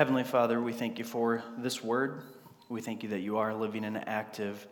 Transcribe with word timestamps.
Heavenly 0.00 0.24
Father, 0.24 0.62
we 0.62 0.72
thank 0.72 0.98
you 0.98 1.04
for 1.04 1.42
this 1.58 1.84
word. 1.84 2.22
We 2.70 2.80
thank 2.80 3.02
you 3.02 3.10
that 3.10 3.20
you 3.20 3.36
are 3.36 3.52
living 3.52 3.84
and 3.84 3.98
active. 4.08 4.66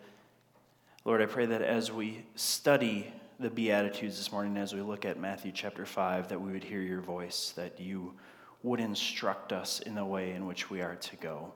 Lord, 1.04 1.20
I 1.20 1.26
pray 1.26 1.44
that 1.44 1.60
as 1.60 1.92
we 1.92 2.24
study 2.34 3.12
the 3.38 3.50
Beatitudes 3.50 4.16
this 4.16 4.32
morning, 4.32 4.56
as 4.56 4.72
we 4.72 4.80
look 4.80 5.04
at 5.04 5.20
Matthew 5.20 5.52
chapter 5.52 5.84
5, 5.84 6.28
that 6.28 6.40
we 6.40 6.50
would 6.52 6.64
hear 6.64 6.80
your 6.80 7.02
voice, 7.02 7.52
that 7.56 7.78
you 7.78 8.14
would 8.62 8.80
instruct 8.80 9.52
us 9.52 9.80
in 9.80 9.94
the 9.94 10.02
way 10.02 10.32
in 10.32 10.46
which 10.46 10.70
we 10.70 10.80
are 10.80 10.96
to 10.96 11.16
go. 11.16 11.52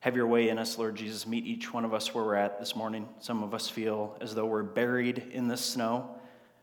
Have 0.00 0.16
your 0.16 0.26
way 0.26 0.48
in 0.48 0.58
us, 0.58 0.76
Lord 0.76 0.96
Jesus. 0.96 1.28
Meet 1.28 1.46
each 1.46 1.72
one 1.72 1.84
of 1.84 1.94
us 1.94 2.12
where 2.12 2.24
we're 2.24 2.34
at 2.34 2.58
this 2.58 2.74
morning. 2.74 3.08
Some 3.20 3.44
of 3.44 3.54
us 3.54 3.68
feel 3.68 4.16
as 4.20 4.34
though 4.34 4.46
we're 4.46 4.64
buried 4.64 5.28
in 5.30 5.46
the 5.46 5.56
snow. 5.56 6.10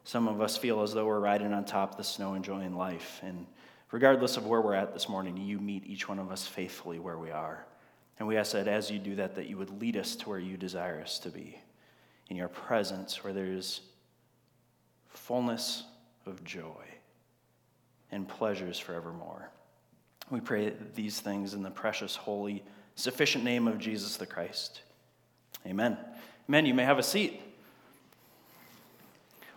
Some 0.03 0.27
of 0.27 0.41
us 0.41 0.57
feel 0.57 0.81
as 0.81 0.93
though 0.93 1.05
we're 1.05 1.21
riding 1.21 1.53
on 1.53 1.63
top 1.63 1.91
of 1.91 1.97
the 1.97 2.03
snow, 2.03 2.33
enjoying 2.33 2.75
life. 2.75 3.21
And 3.23 3.45
regardless 3.93 4.37
of 4.37 4.47
where 4.47 4.59
we're 4.59 4.73
at 4.73 4.91
this 4.91 5.07
morning, 5.07 5.37
you 5.37 5.59
meet 5.59 5.85
each 5.85 6.09
one 6.09 6.17
of 6.17 6.31
us 6.31 6.47
faithfully 6.47 6.97
where 6.97 7.19
we 7.19 7.29
are. 7.29 7.63
And 8.17 8.27
we 8.27 8.37
ask 8.37 8.53
that 8.53 8.67
as 8.67 8.89
you 8.89 8.97
do 8.97 9.15
that, 9.17 9.35
that 9.35 9.47
you 9.47 9.55
would 9.57 9.79
lead 9.79 9.95
us 9.97 10.15
to 10.17 10.29
where 10.29 10.39
you 10.39 10.57
desire 10.57 10.99
us 10.99 11.19
to 11.19 11.29
be, 11.29 11.59
in 12.27 12.35
your 12.35 12.47
presence, 12.47 13.23
where 13.23 13.33
there's 13.33 13.81
fullness 15.07 15.83
of 16.25 16.43
joy 16.43 16.83
and 18.11 18.27
pleasures 18.27 18.79
forevermore. 18.79 19.51
We 20.31 20.39
pray 20.39 20.73
these 20.95 21.19
things 21.19 21.53
in 21.53 21.61
the 21.61 21.69
precious, 21.69 22.15
holy, 22.15 22.63
sufficient 22.95 23.43
name 23.43 23.67
of 23.67 23.77
Jesus 23.77 24.17
the 24.17 24.25
Christ. 24.25 24.81
Amen. 25.67 25.99
Amen. 26.49 26.65
You 26.65 26.73
may 26.73 26.83
have 26.83 26.97
a 26.97 27.03
seat. 27.03 27.39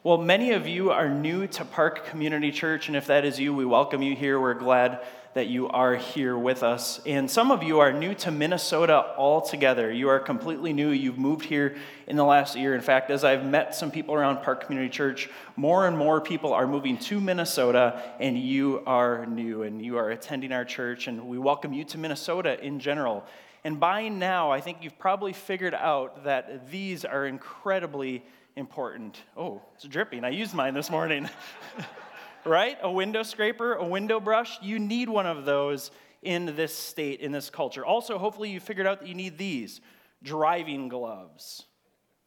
Well, 0.07 0.19
many 0.19 0.53
of 0.53 0.69
you 0.69 0.93
are 0.93 1.09
new 1.09 1.49
to 1.49 1.65
Park 1.65 2.07
Community 2.07 2.53
Church, 2.53 2.87
and 2.87 2.97
if 2.97 3.07
that 3.09 3.25
is 3.25 3.41
you, 3.41 3.53
we 3.53 3.65
welcome 3.65 4.03
you 4.03 4.15
here. 4.15 4.39
We're 4.41 4.55
glad 4.55 5.01
that 5.35 5.49
you 5.49 5.67
are 5.67 5.97
here 5.97 6.39
with 6.39 6.63
us. 6.63 7.01
And 7.05 7.29
some 7.29 7.51
of 7.51 7.65
you 7.65 7.81
are 7.81 7.93
new 7.93 8.15
to 8.15 8.31
Minnesota 8.31 9.15
altogether. 9.19 9.91
You 9.91 10.09
are 10.11 10.21
completely 10.21 10.73
new. 10.73 10.91
You've 10.91 11.19
moved 11.19 11.45
here 11.45 11.75
in 12.07 12.15
the 12.15 12.25
last 12.25 12.55
year. 12.55 12.77
In 12.77 12.83
fact, 12.83 13.11
as 13.11 13.25
I've 13.25 13.45
met 13.45 13.75
some 13.75 13.91
people 13.91 14.15
around 14.15 14.45
Park 14.45 14.65
Community 14.65 14.91
Church, 14.91 15.29
more 15.57 15.89
and 15.89 15.99
more 15.99 16.21
people 16.21 16.53
are 16.53 16.69
moving 16.69 16.99
to 16.99 17.21
Minnesota, 17.21 18.01
and 18.21 18.39
you 18.39 18.85
are 18.87 19.27
new, 19.27 19.65
and 19.65 19.85
you 19.85 19.97
are 19.97 20.11
attending 20.11 20.53
our 20.53 20.65
church, 20.65 21.09
and 21.09 21.27
we 21.27 21.37
welcome 21.37 21.73
you 21.73 21.83
to 21.83 21.99
Minnesota 21.99 22.65
in 22.65 22.79
general. 22.79 23.25
And 23.65 23.81
by 23.81 24.07
now, 24.07 24.53
I 24.53 24.61
think 24.61 24.85
you've 24.85 25.01
probably 25.01 25.33
figured 25.33 25.75
out 25.75 26.23
that 26.23 26.71
these 26.71 27.05
are 27.05 27.27
incredibly 27.27 28.23
important. 28.57 29.19
Oh, 29.37 29.63
it's 29.75 29.85
dripping. 29.85 30.25
I 30.25 30.31
used 30.31 30.55
mine 30.55 30.75
this 30.75 30.91
morning. 30.91 31.29
right? 32.45 32.79
A 32.83 32.91
window 32.91 33.23
scraper, 33.23 33.75
a 33.75 33.85
window 33.85 34.21
brush. 34.21 34.59
You 34.63 34.79
need 34.79 35.09
one 35.09 35.27
of 35.27 35.45
those 35.45 35.91
in 36.23 36.57
this 36.57 36.75
state, 36.75 37.21
in 37.21 37.33
this 37.33 37.51
culture. 37.51 37.85
Also, 37.85 38.19
hopefully, 38.19 38.51
you 38.51 38.61
figured 38.61 38.87
out 38.87 39.01
that 39.01 39.09
you 39.09 39.15
need 39.15 39.39
these 39.39 39.81
driving 40.23 40.89
gloves. 40.89 41.65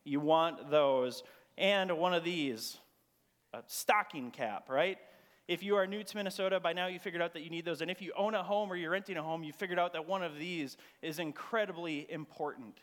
You 0.04 0.20
want 0.20 0.70
those. 0.70 1.24
And 1.58 1.98
one 1.98 2.14
of 2.14 2.24
these, 2.24 2.78
a 3.54 3.62
stocking 3.68 4.32
cap, 4.32 4.70
right? 4.70 4.98
If 5.48 5.64
you 5.64 5.76
are 5.76 5.88
new 5.88 6.04
to 6.04 6.18
Minnesota, 6.18 6.60
by 6.60 6.74
now 6.74 6.88
you 6.88 7.00
figured 7.00 7.22
out 7.22 7.34
that 7.34 7.42
you 7.42 7.50
need 7.50 7.66
those. 7.66 7.82
And 7.82 7.90
if 7.90 8.02
you 8.02 8.14
own 8.16 8.36
a 8.36 8.44
home 8.44 8.72
or 8.72 8.76
you're 8.76 8.92
renting 8.92 9.18
a 9.18 9.24
home, 9.24 9.44
you 9.44 9.52
figured 9.52 9.80
out 9.80 9.94
that 9.94 10.08
one 10.08 10.22
of 10.22 10.38
these 10.38 10.78
is 11.02 11.18
incredibly 11.18 12.10
important. 12.12 12.80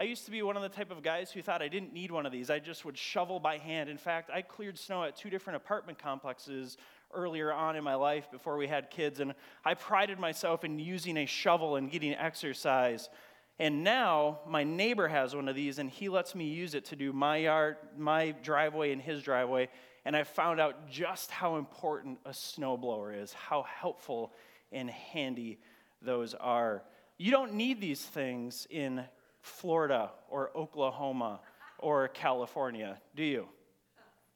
I 0.00 0.04
used 0.04 0.24
to 0.24 0.30
be 0.30 0.40
one 0.40 0.56
of 0.56 0.62
the 0.62 0.70
type 0.70 0.90
of 0.90 1.02
guys 1.02 1.30
who 1.30 1.42
thought 1.42 1.60
I 1.60 1.68
didn't 1.68 1.92
need 1.92 2.10
one 2.10 2.24
of 2.24 2.32
these. 2.32 2.48
I 2.48 2.58
just 2.58 2.86
would 2.86 2.96
shovel 2.96 3.38
by 3.38 3.58
hand. 3.58 3.90
In 3.90 3.98
fact, 3.98 4.30
I 4.32 4.40
cleared 4.40 4.78
snow 4.78 5.04
at 5.04 5.14
two 5.14 5.28
different 5.28 5.58
apartment 5.58 5.98
complexes 5.98 6.78
earlier 7.12 7.52
on 7.52 7.76
in 7.76 7.84
my 7.84 7.96
life 7.96 8.30
before 8.30 8.56
we 8.56 8.66
had 8.66 8.88
kids, 8.88 9.20
and 9.20 9.34
I 9.62 9.74
prided 9.74 10.18
myself 10.18 10.64
in 10.64 10.78
using 10.78 11.18
a 11.18 11.26
shovel 11.26 11.76
and 11.76 11.90
getting 11.90 12.14
exercise. 12.14 13.10
And 13.58 13.84
now 13.84 14.38
my 14.48 14.64
neighbor 14.64 15.06
has 15.06 15.36
one 15.36 15.50
of 15.50 15.54
these, 15.54 15.78
and 15.78 15.90
he 15.90 16.08
lets 16.08 16.34
me 16.34 16.46
use 16.46 16.74
it 16.74 16.86
to 16.86 16.96
do 16.96 17.12
my 17.12 17.36
yard, 17.36 17.76
my 17.98 18.30
driveway, 18.42 18.92
and 18.92 19.02
his 19.02 19.22
driveway. 19.22 19.68
And 20.06 20.16
I 20.16 20.24
found 20.24 20.60
out 20.60 20.88
just 20.88 21.30
how 21.30 21.56
important 21.56 22.20
a 22.24 22.30
snowblower 22.30 23.22
is, 23.22 23.34
how 23.34 23.64
helpful 23.64 24.32
and 24.72 24.88
handy 24.88 25.58
those 26.00 26.32
are. 26.32 26.84
You 27.18 27.30
don't 27.30 27.52
need 27.52 27.82
these 27.82 28.00
things 28.00 28.66
in 28.70 29.04
Florida 29.40 30.10
or 30.28 30.50
Oklahoma 30.56 31.40
or 31.78 32.08
California, 32.08 33.00
do 33.14 33.24
you? 33.24 33.46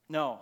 No. 0.08 0.40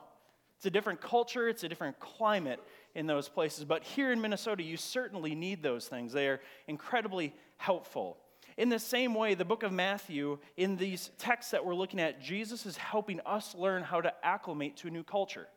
It's 0.57 0.67
a 0.67 0.71
different 0.71 1.01
culture, 1.01 1.49
it's 1.49 1.65
a 1.65 1.69
different 1.69 1.99
climate 1.99 2.61
in 2.95 3.07
those 3.07 3.29
places. 3.29 3.65
But 3.65 3.83
here 3.83 4.13
in 4.13 4.21
Minnesota, 4.21 4.63
you 4.63 4.77
certainly 4.77 5.35
need 5.35 5.63
those 5.63 5.89
things. 5.89 6.13
They 6.13 6.29
are 6.29 6.41
incredibly 6.69 7.35
helpful. 7.57 8.19
In 8.57 8.69
the 8.69 8.79
same 8.79 9.15
way, 9.15 9.35
the 9.35 9.45
book 9.45 9.63
of 9.63 9.73
Matthew, 9.73 10.39
in 10.57 10.77
these 10.77 11.11
texts 11.19 11.53
that 11.53 11.65
we're 11.65 11.75
looking 11.75 12.01
at, 12.01 12.21
Jesus 12.21 12.67
is 12.67 12.77
helping 12.77 13.21
us 13.21 13.55
learn 13.55 13.83
how 13.83 14.01
to 14.01 14.13
acclimate 14.23 14.77
to 14.79 14.89
a 14.89 14.91
new 14.91 15.03
culture. 15.03 15.49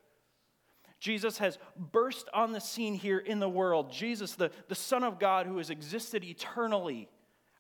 Jesus 1.00 1.38
has 1.40 1.60
burst 1.92 2.30
on 2.34 2.52
the 2.52 2.62
scene 2.62 2.96
here 2.96 3.20
in 3.20 3.40
the 3.40 3.50
world. 3.50 3.92
Jesus, 3.92 4.34
the, 4.34 4.50
the 4.70 4.76
Son 4.76 5.04
of 5.04 5.20
God 5.20 5.46
who 5.46 5.58
has 5.58 5.70
existed 5.70 6.24
eternally, 6.24 7.10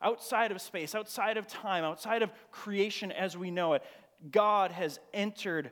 outside 0.01 0.51
of 0.51 0.61
space, 0.61 0.95
outside 0.95 1.38
of 1.38 1.47
time, 1.47 1.83
outside 1.83 2.22
of 2.22 2.31
creation 2.51 3.11
as 3.11 3.38
we 3.38 3.51
know 3.51 3.73
it, 3.73 3.83
God 4.31 4.72
has 4.72 5.00
entered 5.13 5.72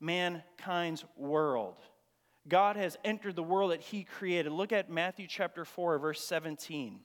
mankind's 0.00 1.04
world. 1.16 1.78
God 2.48 2.76
has 2.76 2.96
entered 3.04 3.36
the 3.36 3.42
world 3.42 3.72
that 3.72 3.82
He 3.82 4.04
created. 4.04 4.52
Look 4.52 4.72
at 4.72 4.90
Matthew 4.90 5.26
chapter 5.28 5.64
4, 5.64 5.98
verse 5.98 6.22
17. 6.22 7.00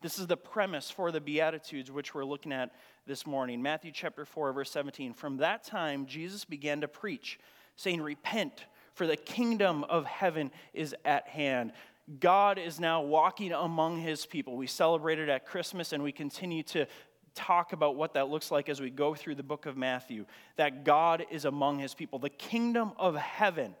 This 0.00 0.18
is 0.18 0.26
the 0.26 0.36
premise 0.36 0.90
for 0.90 1.12
the 1.12 1.20
Beatitudes, 1.20 1.90
which 1.90 2.12
we're 2.12 2.24
looking 2.24 2.52
at 2.52 2.72
this 3.06 3.24
morning. 3.24 3.62
Matthew 3.62 3.92
chapter 3.92 4.24
4, 4.24 4.52
verse 4.52 4.70
17. 4.70 5.14
From 5.14 5.36
that 5.36 5.62
time, 5.62 6.06
Jesus 6.06 6.44
began 6.44 6.80
to 6.80 6.88
preach, 6.88 7.38
saying, 7.76 8.00
Repent, 8.00 8.66
for 8.94 9.06
the 9.06 9.16
kingdom 9.16 9.84
of 9.84 10.04
heaven 10.04 10.50
is 10.74 10.94
at 11.04 11.28
hand. 11.28 11.72
God 12.20 12.58
is 12.58 12.80
now 12.80 13.02
walking 13.02 13.52
among 13.52 13.98
his 13.98 14.26
people. 14.26 14.56
We 14.56 14.66
celebrated 14.66 15.28
at 15.28 15.46
Christmas 15.46 15.92
and 15.92 16.02
we 16.02 16.12
continue 16.12 16.62
to 16.64 16.86
talk 17.34 17.72
about 17.72 17.96
what 17.96 18.14
that 18.14 18.28
looks 18.28 18.50
like 18.50 18.68
as 18.68 18.80
we 18.80 18.90
go 18.90 19.14
through 19.14 19.36
the 19.36 19.42
book 19.42 19.66
of 19.66 19.76
Matthew. 19.76 20.26
That 20.56 20.84
God 20.84 21.24
is 21.30 21.44
among 21.44 21.78
his 21.78 21.94
people. 21.94 22.18
The 22.18 22.28
kingdom 22.28 22.92
of 22.98 23.16
heaven, 23.16 23.74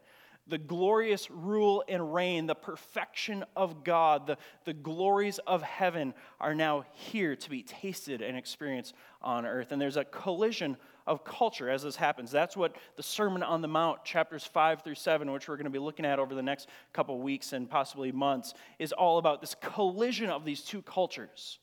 the 0.46 0.58
glorious 0.58 1.30
rule 1.30 1.84
and 1.88 2.14
reign, 2.14 2.46
the 2.46 2.54
perfection 2.54 3.44
of 3.56 3.84
God, 3.84 4.26
the, 4.26 4.38
the 4.64 4.72
glories 4.72 5.38
of 5.40 5.62
heaven 5.62 6.14
are 6.40 6.54
now 6.54 6.84
here 6.92 7.36
to 7.36 7.50
be 7.50 7.62
tasted 7.62 8.22
and 8.22 8.36
experienced 8.36 8.94
on 9.20 9.46
earth. 9.46 9.72
And 9.72 9.80
there's 9.80 9.96
a 9.96 10.04
collision 10.04 10.76
of 11.06 11.24
culture 11.24 11.68
as 11.70 11.82
this 11.82 11.96
happens. 11.96 12.30
That's 12.30 12.56
what 12.56 12.76
the 12.96 13.02
Sermon 13.02 13.42
on 13.42 13.62
the 13.62 13.68
Mount, 13.68 14.04
chapters 14.04 14.44
5 14.44 14.82
through 14.82 14.94
7, 14.94 15.30
which 15.30 15.48
we're 15.48 15.56
going 15.56 15.64
to 15.64 15.70
be 15.70 15.78
looking 15.78 16.04
at 16.04 16.18
over 16.18 16.34
the 16.34 16.42
next 16.42 16.68
couple 16.92 17.18
weeks 17.20 17.52
and 17.52 17.68
possibly 17.68 18.12
months, 18.12 18.54
is 18.78 18.92
all 18.92 19.18
about 19.18 19.40
this 19.40 19.54
collision 19.60 20.30
of 20.30 20.44
these 20.44 20.62
two 20.62 20.82
cultures. 20.82 21.58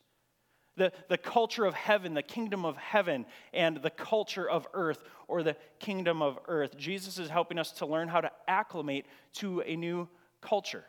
The, 0.77 0.93
the 1.09 1.17
culture 1.17 1.65
of 1.65 1.73
heaven, 1.73 2.13
the 2.13 2.23
kingdom 2.23 2.65
of 2.65 2.77
heaven, 2.77 3.25
and 3.53 3.77
the 3.77 3.89
culture 3.89 4.49
of 4.49 4.65
earth, 4.73 5.03
or 5.27 5.43
the 5.43 5.57
kingdom 5.79 6.21
of 6.21 6.39
earth. 6.47 6.77
Jesus 6.77 7.19
is 7.19 7.29
helping 7.29 7.59
us 7.59 7.71
to 7.73 7.85
learn 7.85 8.07
how 8.07 8.21
to 8.21 8.31
acclimate 8.47 9.05
to 9.33 9.61
a 9.61 9.75
new 9.75 10.07
culture. 10.41 10.85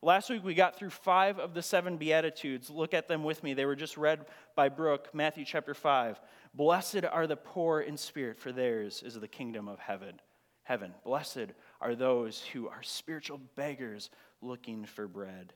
Last 0.00 0.30
week 0.30 0.44
we 0.44 0.54
got 0.54 0.76
through 0.76 0.90
five 0.90 1.40
of 1.40 1.54
the 1.54 1.62
seven 1.62 1.96
Beatitudes. 1.96 2.70
Look 2.70 2.94
at 2.94 3.08
them 3.08 3.24
with 3.24 3.42
me. 3.42 3.54
They 3.54 3.64
were 3.64 3.74
just 3.74 3.96
read 3.96 4.26
by 4.54 4.68
Brooke, 4.68 5.08
Matthew 5.12 5.44
chapter 5.44 5.74
5. 5.74 6.20
Blessed 6.54 7.04
are 7.04 7.26
the 7.26 7.36
poor 7.36 7.80
in 7.80 7.96
spirit, 7.96 8.38
for 8.38 8.52
theirs 8.52 9.02
is 9.04 9.14
the 9.14 9.26
kingdom 9.26 9.66
of 9.66 9.80
heaven. 9.80 10.20
Heaven. 10.62 10.94
Blessed 11.04 11.48
are 11.80 11.96
those 11.96 12.42
who 12.52 12.68
are 12.68 12.82
spiritual 12.82 13.40
beggars 13.56 14.10
looking 14.40 14.84
for 14.84 15.08
bread. 15.08 15.52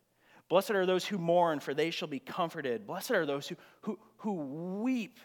Blessed 0.49 0.73
are 0.73 0.87
those 0.87 1.05
who 1.05 1.19
mourn, 1.19 1.61
for 1.61 1.73
they 1.73 1.93
shall 1.93 2.09
be 2.09 2.19
comforted. 2.19 2.85
Blessed 2.85 3.13
are 3.13 3.27
those 3.27 3.47
who, 3.47 3.55
who, 3.83 3.99
who 4.19 4.33
weep 4.83 5.21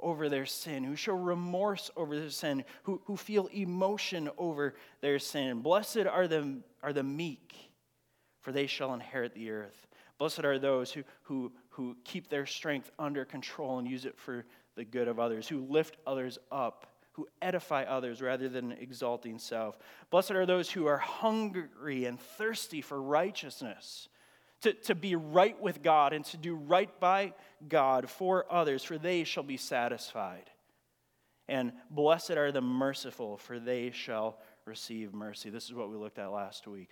over 0.00 0.28
their 0.28 0.46
sin, 0.46 0.82
who 0.82 0.96
show 0.96 1.14
remorse 1.14 1.92
over 1.96 2.18
their 2.18 2.30
sin, 2.30 2.64
who, 2.82 3.00
who 3.04 3.16
feel 3.16 3.46
emotion 3.46 4.28
over 4.36 4.74
their 5.00 5.20
sin. 5.20 5.60
Blessed 5.60 6.06
are 6.10 6.26
the, 6.26 6.58
are 6.82 6.92
the 6.92 7.04
meek 7.04 7.67
for 8.40 8.52
they 8.52 8.66
shall 8.66 8.94
inherit 8.94 9.34
the 9.34 9.50
earth. 9.50 9.86
Blessed 10.18 10.44
are 10.44 10.58
those 10.58 10.90
who, 10.90 11.04
who, 11.22 11.52
who 11.70 11.96
keep 12.04 12.28
their 12.28 12.46
strength 12.46 12.90
under 12.98 13.24
control 13.24 13.78
and 13.78 13.88
use 13.88 14.04
it 14.04 14.18
for 14.18 14.44
the 14.74 14.84
good 14.84 15.08
of 15.08 15.18
others, 15.18 15.46
who 15.48 15.66
lift 15.68 15.96
others 16.06 16.38
up, 16.50 16.86
who 17.12 17.26
edify 17.42 17.84
others 17.84 18.20
rather 18.20 18.48
than 18.48 18.72
exalting 18.72 19.38
self. 19.38 19.78
Blessed 20.10 20.32
are 20.32 20.46
those 20.46 20.70
who 20.70 20.86
are 20.86 20.98
hungry 20.98 22.04
and 22.04 22.20
thirsty 22.20 22.80
for 22.80 23.00
righteousness, 23.00 24.08
to, 24.62 24.72
to 24.72 24.94
be 24.94 25.14
right 25.14 25.60
with 25.60 25.82
God 25.82 26.12
and 26.12 26.24
to 26.26 26.36
do 26.36 26.54
right 26.54 26.90
by 26.98 27.32
God 27.68 28.10
for 28.10 28.44
others, 28.50 28.82
for 28.82 28.98
they 28.98 29.22
shall 29.22 29.44
be 29.44 29.56
satisfied. 29.56 30.50
And 31.48 31.72
blessed 31.90 32.32
are 32.32 32.52
the 32.52 32.60
merciful, 32.60 33.36
for 33.36 33.58
they 33.58 33.92
shall 33.92 34.38
receive 34.64 35.14
mercy. 35.14 35.48
This 35.48 35.64
is 35.64 35.74
what 35.74 35.90
we 35.90 35.96
looked 35.96 36.18
at 36.18 36.32
last 36.32 36.66
week. 36.66 36.90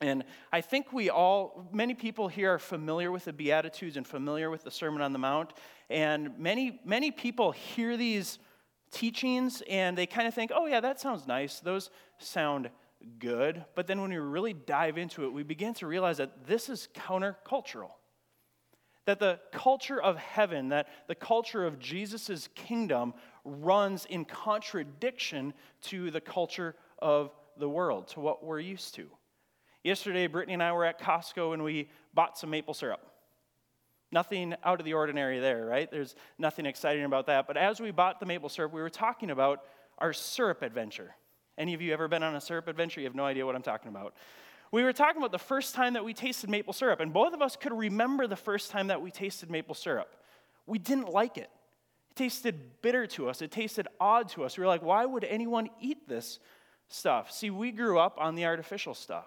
And 0.00 0.24
I 0.52 0.60
think 0.60 0.92
we 0.92 1.10
all, 1.10 1.68
many 1.72 1.94
people 1.94 2.28
here 2.28 2.54
are 2.54 2.58
familiar 2.58 3.10
with 3.10 3.24
the 3.24 3.32
Beatitudes 3.32 3.96
and 3.96 4.06
familiar 4.06 4.48
with 4.48 4.62
the 4.62 4.70
Sermon 4.70 5.02
on 5.02 5.12
the 5.12 5.18
Mount. 5.18 5.52
And 5.90 6.38
many, 6.38 6.80
many 6.84 7.10
people 7.10 7.50
hear 7.52 7.96
these 7.96 8.38
teachings 8.90 9.62
and 9.68 9.98
they 9.98 10.06
kind 10.06 10.28
of 10.28 10.34
think, 10.34 10.52
oh, 10.54 10.66
yeah, 10.66 10.80
that 10.80 11.00
sounds 11.00 11.26
nice. 11.26 11.60
Those 11.60 11.90
sound 12.18 12.70
good. 13.18 13.64
But 13.74 13.86
then 13.86 14.00
when 14.00 14.10
we 14.10 14.18
really 14.18 14.52
dive 14.52 14.98
into 14.98 15.24
it, 15.24 15.32
we 15.32 15.42
begin 15.42 15.74
to 15.74 15.86
realize 15.86 16.18
that 16.18 16.46
this 16.46 16.68
is 16.68 16.88
countercultural. 16.94 17.90
That 19.06 19.20
the 19.20 19.40
culture 19.52 20.00
of 20.00 20.16
heaven, 20.16 20.68
that 20.68 20.88
the 21.06 21.14
culture 21.14 21.66
of 21.66 21.78
Jesus' 21.78 22.48
kingdom 22.54 23.14
runs 23.44 24.04
in 24.04 24.24
contradiction 24.24 25.54
to 25.82 26.10
the 26.10 26.20
culture 26.20 26.74
of 26.98 27.32
the 27.56 27.68
world, 27.68 28.08
to 28.08 28.20
what 28.20 28.44
we're 28.44 28.60
used 28.60 28.94
to. 28.96 29.08
Yesterday, 29.84 30.26
Brittany 30.26 30.54
and 30.54 30.62
I 30.62 30.72
were 30.72 30.84
at 30.84 31.00
Costco 31.00 31.54
and 31.54 31.62
we 31.62 31.88
bought 32.14 32.38
some 32.38 32.50
maple 32.50 32.74
syrup. 32.74 33.00
Nothing 34.10 34.54
out 34.64 34.80
of 34.80 34.86
the 34.86 34.94
ordinary 34.94 35.38
there, 35.38 35.66
right? 35.66 35.90
There's 35.90 36.14
nothing 36.38 36.66
exciting 36.66 37.04
about 37.04 37.26
that. 37.26 37.46
But 37.46 37.56
as 37.56 37.80
we 37.80 37.90
bought 37.90 38.20
the 38.20 38.26
maple 38.26 38.48
syrup, 38.48 38.72
we 38.72 38.80
were 38.80 38.90
talking 38.90 39.30
about 39.30 39.62
our 39.98 40.12
syrup 40.12 40.62
adventure. 40.62 41.14
Any 41.58 41.74
of 41.74 41.82
you 41.82 41.92
ever 41.92 42.08
been 42.08 42.22
on 42.22 42.34
a 42.34 42.40
syrup 42.40 42.68
adventure? 42.68 43.00
You 43.00 43.06
have 43.06 43.14
no 43.14 43.24
idea 43.24 43.44
what 43.44 43.54
I'm 43.54 43.62
talking 43.62 43.88
about. 43.88 44.14
We 44.70 44.82
were 44.82 44.92
talking 44.92 45.18
about 45.18 45.32
the 45.32 45.38
first 45.38 45.74
time 45.74 45.94
that 45.94 46.04
we 46.04 46.14
tasted 46.14 46.50
maple 46.50 46.72
syrup, 46.72 47.00
and 47.00 47.12
both 47.12 47.32
of 47.32 47.42
us 47.42 47.56
could 47.56 47.72
remember 47.72 48.26
the 48.26 48.36
first 48.36 48.70
time 48.70 48.88
that 48.88 49.00
we 49.00 49.10
tasted 49.10 49.50
maple 49.50 49.74
syrup. 49.74 50.14
We 50.66 50.78
didn't 50.78 51.08
like 51.08 51.38
it. 51.38 51.50
It 52.10 52.16
tasted 52.16 52.82
bitter 52.82 53.06
to 53.08 53.28
us, 53.28 53.42
it 53.42 53.50
tasted 53.50 53.88
odd 53.98 54.28
to 54.30 54.44
us. 54.44 54.56
We 54.56 54.62
were 54.62 54.68
like, 54.68 54.82
why 54.82 55.06
would 55.06 55.24
anyone 55.24 55.70
eat 55.80 56.06
this 56.06 56.38
stuff? 56.88 57.32
See, 57.32 57.50
we 57.50 57.72
grew 57.72 57.98
up 57.98 58.16
on 58.18 58.34
the 58.34 58.44
artificial 58.44 58.94
stuff. 58.94 59.26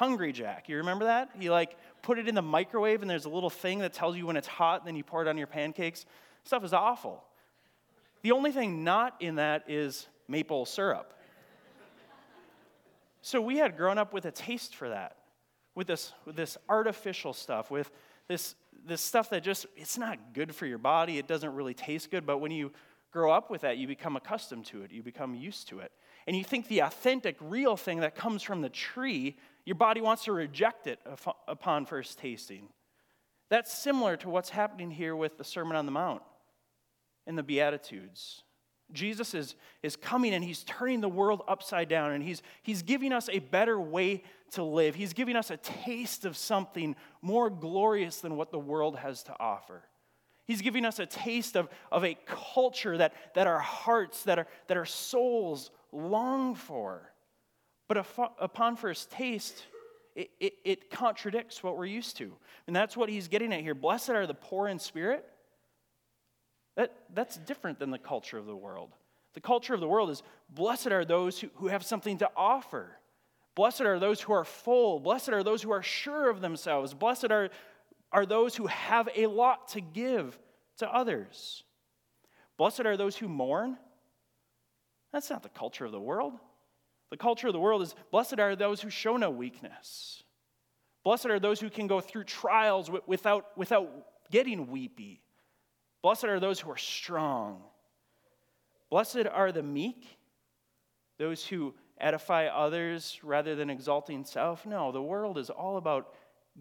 Hungry 0.00 0.32
Jack, 0.32 0.66
you 0.70 0.78
remember 0.78 1.04
that? 1.04 1.28
You 1.38 1.50
like 1.50 1.76
put 2.00 2.18
it 2.18 2.26
in 2.26 2.34
the 2.34 2.40
microwave, 2.40 3.02
and 3.02 3.10
there's 3.10 3.26
a 3.26 3.28
little 3.28 3.50
thing 3.50 3.80
that 3.80 3.92
tells 3.92 4.16
you 4.16 4.24
when 4.24 4.34
it's 4.34 4.48
hot, 4.48 4.80
and 4.80 4.88
then 4.88 4.96
you 4.96 5.04
pour 5.04 5.20
it 5.20 5.28
on 5.28 5.36
your 5.36 5.46
pancakes. 5.46 6.06
Stuff 6.44 6.64
is 6.64 6.72
awful. 6.72 7.22
The 8.22 8.32
only 8.32 8.50
thing 8.50 8.82
not 8.82 9.14
in 9.20 9.34
that 9.34 9.64
is 9.68 10.08
maple 10.26 10.64
syrup. 10.64 11.12
So 13.20 13.42
we 13.42 13.58
had 13.58 13.76
grown 13.76 13.98
up 13.98 14.14
with 14.14 14.24
a 14.24 14.30
taste 14.30 14.74
for 14.74 14.88
that, 14.88 15.18
with 15.74 15.86
this, 15.86 16.14
with 16.24 16.34
this 16.34 16.56
artificial 16.70 17.34
stuff, 17.34 17.70
with 17.70 17.90
this, 18.26 18.54
this 18.86 19.02
stuff 19.02 19.28
that 19.28 19.42
just, 19.42 19.66
it's 19.76 19.98
not 19.98 20.32
good 20.32 20.54
for 20.54 20.64
your 20.64 20.78
body. 20.78 21.18
It 21.18 21.28
doesn't 21.28 21.54
really 21.54 21.74
taste 21.74 22.10
good. 22.10 22.24
But 22.24 22.38
when 22.38 22.52
you 22.52 22.72
grow 23.10 23.30
up 23.30 23.50
with 23.50 23.60
that, 23.60 23.76
you 23.76 23.86
become 23.86 24.16
accustomed 24.16 24.64
to 24.66 24.80
it. 24.80 24.92
You 24.92 25.02
become 25.02 25.34
used 25.34 25.68
to 25.68 25.80
it. 25.80 25.92
And 26.26 26.34
you 26.34 26.44
think 26.44 26.68
the 26.68 26.80
authentic, 26.80 27.36
real 27.40 27.76
thing 27.76 28.00
that 28.00 28.14
comes 28.14 28.42
from 28.42 28.62
the 28.62 28.68
tree, 28.70 29.36
your 29.64 29.76
body 29.76 30.00
wants 30.00 30.24
to 30.24 30.32
reject 30.32 30.86
it 30.86 30.98
upon 31.46 31.86
first 31.86 32.18
tasting. 32.18 32.68
That's 33.48 33.72
similar 33.72 34.16
to 34.18 34.28
what's 34.30 34.50
happening 34.50 34.90
here 34.90 35.14
with 35.14 35.36
the 35.36 35.44
Sermon 35.44 35.76
on 35.76 35.86
the 35.86 35.92
Mount 35.92 36.22
and 37.26 37.36
the 37.36 37.42
Beatitudes. 37.42 38.42
Jesus 38.92 39.34
is, 39.34 39.54
is 39.82 39.96
coming 39.96 40.34
and 40.34 40.42
he's 40.42 40.64
turning 40.64 41.00
the 41.00 41.08
world 41.08 41.42
upside 41.46 41.88
down 41.88 42.12
and 42.12 42.24
he's, 42.24 42.42
he's 42.62 42.82
giving 42.82 43.12
us 43.12 43.28
a 43.30 43.38
better 43.38 43.78
way 43.80 44.22
to 44.52 44.64
live. 44.64 44.94
He's 44.94 45.12
giving 45.12 45.36
us 45.36 45.50
a 45.50 45.56
taste 45.56 46.24
of 46.24 46.36
something 46.36 46.96
more 47.22 47.50
glorious 47.50 48.18
than 48.18 48.36
what 48.36 48.50
the 48.50 48.58
world 48.58 48.96
has 48.96 49.22
to 49.24 49.36
offer. 49.38 49.82
He's 50.46 50.62
giving 50.62 50.84
us 50.84 50.98
a 50.98 51.06
taste 51.06 51.56
of, 51.56 51.68
of 51.92 52.04
a 52.04 52.18
culture 52.26 52.96
that, 52.96 53.14
that 53.34 53.46
our 53.46 53.60
hearts, 53.60 54.24
that 54.24 54.38
our, 54.38 54.46
that 54.66 54.76
our 54.76 54.86
souls 54.86 55.70
long 55.92 56.56
for. 56.56 57.09
But 57.90 58.06
upon 58.38 58.76
first 58.76 59.10
taste, 59.10 59.64
it, 60.14 60.30
it, 60.38 60.52
it 60.64 60.90
contradicts 60.92 61.60
what 61.60 61.76
we're 61.76 61.86
used 61.86 62.18
to. 62.18 62.30
And 62.68 62.76
that's 62.76 62.96
what 62.96 63.08
he's 63.08 63.26
getting 63.26 63.52
at 63.52 63.62
here. 63.62 63.74
Blessed 63.74 64.10
are 64.10 64.28
the 64.28 64.34
poor 64.34 64.68
in 64.68 64.78
spirit 64.78 65.26
that, 66.76 66.94
that's 67.12 67.36
different 67.36 67.80
than 67.80 67.90
the 67.90 67.98
culture 67.98 68.38
of 68.38 68.46
the 68.46 68.54
world. 68.54 68.92
The 69.34 69.40
culture 69.40 69.74
of 69.74 69.80
the 69.80 69.88
world 69.88 70.08
is 70.08 70.22
blessed 70.48 70.92
are 70.92 71.04
those 71.04 71.40
who, 71.40 71.48
who 71.56 71.66
have 71.66 71.84
something 71.84 72.18
to 72.18 72.30
offer. 72.36 72.92
Blessed 73.56 73.80
are 73.80 73.98
those 73.98 74.20
who 74.20 74.34
are 74.34 74.44
full. 74.44 75.00
Blessed 75.00 75.30
are 75.30 75.42
those 75.42 75.60
who 75.60 75.72
are 75.72 75.82
sure 75.82 76.30
of 76.30 76.40
themselves. 76.40 76.94
Blessed 76.94 77.32
are, 77.32 77.50
are 78.12 78.24
those 78.24 78.54
who 78.54 78.68
have 78.68 79.08
a 79.16 79.26
lot 79.26 79.66
to 79.70 79.80
give 79.80 80.38
to 80.78 80.88
others. 80.88 81.64
Blessed 82.56 82.82
are 82.86 82.96
those 82.96 83.16
who 83.16 83.28
mourn. 83.28 83.78
That's 85.12 85.28
not 85.28 85.42
the 85.42 85.48
culture 85.48 85.86
of 85.86 85.90
the 85.90 85.98
world. 85.98 86.34
The 87.10 87.16
culture 87.16 87.48
of 87.48 87.52
the 87.52 87.60
world 87.60 87.82
is 87.82 87.94
blessed 88.10 88.38
are 88.38 88.56
those 88.56 88.80
who 88.80 88.90
show 88.90 89.16
no 89.16 89.30
weakness. 89.30 90.22
Blessed 91.02 91.26
are 91.26 91.40
those 91.40 91.60
who 91.60 91.70
can 91.70 91.86
go 91.86 92.00
through 92.00 92.24
trials 92.24 92.90
without, 93.06 93.56
without 93.56 93.90
getting 94.30 94.70
weepy. 94.70 95.22
Blessed 96.02 96.24
are 96.24 96.40
those 96.40 96.60
who 96.60 96.70
are 96.70 96.76
strong. 96.76 97.62
Blessed 98.90 99.26
are 99.30 99.52
the 99.52 99.62
meek, 99.62 100.06
those 101.18 101.44
who 101.46 101.74
edify 101.98 102.46
others 102.46 103.20
rather 103.22 103.54
than 103.54 103.70
exalting 103.70 104.24
self. 104.24 104.64
No, 104.64 104.90
the 104.90 105.02
world 105.02 105.38
is 105.38 105.50
all 105.50 105.76
about 105.76 106.14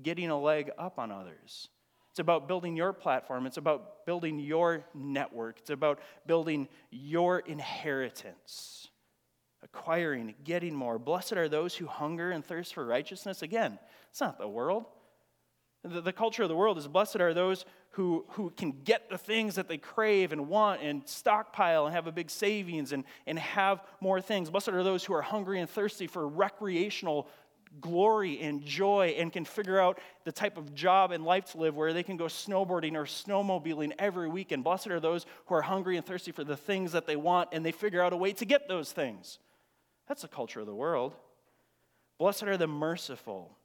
getting 0.04 0.30
a 0.30 0.40
leg 0.40 0.72
up 0.78 1.00
on 1.00 1.12
others. 1.12 1.70
It's 2.12 2.20
about 2.20 2.48
building 2.48 2.76
your 2.76 2.92
platform. 2.92 3.46
It's 3.46 3.58
about 3.58 4.06
building 4.06 4.40
your 4.40 4.84
network. 4.94 5.60
It's 5.60 5.70
about 5.70 6.00
building 6.28 6.68
your 6.92 7.40
inheritance, 7.40 8.89
acquiring, 9.64 10.36
getting 10.44 10.74
more. 10.74 10.98
Blessed 10.98 11.34
are 11.34 11.50
those 11.50 11.76
who 11.76 11.88
hunger 11.88 12.32
and 12.32 12.44
thirst 12.44 12.74
for 12.74 12.86
righteousness. 12.86 13.42
Again, 13.42 13.80
it's 14.10 14.22
not 14.22 14.38
the 14.38 14.48
world. 14.48 14.86
The, 15.84 16.02
the, 16.02 16.14
culture 16.14 16.44
of 16.44 16.50
the 16.50 16.56
world 16.56 16.78
is 16.78 16.88
blessed 16.88 17.22
are 17.22 17.34
those 17.34 17.64
who, 17.92 18.26
who 18.32 18.50
can 18.50 18.72
get 18.84 19.10
the 19.10 19.18
things 19.18 19.56
that 19.56 19.70
they 19.70 19.78
crave 19.78 20.34
and 20.34 20.50
want 20.50 20.82
and 20.82 21.08
stockpile 21.08 21.86
and 21.86 21.96
have 21.96 22.06
a 22.06 22.12
big 22.12 22.30
savings 22.30 22.92
and, 22.92 23.06
and 23.26 23.40
have 23.40 23.82
more 24.02 24.20
things. 24.20 24.50
Blessed 24.50 24.70
are 24.70 24.84
those 24.84 25.06
who 25.06 25.14
are 25.14 25.22
hungry 25.22 25.62
and 25.62 25.70
thirsty 25.70 26.06
for 26.06 26.28
recreational 26.28 27.30
glory 27.80 28.40
and 28.42 28.66
joy 28.66 29.16
and 29.18 29.32
can 29.32 29.46
figure 29.46 29.80
out 29.80 30.00
the 30.26 30.32
type 30.32 30.58
of 30.58 30.74
job 30.74 31.12
and 31.12 31.24
life 31.24 31.46
to 31.52 31.58
live 31.58 31.76
where 31.76 31.94
they 31.94 32.04
can 32.04 32.18
go 32.18 32.26
snowboarding 32.26 32.96
or 32.96 33.06
snowmobiling 33.06 33.94
every 34.00 34.28
weekend. 34.28 34.64
Blessed 34.64 34.88
are 34.88 35.00
those 35.00 35.26
who 35.46 35.56
are 35.56 35.62
hungry 35.62 35.96
and 35.96 36.06
thirsty 36.06 36.32
for 36.32 36.44
the 36.44 36.58
things 36.58 36.92
that 36.92 37.06
they 37.06 37.16
want 37.16 37.50
and 37.52 37.66
they 37.66 37.72
figure 37.72 38.02
out 38.02 38.12
a 38.12 38.18
way 38.18 38.34
to 38.34 38.46
get 38.46 38.68
those 38.68 38.92
things. 38.92 39.40
That's 40.10 40.24
the 40.24 40.28
culture 40.28 40.60
of 40.60 40.66
the 40.66 40.76
world. 40.76 41.16
Blessed 42.18 42.44
are 42.44 42.58
the 42.58 42.68
merciful 42.68 43.56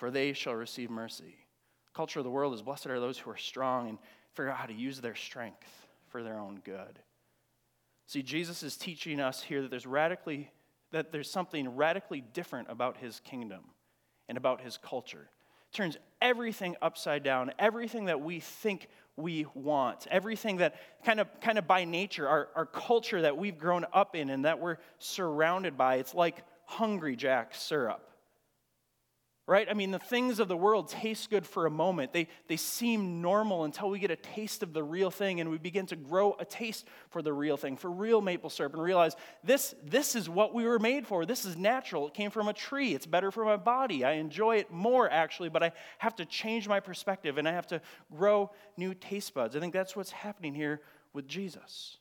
for 0.00 0.10
they 0.10 0.32
shall 0.32 0.54
receive 0.54 0.88
mercy. 0.88 1.34
Culture 1.92 2.20
of 2.20 2.24
the 2.24 2.30
world 2.30 2.54
is 2.54 2.62
blessed 2.62 2.86
are 2.86 2.98
those 2.98 3.18
who 3.18 3.30
are 3.30 3.36
strong 3.36 3.90
and 3.90 3.98
figure 4.32 4.50
out 4.50 4.56
how 4.56 4.64
to 4.64 4.72
use 4.72 4.98
their 4.98 5.14
strength 5.14 5.68
for 6.08 6.22
their 6.22 6.38
own 6.38 6.62
good. 6.64 7.00
See, 8.06 8.22
Jesus 8.22 8.62
is 8.62 8.78
teaching 8.78 9.20
us 9.20 9.42
here 9.42 9.60
that 9.60 9.70
there's 9.70 9.86
radically 9.86 10.50
that 10.90 11.12
there's 11.12 11.30
something 11.30 11.76
radically 11.76 12.22
different 12.22 12.68
about 12.70 12.96
his 12.96 13.20
kingdom 13.20 13.60
and 14.26 14.38
about 14.38 14.62
his 14.62 14.78
culture. 14.78 15.28
Turns 15.72 15.96
everything 16.20 16.76
upside 16.82 17.22
down, 17.22 17.52
everything 17.58 18.06
that 18.06 18.20
we 18.20 18.40
think 18.40 18.88
we 19.16 19.46
want, 19.54 20.06
everything 20.10 20.58
that 20.58 20.74
kind 21.04 21.20
of 21.20 21.28
kind 21.40 21.58
of 21.58 21.66
by 21.66 21.84
nature, 21.84 22.28
our, 22.28 22.48
our 22.54 22.66
culture 22.66 23.22
that 23.22 23.36
we've 23.36 23.58
grown 23.58 23.84
up 23.92 24.16
in 24.16 24.30
and 24.30 24.44
that 24.44 24.58
we're 24.58 24.78
surrounded 24.98 25.76
by, 25.76 25.96
it's 25.96 26.14
like 26.14 26.44
hungry 26.64 27.16
jack 27.16 27.54
syrup 27.54 28.09
right? 29.50 29.66
I 29.68 29.74
mean, 29.74 29.90
the 29.90 29.98
things 29.98 30.38
of 30.38 30.46
the 30.46 30.56
world 30.56 30.88
taste 30.88 31.28
good 31.28 31.44
for 31.44 31.66
a 31.66 31.70
moment. 31.70 32.12
They, 32.12 32.28
they 32.46 32.56
seem 32.56 33.20
normal 33.20 33.64
until 33.64 33.90
we 33.90 33.98
get 33.98 34.12
a 34.12 34.16
taste 34.16 34.62
of 34.62 34.72
the 34.72 34.84
real 34.84 35.10
thing 35.10 35.40
and 35.40 35.50
we 35.50 35.58
begin 35.58 35.86
to 35.86 35.96
grow 35.96 36.36
a 36.38 36.44
taste 36.44 36.86
for 37.08 37.20
the 37.20 37.32
real 37.32 37.56
thing, 37.56 37.76
for 37.76 37.90
real 37.90 38.20
maple 38.20 38.48
syrup, 38.48 38.74
and 38.74 38.82
realize 38.82 39.16
this, 39.42 39.74
this 39.84 40.14
is 40.14 40.28
what 40.28 40.54
we 40.54 40.64
were 40.66 40.78
made 40.78 41.04
for. 41.04 41.26
This 41.26 41.44
is 41.44 41.56
natural. 41.56 42.06
It 42.06 42.14
came 42.14 42.30
from 42.30 42.46
a 42.46 42.52
tree. 42.52 42.94
It's 42.94 43.06
better 43.06 43.32
for 43.32 43.44
my 43.44 43.56
body. 43.56 44.04
I 44.04 44.12
enjoy 44.12 44.58
it 44.58 44.70
more, 44.70 45.10
actually, 45.10 45.48
but 45.48 45.64
I 45.64 45.72
have 45.98 46.14
to 46.16 46.24
change 46.24 46.68
my 46.68 46.78
perspective 46.78 47.36
and 47.36 47.48
I 47.48 47.52
have 47.52 47.66
to 47.66 47.80
grow 48.14 48.52
new 48.76 48.94
taste 48.94 49.34
buds. 49.34 49.56
I 49.56 49.58
think 49.58 49.72
that's 49.72 49.96
what's 49.96 50.12
happening 50.12 50.54
here 50.54 50.80
with 51.12 51.26
Jesus. 51.26 51.98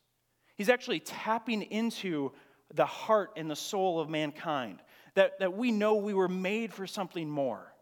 He's 0.56 0.70
actually 0.70 1.00
tapping 1.00 1.63
into 1.63 2.32
the 2.75 2.86
heart 2.86 3.32
and 3.38 3.50
the 3.50 3.56
soul 3.56 4.00
of 4.00 4.08
mankind 4.08 4.84
that, 5.16 5.39
that 5.39 5.56
we 5.56 5.72
know 5.72 5.96
we 5.96 6.13
were 6.13 6.28
made 6.28 6.74
for 6.74 6.88
something 6.88 7.30
more. 7.30 7.74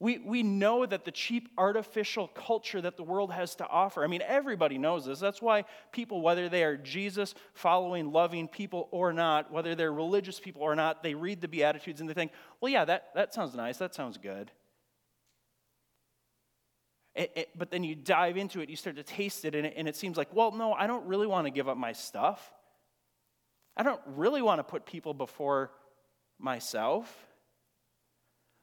We, 0.00 0.18
we 0.18 0.42
know 0.42 0.84
that 0.84 1.04
the 1.04 1.12
cheap 1.12 1.48
artificial 1.56 2.28
culture 2.28 2.80
that 2.80 2.96
the 2.96 3.04
world 3.04 3.32
has 3.32 3.54
to 3.56 3.66
offer, 3.66 4.04
I 4.04 4.06
mean, 4.06 4.22
everybody 4.26 4.76
knows 4.76 5.06
this. 5.06 5.20
That's 5.20 5.40
why 5.40 5.64
people, 5.92 6.20
whether 6.20 6.48
they 6.48 6.64
are 6.64 6.76
Jesus 6.76 7.34
following, 7.54 8.12
loving 8.12 8.48
people 8.48 8.88
or 8.90 9.12
not, 9.12 9.52
whether 9.52 9.74
they're 9.74 9.92
religious 9.92 10.40
people 10.40 10.62
or 10.62 10.74
not, 10.74 11.02
they 11.02 11.14
read 11.14 11.40
the 11.40 11.48
Beatitudes 11.48 12.00
and 12.00 12.10
they 12.10 12.14
think, 12.14 12.32
well, 12.60 12.70
yeah, 12.70 12.84
that, 12.84 13.14
that 13.14 13.32
sounds 13.32 13.54
nice, 13.54 13.78
that 13.78 13.94
sounds 13.94 14.18
good. 14.18 14.50
It, 17.14 17.32
it, 17.36 17.48
but 17.56 17.70
then 17.70 17.84
you 17.84 17.94
dive 17.94 18.36
into 18.36 18.60
it, 18.60 18.68
you 18.68 18.76
start 18.76 18.96
to 18.96 19.04
taste 19.04 19.44
it 19.44 19.54
and, 19.54 19.66
it, 19.66 19.74
and 19.76 19.88
it 19.88 19.94
seems 19.94 20.16
like, 20.16 20.34
well, 20.34 20.50
no, 20.50 20.72
I 20.72 20.88
don't 20.88 21.06
really 21.06 21.28
want 21.28 21.46
to 21.46 21.50
give 21.50 21.68
up 21.68 21.76
my 21.76 21.92
stuff. 21.92 22.52
I 23.76 23.84
don't 23.84 24.00
really 24.06 24.42
want 24.42 24.58
to 24.58 24.64
put 24.64 24.84
people 24.84 25.14
before 25.14 25.70
myself. 26.44 27.26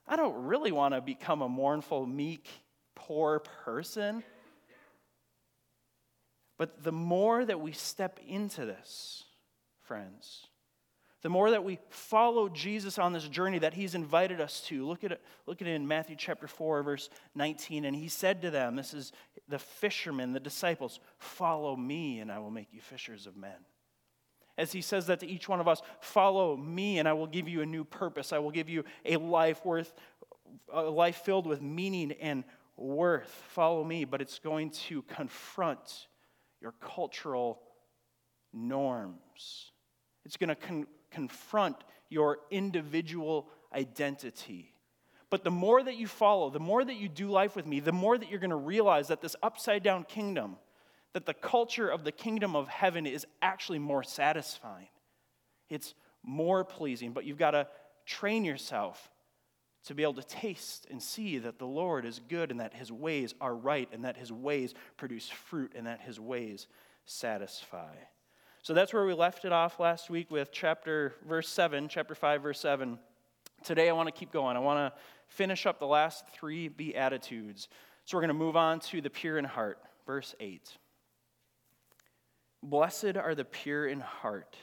I 0.08 0.16
don't 0.16 0.46
really 0.46 0.72
want 0.72 0.94
to 0.94 1.02
become 1.02 1.42
a 1.42 1.50
mournful, 1.50 2.06
meek, 2.06 2.48
poor 2.96 3.40
person. 3.40 4.24
But 6.58 6.84
the 6.84 6.92
more 6.92 7.44
that 7.44 7.60
we 7.60 7.72
step 7.72 8.20
into 8.28 8.66
this, 8.66 9.24
friends, 9.82 10.48
the 11.22 11.30
more 11.30 11.52
that 11.52 11.64
we 11.64 11.80
follow 11.90 12.50
Jesus 12.50 12.98
on 12.98 13.14
this 13.14 13.28
journey 13.28 13.60
that 13.60 13.74
he's 13.74 13.94
invited 13.94 14.42
us 14.42 14.62
to. 14.62 14.88
Look 14.88 15.04
at 15.04 15.12
it, 15.12 15.22
look 15.46 15.62
at 15.62 15.68
it 15.68 15.76
in 15.76 15.88
Matthew 15.88 16.16
chapter 16.16 16.48
4, 16.48 16.82
verse 16.84 17.10
19. 17.36 17.86
And 17.86 17.96
he 17.96 18.08
said 18.08 18.42
to 18.42 18.50
them, 18.50 18.76
This 18.76 18.94
is 18.94 19.12
the 19.48 19.60
fishermen, 19.60 20.34
the 20.34 20.40
disciples, 20.40 21.00
follow 21.20 21.76
me, 21.76 22.20
and 22.20 22.32
I 22.32 22.40
will 22.40 22.50
make 22.50 22.70
you 22.72 22.82
fishers 22.82 23.28
of 23.28 23.38
men. 23.38 23.58
As 24.58 24.72
he 24.72 24.81
says 24.81 25.08
that 25.08 25.22
to 25.22 25.27
each 25.27 25.48
one 25.50 25.60
of 25.60 25.67
us, 25.67 25.81
follow 26.00 26.58
me, 26.58 27.00
and 27.00 27.08
I 27.08 27.13
will 27.13 27.27
give 27.27 27.48
you 27.48 27.62
a 27.62 27.65
new 27.65 27.84
purpose. 27.84 28.34
I 28.34 28.39
will 28.39 28.51
give 28.51 28.70
you 28.70 28.84
a 29.05 29.17
life 29.17 29.65
worth 29.65 29.93
a 30.72 30.81
life 30.81 31.17
filled 31.17 31.48
with 31.48 31.62
meaning 31.62 32.13
and 32.13 32.43
worth. 32.77 33.29
Follow 33.50 33.84
me, 33.84 34.05
but 34.05 34.22
it's 34.22 34.39
going 34.39 34.72
to 34.72 35.01
confront 35.03 36.08
your 36.62 36.74
cultural 36.79 37.62
norms. 38.53 39.72
It's 40.25 40.38
going 40.38 40.50
to 40.50 40.55
con- 40.55 40.88
confront 41.10 41.77
your 42.10 42.39
individual 42.50 43.48
identity. 43.74 44.74
But 45.29 45.43
the 45.43 45.51
more 45.51 45.81
that 45.81 45.96
you 45.96 46.08
follow, 46.08 46.50
the 46.50 46.60
more 46.60 46.84
that 46.84 46.96
you 46.96 47.08
do 47.08 47.29
life 47.29 47.55
with 47.55 47.65
me, 47.65 47.79
the 47.79 47.93
more 47.93 48.17
that 48.17 48.29
you're 48.29 48.39
going 48.39 48.50
to 48.50 48.55
realize 48.55 49.08
that 49.08 49.22
this 49.22 49.36
upside 49.41 49.81
down 49.81 50.03
kingdom, 50.03 50.58
that 51.13 51.25
the 51.25 51.34
culture 51.34 51.89
of 51.89 52.03
the 52.03 52.12
kingdom 52.12 52.56
of 52.56 52.68
heaven 52.68 53.06
is 53.06 53.25
actually 53.41 53.80
more 53.80 54.03
satisfying. 54.03 54.88
It's 55.70 55.94
more 56.24 56.63
pleasing, 56.63 57.12
but 57.12 57.25
you've 57.25 57.38
got 57.38 57.51
to 57.51 57.68
train 58.06 58.46
yourself 58.46 59.10
to 59.86 59.96
be 59.96 60.03
able 60.03 60.13
to 60.13 60.24
taste 60.24 60.86
and 60.91 61.01
see 61.01 61.39
that 61.39 61.58
the 61.58 61.65
Lord 61.65 62.06
is 62.06 62.22
good 62.30 62.51
and 62.51 62.60
that 62.60 62.74
his 62.74 62.91
ways 62.91 63.34
are 63.41 63.56
right 63.56 63.89
and 63.91 64.06
that 64.06 64.15
his 64.15 64.32
ways 64.32 64.74
produce 64.96 65.27
fruit 65.27 65.74
and 65.75 65.88
that 65.88 66.01
his 66.01 66.20
ways 66.20 66.68
satisfy. 67.06 67.96
So 68.62 68.75
that's 68.75 68.94
where 68.94 69.06
we 69.06 69.13
left 69.13 69.44
it 69.44 69.51
off 69.51 69.80
last 69.80 70.10
week 70.10 70.30
with 70.30 70.51
chapter 70.51 71.15
verse 71.27 71.50
7, 71.50 71.88
chapter 71.89 72.13
5 72.13 72.44
verse 72.44 72.60
7. 72.60 73.00
Today 73.63 73.89
I 73.89 73.94
want 73.94 74.08
to 74.08 74.13
keep 74.13 74.32
going. 74.32 74.56
I 74.56 74.60
want 74.60 74.94
to 74.94 75.00
finish 75.27 75.65
up 75.65 75.80
the 75.80 75.88
last 75.88 76.25
3 76.34 76.68
beatitudes. 76.68 77.68
So 78.06 78.18
we're 78.18 78.22
going 78.22 78.30
to 78.30 78.34
move 78.36 78.56
on 78.56 78.80
to 78.82 79.01
the 79.01 79.10
pure 79.10 79.39
in 79.39 79.46
heart, 79.46 79.80
verse 80.06 80.36
8. 80.39 80.77
Blessed 82.63 83.18
are 83.18 83.34
the 83.34 83.46
pure 83.46 83.88
in 83.88 84.00
heart, 84.00 84.56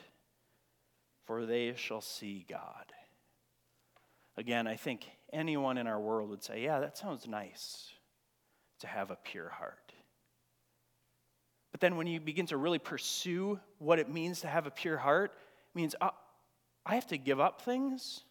for 1.26 1.46
they 1.46 1.74
shall 1.76 2.00
see 2.00 2.46
God. 2.48 2.92
Again, 4.36 4.68
I 4.68 4.76
think 4.76 5.06
anyone 5.32 5.78
in 5.78 5.88
our 5.88 6.00
world 6.00 6.30
would 6.30 6.44
say, 6.44 6.62
Yeah, 6.62 6.80
that 6.80 6.96
sounds 6.96 7.26
nice 7.26 7.90
to 8.80 8.86
have 8.86 9.10
a 9.10 9.16
pure 9.16 9.48
heart. 9.48 9.92
But 11.72 11.80
then 11.80 11.96
when 11.96 12.06
you 12.06 12.20
begin 12.20 12.46
to 12.46 12.56
really 12.56 12.78
pursue 12.78 13.58
what 13.78 13.98
it 13.98 14.08
means 14.08 14.40
to 14.40 14.46
have 14.46 14.66
a 14.66 14.70
pure 14.70 14.96
heart, 14.96 15.32
it 15.32 15.76
means 15.76 15.94
uh, 16.00 16.10
I 16.86 16.94
have 16.94 17.08
to 17.08 17.18
give 17.18 17.40
up 17.40 17.62
things. 17.62 18.22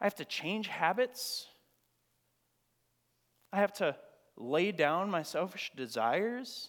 I 0.00 0.04
have 0.04 0.16
to 0.16 0.24
change 0.24 0.68
habits. 0.68 1.46
I 3.52 3.58
have 3.58 3.72
to 3.74 3.96
lay 4.36 4.72
down 4.72 5.10
my 5.10 5.22
selfish 5.22 5.70
desires. 5.76 6.68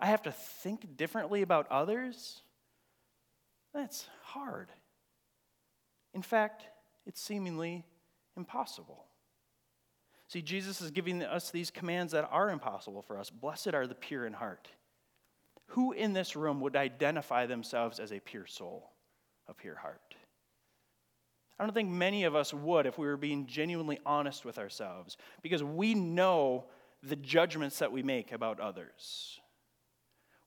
I 0.00 0.06
have 0.06 0.22
to 0.22 0.32
think 0.32 0.96
differently 0.96 1.42
about 1.42 1.70
others. 1.70 2.42
That's 3.74 4.06
hard. 4.22 4.68
In 6.14 6.22
fact, 6.22 6.64
it's 7.06 7.20
seemingly 7.20 7.84
impossible. 8.36 9.04
See, 10.28 10.42
Jesus 10.42 10.80
is 10.80 10.90
giving 10.90 11.22
us 11.22 11.50
these 11.50 11.70
commands 11.70 12.12
that 12.12 12.28
are 12.30 12.50
impossible 12.50 13.02
for 13.02 13.18
us. 13.18 13.30
Blessed 13.30 13.74
are 13.74 13.86
the 13.86 13.94
pure 13.94 14.26
in 14.26 14.34
heart. 14.34 14.68
Who 15.68 15.92
in 15.92 16.12
this 16.12 16.36
room 16.36 16.60
would 16.60 16.76
identify 16.76 17.46
themselves 17.46 17.98
as 17.98 18.12
a 18.12 18.20
pure 18.20 18.46
soul, 18.46 18.90
a 19.48 19.54
pure 19.54 19.74
heart? 19.74 20.14
I 21.58 21.64
don't 21.64 21.74
think 21.74 21.90
many 21.90 22.24
of 22.24 22.36
us 22.36 22.54
would 22.54 22.86
if 22.86 22.98
we 22.98 23.06
were 23.06 23.16
being 23.16 23.46
genuinely 23.46 23.98
honest 24.06 24.44
with 24.44 24.58
ourselves, 24.58 25.16
because 25.42 25.62
we 25.62 25.94
know 25.94 26.66
the 27.02 27.16
judgments 27.16 27.78
that 27.80 27.90
we 27.90 28.02
make 28.02 28.32
about 28.32 28.60
others. 28.60 29.40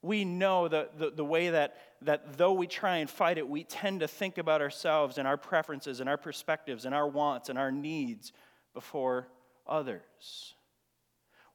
We 0.01 0.25
know 0.25 0.67
the, 0.67 0.89
the, 0.97 1.11
the, 1.11 1.25
way 1.25 1.49
that, 1.51 1.77
that 2.01 2.37
though 2.37 2.53
we 2.53 2.65
try 2.65 2.97
and 2.97 3.09
fight 3.09 3.37
it, 3.37 3.47
we 3.47 3.63
tend 3.63 3.99
to 3.99 4.07
think 4.07 4.37
about 4.37 4.61
ourselves 4.61 5.17
and 5.17 5.27
our 5.27 5.37
preferences 5.37 5.99
and 5.99 6.09
our 6.09 6.17
perspectives 6.17 6.85
and 6.85 6.95
our 6.95 7.07
wants 7.07 7.49
and 7.49 7.59
our 7.59 7.71
needs 7.71 8.33
before 8.73 9.27
others. 9.67 10.55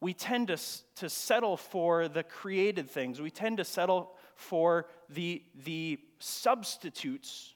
We 0.01 0.15
tend 0.15 0.49
to, 0.49 0.59
to 0.97 1.09
settle 1.09 1.57
for 1.57 2.07
the 2.07 2.23
created 2.23 2.89
things. 2.91 3.21
We 3.21 3.31
tend 3.31 3.57
to 3.57 3.65
settle 3.65 4.13
for 4.35 4.87
the, 5.09 5.43
the 5.65 5.99
substitutes 6.19 7.55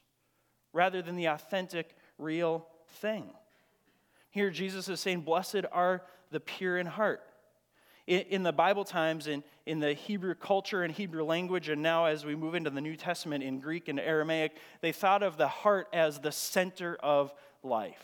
rather 0.73 1.01
than 1.01 1.15
the 1.15 1.27
authentic, 1.27 1.95
real 2.17 2.67
thing. 2.87 3.29
Here, 4.29 4.49
Jesus 4.49 4.89
is 4.89 4.99
saying, 4.99 5.21
Blessed 5.21 5.65
are 5.71 6.03
the 6.31 6.39
pure 6.39 6.77
in 6.77 6.87
heart. 6.87 7.21
In, 8.11 8.43
the 8.43 8.51
Bible 8.51 8.83
times, 8.83 9.27
in, 9.27 9.41
in 9.65 9.79
the 9.79 9.93
Hebrew 9.93 10.35
culture 10.35 10.83
and 10.83 10.93
Hebrew 10.93 11.23
language, 11.23 11.69
and 11.69 11.81
now 11.81 12.05
as 12.05 12.25
we 12.25 12.35
move 12.35 12.55
into 12.55 12.69
the 12.69 12.81
New 12.81 12.97
Testament 12.97 13.41
in 13.41 13.61
Greek 13.61 13.87
and 13.87 13.97
Aramaic, 13.97 14.57
they 14.81 14.91
thought 14.91 15.23
of 15.23 15.37
the 15.37 15.47
heart 15.47 15.87
as 15.93 16.19
the 16.19 16.31
center 16.33 16.97
of 17.01 17.33
life. 17.63 18.03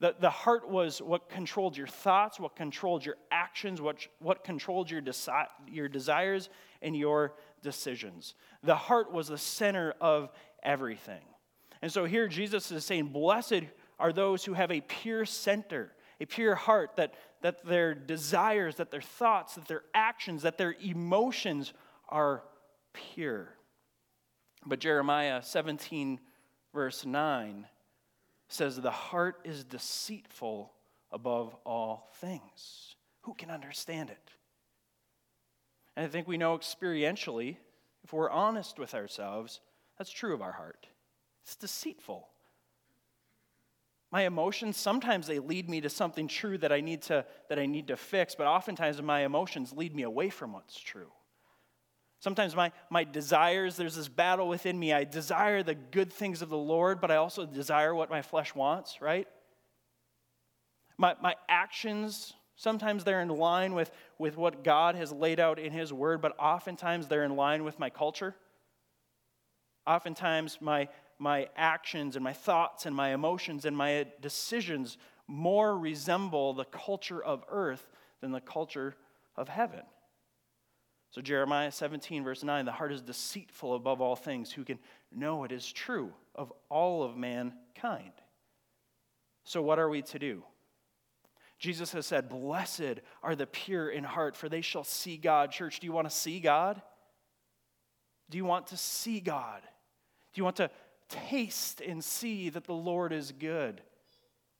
The, 0.00 0.14
the 0.20 0.28
heart 0.28 0.68
was 0.68 1.00
what 1.00 1.30
controlled 1.30 1.74
your 1.74 1.86
thoughts, 1.86 2.38
what 2.38 2.54
controlled 2.54 3.02
your 3.06 3.16
actions, 3.30 3.80
what, 3.80 4.06
what 4.18 4.44
controlled 4.44 4.90
your, 4.90 5.00
desi- 5.00 5.48
your 5.66 5.88
desires 5.88 6.50
and 6.82 6.94
your 6.94 7.32
decisions. 7.62 8.34
The 8.62 8.76
heart 8.76 9.10
was 9.10 9.28
the 9.28 9.38
center 9.38 9.94
of 10.02 10.30
everything. 10.62 11.24
And 11.80 11.90
so 11.90 12.04
here 12.04 12.28
Jesus 12.28 12.70
is 12.70 12.84
saying, 12.84 13.06
Blessed 13.06 13.62
are 13.98 14.12
those 14.12 14.44
who 14.44 14.52
have 14.52 14.70
a 14.70 14.82
pure 14.82 15.24
center, 15.24 15.92
a 16.20 16.26
pure 16.26 16.54
heart, 16.54 16.96
that, 16.96 17.14
that 17.42 17.64
their 17.64 17.94
desires, 17.94 18.76
that 18.76 18.90
their 18.90 19.00
thoughts, 19.00 19.54
that 19.54 19.68
their 19.68 19.82
actions, 19.94 20.42
that 20.42 20.58
their 20.58 20.74
emotions 20.80 21.72
are 22.08 22.42
pure. 22.92 23.54
But 24.66 24.80
Jeremiah 24.80 25.42
17, 25.42 26.20
verse 26.74 27.06
9, 27.06 27.66
says, 28.48 28.76
The 28.76 28.90
heart 28.90 29.36
is 29.44 29.64
deceitful 29.64 30.72
above 31.10 31.54
all 31.64 32.10
things. 32.16 32.96
Who 33.22 33.34
can 33.34 33.50
understand 33.50 34.10
it? 34.10 34.30
And 35.96 36.06
I 36.06 36.08
think 36.08 36.28
we 36.28 36.38
know 36.38 36.56
experientially, 36.56 37.56
if 38.04 38.12
we're 38.12 38.30
honest 38.30 38.78
with 38.78 38.94
ourselves, 38.94 39.60
that's 39.96 40.10
true 40.10 40.34
of 40.34 40.42
our 40.42 40.52
heart. 40.52 40.86
It's 41.42 41.56
deceitful. 41.56 42.28
My 44.10 44.22
emotions, 44.22 44.76
sometimes 44.76 45.26
they 45.26 45.38
lead 45.38 45.68
me 45.68 45.82
to 45.82 45.90
something 45.90 46.28
true 46.28 46.56
that 46.58 46.72
I 46.72 46.80
need 46.80 47.02
to, 47.02 47.26
that 47.48 47.58
I 47.58 47.66
need 47.66 47.88
to 47.88 47.96
fix, 47.96 48.34
but 48.34 48.46
oftentimes 48.46 49.00
my 49.02 49.20
emotions 49.20 49.72
lead 49.72 49.94
me 49.94 50.02
away 50.02 50.30
from 50.30 50.54
what's 50.54 50.78
true. 50.78 51.12
Sometimes 52.20 52.56
my, 52.56 52.72
my 52.90 53.04
desires, 53.04 53.76
there's 53.76 53.94
this 53.94 54.08
battle 54.08 54.48
within 54.48 54.78
me. 54.78 54.92
I 54.92 55.04
desire 55.04 55.62
the 55.62 55.74
good 55.74 56.12
things 56.12 56.42
of 56.42 56.48
the 56.48 56.56
Lord, 56.56 57.00
but 57.00 57.10
I 57.10 57.16
also 57.16 57.46
desire 57.46 57.94
what 57.94 58.10
my 58.10 58.22
flesh 58.22 58.54
wants, 58.54 59.00
right? 59.00 59.28
My, 60.96 61.14
my 61.22 61.36
actions, 61.48 62.32
sometimes 62.56 63.04
they're 63.04 63.20
in 63.20 63.28
line 63.28 63.74
with, 63.74 63.92
with 64.18 64.36
what 64.36 64.64
God 64.64 64.96
has 64.96 65.12
laid 65.12 65.38
out 65.38 65.60
in 65.60 65.70
His 65.70 65.92
Word, 65.92 66.20
but 66.20 66.34
oftentimes 66.40 67.06
they're 67.06 67.24
in 67.24 67.36
line 67.36 67.62
with 67.62 67.78
my 67.78 67.90
culture. 67.90 68.34
Oftentimes, 69.86 70.58
my, 70.60 70.88
my 71.18 71.48
actions 71.56 72.16
and 72.16 72.24
my 72.24 72.32
thoughts 72.32 72.86
and 72.86 72.94
my 72.94 73.12
emotions 73.12 73.64
and 73.64 73.76
my 73.76 74.06
decisions 74.20 74.98
more 75.26 75.78
resemble 75.78 76.54
the 76.54 76.64
culture 76.64 77.22
of 77.22 77.44
earth 77.48 77.86
than 78.20 78.32
the 78.32 78.40
culture 78.40 78.96
of 79.36 79.48
heaven. 79.48 79.82
So, 81.10 81.22
Jeremiah 81.22 81.72
17, 81.72 82.22
verse 82.22 82.42
9 82.42 82.64
the 82.64 82.72
heart 82.72 82.92
is 82.92 83.02
deceitful 83.02 83.74
above 83.74 84.00
all 84.00 84.16
things. 84.16 84.52
Who 84.52 84.64
can 84.64 84.78
know 85.10 85.44
it 85.44 85.52
is 85.52 85.70
true 85.70 86.12
of 86.34 86.52
all 86.68 87.02
of 87.02 87.16
mankind? 87.16 88.12
So, 89.44 89.62
what 89.62 89.78
are 89.78 89.88
we 89.88 90.02
to 90.02 90.18
do? 90.18 90.42
Jesus 91.58 91.92
has 91.92 92.06
said, 92.06 92.28
Blessed 92.28 93.00
are 93.22 93.34
the 93.34 93.46
pure 93.46 93.88
in 93.88 94.04
heart, 94.04 94.36
for 94.36 94.48
they 94.48 94.60
shall 94.60 94.84
see 94.84 95.16
God. 95.16 95.50
Church, 95.50 95.80
do 95.80 95.86
you 95.86 95.92
want 95.92 96.08
to 96.08 96.14
see 96.14 96.40
God? 96.40 96.80
Do 98.30 98.36
you 98.36 98.44
want 98.44 98.68
to 98.68 98.76
see 98.76 99.20
God? 99.20 99.62
Do 99.62 100.38
you 100.38 100.44
want 100.44 100.56
to 100.56 100.70
taste 101.08 101.80
and 101.80 102.02
see 102.02 102.48
that 102.50 102.64
the 102.64 102.74
Lord 102.74 103.12
is 103.12 103.32
good? 103.32 103.80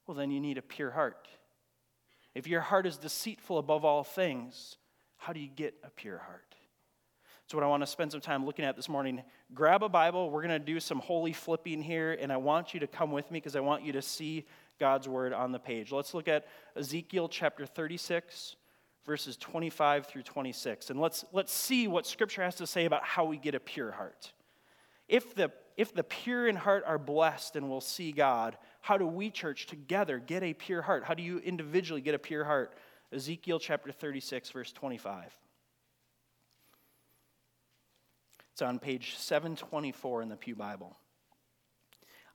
Well, 0.06 0.16
then 0.16 0.30
you 0.30 0.40
need 0.40 0.58
a 0.58 0.62
pure 0.62 0.90
heart. 0.90 1.28
If 2.34 2.46
your 2.46 2.60
heart 2.60 2.86
is 2.86 2.96
deceitful 2.96 3.58
above 3.58 3.84
all 3.84 4.04
things, 4.04 4.76
how 5.16 5.32
do 5.32 5.40
you 5.40 5.48
get 5.48 5.74
a 5.84 5.90
pure 5.90 6.18
heart? 6.18 6.54
That's 7.48 7.54
what 7.54 7.64
I 7.64 7.66
want 7.66 7.82
to 7.82 7.86
spend 7.86 8.12
some 8.12 8.20
time 8.20 8.44
looking 8.44 8.64
at 8.64 8.76
this 8.76 8.90
morning. 8.90 9.22
Grab 9.54 9.82
a 9.82 9.88
Bible. 9.88 10.30
We're 10.30 10.42
going 10.42 10.50
to 10.50 10.58
do 10.58 10.80
some 10.80 10.98
holy 10.98 11.32
flipping 11.32 11.80
here, 11.80 12.16
and 12.20 12.30
I 12.30 12.36
want 12.36 12.74
you 12.74 12.80
to 12.80 12.86
come 12.86 13.10
with 13.10 13.30
me 13.30 13.38
because 13.38 13.56
I 13.56 13.60
want 13.60 13.82
you 13.84 13.92
to 13.92 14.02
see 14.02 14.44
God's 14.78 15.08
word 15.08 15.32
on 15.32 15.50
the 15.50 15.58
page. 15.58 15.90
Let's 15.90 16.12
look 16.12 16.28
at 16.28 16.46
Ezekiel 16.76 17.26
chapter 17.28 17.64
36, 17.64 18.56
verses 19.06 19.36
25 19.38 20.06
through 20.06 20.24
26. 20.24 20.90
And 20.90 21.00
let's, 21.00 21.24
let's 21.32 21.52
see 21.52 21.88
what 21.88 22.06
Scripture 22.06 22.42
has 22.42 22.54
to 22.56 22.66
say 22.66 22.84
about 22.84 23.02
how 23.02 23.24
we 23.24 23.38
get 23.38 23.54
a 23.54 23.60
pure 23.60 23.92
heart. 23.92 24.32
If 25.08 25.34
the, 25.34 25.50
if 25.78 25.94
the 25.94 26.02
pure 26.02 26.48
in 26.48 26.56
heart 26.56 26.82
are 26.84 26.98
blessed 26.98 27.54
and 27.54 27.70
will 27.70 27.80
see 27.80 28.10
God, 28.10 28.58
how 28.80 28.98
do 28.98 29.06
we, 29.06 29.30
church, 29.30 29.66
together 29.66 30.18
get 30.18 30.42
a 30.42 30.52
pure 30.52 30.82
heart? 30.82 31.04
How 31.04 31.14
do 31.14 31.22
you 31.22 31.38
individually 31.38 32.00
get 32.00 32.16
a 32.16 32.18
pure 32.18 32.44
heart? 32.44 32.74
Ezekiel 33.12 33.60
chapter 33.60 33.92
36, 33.92 34.50
verse 34.50 34.72
25. 34.72 35.32
It's 38.52 38.60
on 38.60 38.80
page 38.80 39.14
724 39.18 40.22
in 40.22 40.28
the 40.28 40.36
Pew 40.36 40.56
Bible. 40.56 40.96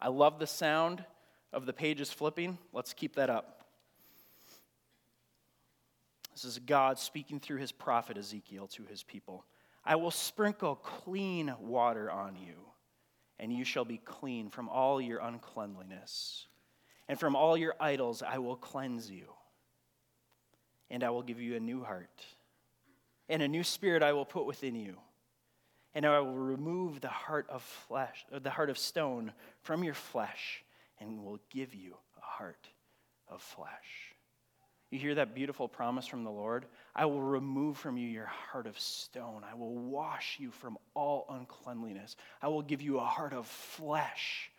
I 0.02 0.08
love 0.08 0.40
the 0.40 0.48
sound 0.48 1.04
of 1.52 1.66
the 1.66 1.74
pages 1.74 2.14
flipping. 2.14 2.58
Let's 2.72 2.94
keep 2.94 3.16
that 3.16 3.30
up. 3.30 3.66
This 6.34 6.46
is 6.46 6.60
God 6.60 6.98
speaking 6.98 7.42
through 7.42 7.58
his 7.58 7.74
prophet 7.74 8.18
Ezekiel 8.18 8.68
to 8.68 8.84
his 8.84 9.04
people. 9.04 9.44
I 9.84 9.98
will 9.98 10.12
sprinkle 10.12 10.76
clean 10.76 11.54
water 11.60 12.10
on 12.10 12.38
you, 12.38 12.56
and 13.44 13.52
you 13.52 13.66
shall 13.66 13.84
be 13.84 13.98
clean 13.98 14.50
from 14.50 14.70
all 14.70 15.02
your 15.02 15.20
uncleanliness. 15.20 16.48
And 17.10 17.20
from 17.20 17.36
all 17.36 17.58
your 17.58 17.76
idols 17.78 18.24
I 18.26 18.38
will 18.38 18.56
cleanse 18.56 19.12
you. 19.12 19.26
And 20.90 21.04
I 21.04 21.10
will 21.10 21.24
give 21.24 21.42
you 21.42 21.58
a 21.58 21.60
new 21.60 21.84
heart. 21.84 22.24
And 23.28 23.42
a 23.44 23.48
new 23.50 23.66
spirit 23.66 24.02
I 24.02 24.14
will 24.14 24.24
put 24.24 24.46
within 24.46 24.76
you. 24.76 24.96
And 25.94 26.06
I 26.06 26.22
will 26.22 26.38
remove 26.38 27.02
the 27.02 27.10
heart 27.10 27.46
of 27.50 27.62
flesh, 27.62 28.26
the 28.32 28.50
heart 28.50 28.70
of 28.70 28.78
stone 28.78 29.34
from 29.62 29.84
your 29.84 29.94
flesh 29.94 30.64
and 31.02 31.26
will 31.26 31.40
give 31.50 31.76
you 31.76 31.98
a 32.18 32.22
heart 32.22 32.70
of 33.28 33.42
flesh. 33.42 34.13
You 34.94 35.00
hear 35.00 35.16
that 35.16 35.34
beautiful 35.34 35.68
promise 35.68 36.06
from 36.06 36.24
the 36.24 36.30
Lord? 36.30 36.68
I 36.96 37.06
will 37.06 37.20
remove 37.20 37.80
from 37.80 37.98
you 37.98 38.08
your 38.08 38.28
heart 38.28 38.68
of 38.68 38.80
stone. 38.80 39.42
I 39.44 39.56
will 39.56 39.74
wash 39.74 40.38
you 40.40 40.52
from 40.52 40.78
all 40.94 41.26
uncleanliness. 41.32 42.16
I 42.44 42.50
will 42.50 42.62
give 42.62 42.80
you 42.80 43.00
a 43.00 43.04
heart 43.04 43.34
of 43.34 43.48
flesh. 43.48 44.52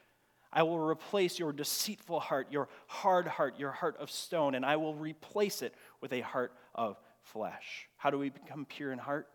I 0.52 0.64
will 0.64 0.80
replace 0.80 1.38
your 1.38 1.52
deceitful 1.52 2.18
heart, 2.18 2.48
your 2.50 2.68
hard 2.88 3.28
heart, 3.28 3.60
your 3.60 3.70
heart 3.70 3.96
of 4.00 4.10
stone, 4.10 4.56
and 4.56 4.66
I 4.66 4.74
will 4.74 4.96
replace 4.96 5.62
it 5.62 5.72
with 6.00 6.12
a 6.12 6.22
heart 6.22 6.50
of 6.74 6.98
flesh. 7.22 7.88
How 7.96 8.10
do 8.10 8.18
we 8.18 8.30
become 8.30 8.64
pure 8.64 8.90
in 8.90 8.98
heart? 8.98 9.28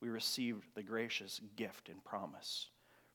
We 0.00 0.08
receive 0.08 0.64
the 0.76 0.84
gracious 0.84 1.40
gift 1.56 1.88
and 1.88 2.04
promise 2.04 2.68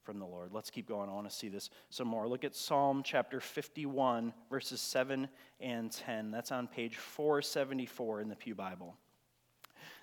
from 0.03 0.19
the 0.19 0.25
Lord. 0.25 0.51
Let's 0.51 0.69
keep 0.69 0.87
going. 0.87 1.09
I 1.09 1.13
want 1.13 1.29
to 1.29 1.35
see 1.35 1.49
this 1.49 1.69
some 1.89 2.07
more. 2.07 2.27
Look 2.27 2.43
at 2.43 2.55
Psalm 2.55 3.01
chapter 3.03 3.39
51, 3.39 4.33
verses 4.49 4.81
7 4.81 5.27
and 5.59 5.91
10. 5.91 6.31
That's 6.31 6.51
on 6.51 6.67
page 6.67 6.97
474 6.97 8.21
in 8.21 8.29
the 8.29 8.35
Pew 8.35 8.55
Bible. 8.55 8.95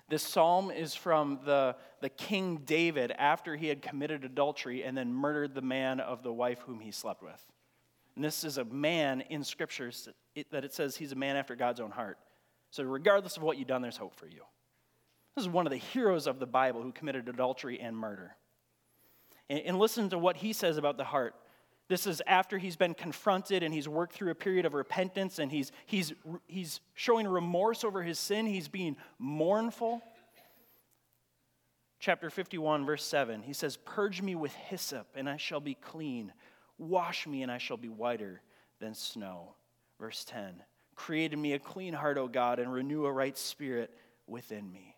This 0.09 0.23
psalm 0.23 0.71
is 0.71 0.93
from 0.93 1.39
the, 1.45 1.75
the 2.01 2.09
King 2.09 2.57
David 2.65 3.13
after 3.17 3.55
he 3.55 3.67
had 3.67 3.81
committed 3.81 4.25
adultery 4.25 4.83
and 4.83 4.97
then 4.97 5.13
murdered 5.13 5.55
the 5.55 5.61
man 5.61 6.01
of 6.01 6.21
the 6.21 6.33
wife 6.33 6.59
whom 6.65 6.81
he 6.81 6.91
slept 6.91 7.23
with. 7.23 7.41
And 8.15 8.25
this 8.25 8.43
is 8.43 8.57
a 8.57 8.65
man 8.65 9.21
in 9.29 9.43
scriptures 9.43 10.09
that 10.51 10.65
it 10.65 10.73
says 10.73 10.97
he's 10.97 11.13
a 11.13 11.15
man 11.15 11.37
after 11.37 11.55
God's 11.55 11.79
own 11.79 11.91
heart. 11.91 12.17
So, 12.71 12.83
regardless 12.83 13.37
of 13.37 13.43
what 13.43 13.57
you've 13.57 13.69
done, 13.69 13.81
there's 13.81 13.97
hope 13.97 14.15
for 14.15 14.27
you. 14.27 14.41
This 15.35 15.45
is 15.45 15.49
one 15.49 15.65
of 15.65 15.71
the 15.71 15.77
heroes 15.77 16.27
of 16.27 16.39
the 16.39 16.45
Bible 16.45 16.81
who 16.81 16.91
committed 16.91 17.29
adultery 17.29 17.79
and 17.79 17.95
murder. 17.95 18.35
And, 19.49 19.59
and 19.59 19.79
listen 19.79 20.09
to 20.09 20.17
what 20.17 20.37
he 20.37 20.53
says 20.53 20.77
about 20.77 20.97
the 20.97 21.03
heart. 21.03 21.35
This 21.87 22.07
is 22.07 22.21
after 22.25 22.57
he's 22.57 22.77
been 22.77 22.93
confronted 22.93 23.63
and 23.63 23.73
he's 23.73 23.89
worked 23.89 24.13
through 24.13 24.31
a 24.31 24.35
period 24.35 24.65
of 24.65 24.73
repentance 24.73 25.39
and 25.39 25.51
he's, 25.51 25.73
he's, 25.85 26.13
he's 26.47 26.79
showing 26.93 27.27
remorse 27.27 27.83
over 27.83 28.01
his 28.01 28.17
sin. 28.17 28.45
He's 28.45 28.69
being 28.69 28.95
mournful. 29.19 30.01
Chapter 31.99 32.29
51, 32.29 32.85
verse 32.85 33.03
7, 33.03 33.43
he 33.43 33.53
says, 33.53 33.77
Purge 33.77 34.21
me 34.23 34.33
with 34.33 34.53
hyssop, 34.53 35.05
and 35.15 35.29
I 35.29 35.37
shall 35.37 35.59
be 35.59 35.75
clean. 35.75 36.33
Wash 36.79 37.27
me, 37.27 37.43
and 37.43 37.51
I 37.51 37.59
shall 37.59 37.77
be 37.77 37.89
whiter 37.89 38.41
than 38.79 38.95
snow. 38.95 39.53
Verse 39.99 40.23
10, 40.23 40.63
Create 40.95 41.31
in 41.31 41.39
me 41.39 41.53
a 41.53 41.59
clean 41.59 41.93
heart, 41.93 42.17
O 42.17 42.27
God, 42.27 42.57
and 42.57 42.73
renew 42.73 43.05
a 43.05 43.11
right 43.11 43.37
spirit 43.37 43.93
within 44.25 44.71
me. 44.71 44.95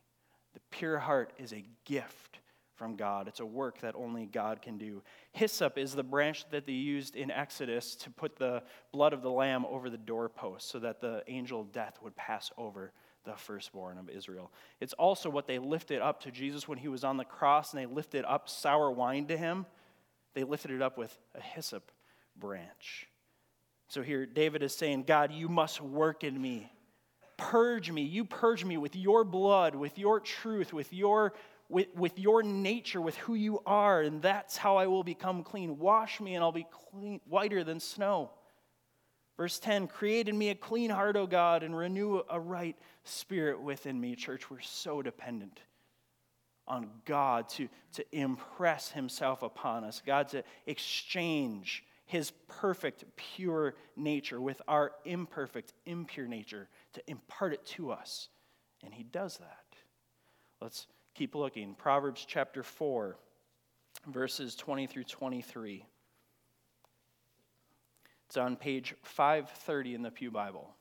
The 0.53 0.61
pure 0.69 0.97
heart 0.97 1.33
is 1.37 1.51
a 1.51 1.65
gift 1.83 2.39
from 2.75 2.95
God. 2.95 3.27
It's 3.27 3.39
a 3.39 3.45
work 3.45 3.79
that 3.81 3.95
only 3.95 4.25
God 4.25 4.61
can 4.61 4.77
do. 4.77 5.03
Hyssop 5.31 5.77
is 5.77 5.93
the 5.93 6.03
branch 6.03 6.45
that 6.51 6.65
they 6.65 6.73
used 6.73 7.15
in 7.15 7.31
Exodus 7.31 7.95
to 7.97 8.09
put 8.09 8.37
the 8.37 8.63
blood 8.91 9.13
of 9.13 9.21
the 9.21 9.31
lamb 9.31 9.65
over 9.65 9.89
the 9.89 9.97
doorpost 9.97 10.69
so 10.69 10.79
that 10.79 11.01
the 11.01 11.23
angel 11.27 11.61
of 11.61 11.71
death 11.71 11.99
would 12.01 12.15
pass 12.15 12.51
over 12.57 12.91
the 13.25 13.35
firstborn 13.35 13.97
of 13.97 14.09
Israel. 14.09 14.51
It's 14.79 14.93
also 14.93 15.29
what 15.29 15.47
they 15.47 15.59
lifted 15.59 16.01
up 16.01 16.21
to 16.21 16.31
Jesus 16.31 16.67
when 16.67 16.77
he 16.77 16.87
was 16.87 17.03
on 17.03 17.17
the 17.17 17.23
cross 17.23 17.73
and 17.73 17.81
they 17.81 17.85
lifted 17.85 18.25
up 18.25 18.49
sour 18.49 18.91
wine 18.91 19.27
to 19.27 19.37
him. 19.37 19.65
They 20.33 20.43
lifted 20.43 20.71
it 20.71 20.81
up 20.81 20.97
with 20.97 21.17
a 21.35 21.41
hyssop 21.41 21.91
branch. 22.35 23.07
So 23.87 24.01
here 24.01 24.25
David 24.25 24.63
is 24.63 24.75
saying, 24.75 25.03
God, 25.03 25.31
you 25.31 25.47
must 25.47 25.79
work 25.79 26.23
in 26.23 26.41
me. 26.41 26.71
Purge 27.37 27.91
me. 27.91 28.03
You 28.03 28.25
purge 28.25 28.63
me 28.65 28.77
with 28.77 28.95
your 28.95 29.23
blood, 29.23 29.75
with 29.75 29.97
your 29.97 30.19
truth, 30.19 30.73
with 30.73 30.93
your 30.93 31.33
with, 31.73 31.87
with 31.95 32.19
your 32.19 32.43
nature, 32.43 33.01
with 33.01 33.17
who 33.17 33.33
you 33.33 33.59
are, 33.65 34.01
and 34.01 34.21
that's 34.21 34.55
how 34.55 34.77
I 34.77 34.85
will 34.85 35.03
become 35.03 35.43
clean. 35.43 35.79
Wash 35.79 36.21
me, 36.21 36.35
and 36.35 36.43
I'll 36.43 36.51
be 36.51 36.67
clean, 36.91 37.19
whiter 37.25 37.63
than 37.63 37.79
snow. 37.79 38.29
Verse 39.37 39.57
10 39.57 39.87
Create 39.87 40.29
in 40.29 40.37
me 40.37 40.49
a 40.49 40.55
clean 40.55 40.91
heart, 40.91 41.17
O 41.17 41.25
God, 41.25 41.63
and 41.63 41.75
renew 41.75 42.21
a 42.29 42.39
right 42.39 42.77
spirit 43.03 43.59
within 43.59 43.99
me. 43.99 44.15
Church, 44.15 44.51
we're 44.51 44.59
so 44.59 45.01
dependent 45.01 45.61
on 46.67 46.89
God 47.05 47.49
to, 47.49 47.67
to 47.93 48.05
impress 48.11 48.91
Himself 48.91 49.41
upon 49.41 49.83
us, 49.83 50.01
God 50.05 50.29
to 50.29 50.43
exchange 50.67 51.83
His 52.05 52.31
perfect, 52.47 53.03
pure 53.15 53.73
nature 53.97 54.39
with 54.39 54.61
our 54.67 54.91
imperfect, 55.05 55.73
impure 55.87 56.27
nature, 56.27 56.69
to 56.93 57.01
impart 57.09 57.53
it 57.53 57.65
to 57.65 57.91
us. 57.91 58.29
And 58.83 58.93
He 58.93 59.03
does 59.03 59.37
that. 59.37 59.65
Let's 60.61 60.85
Keep 61.15 61.35
looking. 61.35 61.75
Proverbs 61.75 62.25
chapter 62.27 62.63
4, 62.63 63.15
verses 64.07 64.55
20 64.55 64.87
through 64.87 65.03
23. 65.03 65.85
It's 68.27 68.37
on 68.37 68.55
page 68.55 68.95
530 69.03 69.93
in 69.93 70.01
the 70.01 70.09
Pew 70.09 70.31
Bible. 70.31 70.73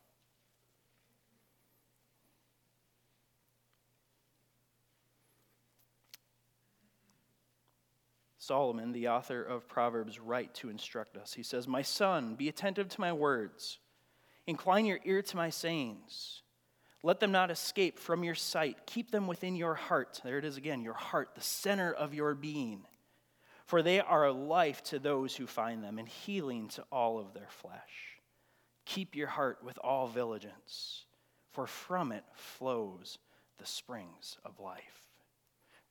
Solomon, 8.39 8.91
the 8.91 9.09
author 9.09 9.43
of 9.43 9.69
Proverbs, 9.69 10.19
write 10.19 10.53
to 10.55 10.69
instruct 10.69 11.17
us. 11.17 11.33
He 11.33 11.45
says, 11.45 11.69
My 11.69 11.83
son, 11.83 12.35
be 12.35 12.49
attentive 12.49 12.89
to 12.89 13.01
my 13.01 13.13
words, 13.13 13.79
incline 14.47 14.85
your 14.85 14.99
ear 15.05 15.23
to 15.23 15.37
my 15.37 15.49
sayings. 15.49 16.42
Let 17.03 17.19
them 17.19 17.33
not 17.33 17.51
escape 17.51 17.99
from 17.99 18.23
your 18.23 18.35
sight. 18.35 18.79
Keep 18.87 19.11
them 19.11 19.27
within 19.27 19.57
your 19.57 19.75
heart. 19.75 20.21
There 20.25 20.39
it 20.39 20.45
is 20.45 20.57
again, 20.57 20.83
your 20.83 20.95
heart, 20.95 21.31
the 21.35 21.41
center 21.41 21.93
of 21.93 22.15
your 22.15 22.35
being. 22.35 22.85
For 23.67 23.83
they 23.83 24.01
are 24.01 24.27
a 24.27 24.33
life 24.33 24.83
to 24.85 24.99
those 24.99 25.35
who 25.35 25.47
find 25.47 25.83
them 25.83 25.99
and 25.99 26.09
healing 26.09 26.69
to 26.69 26.85
all 26.93 27.19
of 27.19 27.33
their 27.33 27.49
flesh. 27.49 28.21
Keep 28.85 29.17
your 29.17 29.29
heart 29.29 29.59
with 29.65 29.79
all 29.79 30.09
diligence, 30.09 31.05
for 31.53 31.67
from 31.67 32.13
it 32.13 32.25
flows 32.35 33.19
the 33.59 33.67
springs 33.67 34.39
of 34.45 34.61
life. 34.61 35.12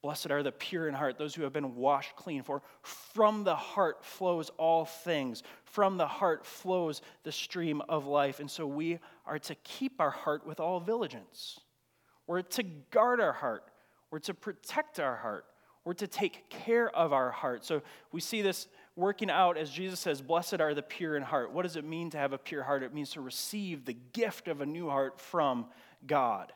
Blessed 0.02 0.32
are 0.32 0.42
the 0.42 0.52
pure 0.52 0.88
in 0.88 0.96
heart, 0.96 1.20
those 1.20 1.36
who 1.36 1.44
have 1.44 1.54
been 1.54 1.76
washed 1.76 2.16
clean. 2.16 2.42
For 2.42 2.64
from 2.82 3.44
the 3.44 3.56
heart 3.56 4.04
flows 4.04 4.50
all 4.58 4.86
things. 4.86 5.44
From 5.64 5.98
the 5.98 6.08
heart 6.08 6.46
flows 6.46 7.02
the 7.24 7.32
stream 7.32 7.82
of 7.88 8.08
life. 8.08 8.40
And 8.40 8.50
so 8.50 8.66
we 8.66 8.98
are 9.28 9.38
to 9.40 9.56
keep 9.64 10.02
our 10.02 10.10
heart 10.10 10.46
with 10.46 10.60
all 10.60 10.80
diligence. 10.80 11.60
We're 12.26 12.42
to 12.42 12.64
guard 12.64 13.22
our 13.22 13.34
heart. 13.34 13.64
We're 14.10 14.20
to 14.20 14.34
protect 14.34 15.00
our 15.00 15.18
heart. 15.18 15.46
We're 15.84 15.94
to 15.94 16.08
take 16.08 16.50
care 16.50 16.90
of 16.96 17.14
our 17.14 17.30
heart. 17.30 17.64
So 17.64 17.82
we 18.12 18.22
see 18.22 18.42
this 18.42 18.68
working 18.96 19.30
out 19.30 19.58
as 19.58 19.70
Jesus 19.70 20.00
says, 20.00 20.22
Blessed 20.22 20.62
are 20.62 20.74
the 20.74 20.82
pure 20.82 21.16
in 21.16 21.24
heart. 21.24 21.52
What 21.54 21.64
does 21.64 21.76
it 21.76 21.86
mean 21.86 22.10
to 22.12 22.18
have 22.18 22.34
a 22.34 22.38
pure 22.38 22.64
heart? 22.64 22.84
It 22.84 22.94
means 22.94 23.12
to 23.12 23.22
receive 23.22 23.86
the 23.86 23.96
gift 24.14 24.48
of 24.48 24.62
a 24.62 24.66
new 24.66 24.90
heart 24.90 25.20
from 25.20 25.68
God. 26.08 26.54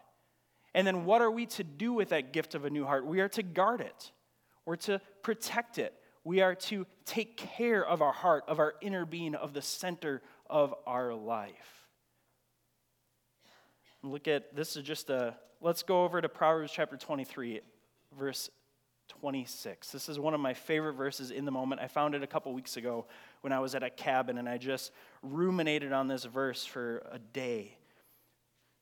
And 0.75 0.85
then 0.85 1.05
what 1.05 1.21
are 1.21 1.31
we 1.31 1.45
to 1.45 1.63
do 1.63 1.93
with 1.93 2.09
that 2.09 2.33
gift 2.33 2.53
of 2.53 2.65
a 2.65 2.69
new 2.69 2.83
heart? 2.83 3.05
We 3.05 3.21
are 3.21 3.29
to 3.29 3.41
guard 3.41 3.79
it, 3.79 4.11
we're 4.65 4.75
to 4.75 5.01
protect 5.23 5.79
it. 5.79 5.93
We 6.25 6.41
are 6.41 6.55
to 6.55 6.87
take 7.05 7.37
care 7.37 7.85
of 7.85 8.01
our 8.01 8.11
heart, 8.11 8.45
of 8.47 8.57
our 8.57 8.73
inner 8.81 9.05
being, 9.05 9.35
of 9.35 9.53
the 9.53 9.61
center 9.61 10.23
of 10.49 10.73
our 10.87 11.13
life. 11.13 11.85
Look 14.01 14.27
at 14.27 14.55
this 14.55 14.75
is 14.75 14.83
just 14.83 15.11
a 15.11 15.35
let's 15.61 15.83
go 15.83 16.03
over 16.03 16.19
to 16.19 16.27
Proverbs 16.27 16.71
chapter 16.73 16.97
23, 16.97 17.61
verse 18.17 18.49
26. 19.19 19.91
This 19.91 20.09
is 20.09 20.19
one 20.19 20.33
of 20.33 20.39
my 20.39 20.55
favorite 20.55 20.93
verses 20.93 21.29
in 21.29 21.45
the 21.45 21.51
moment. 21.51 21.79
I 21.79 21.87
found 21.87 22.15
it 22.15 22.23
a 22.23 22.27
couple 22.27 22.51
weeks 22.53 22.75
ago 22.75 23.05
when 23.41 23.53
I 23.53 23.59
was 23.59 23.75
at 23.75 23.83
a 23.83 23.91
cabin 23.91 24.39
and 24.39 24.49
I 24.49 24.57
just 24.57 24.91
ruminated 25.21 25.93
on 25.93 26.07
this 26.07 26.25
verse 26.25 26.65
for 26.65 27.03
a 27.11 27.19
day. 27.19 27.77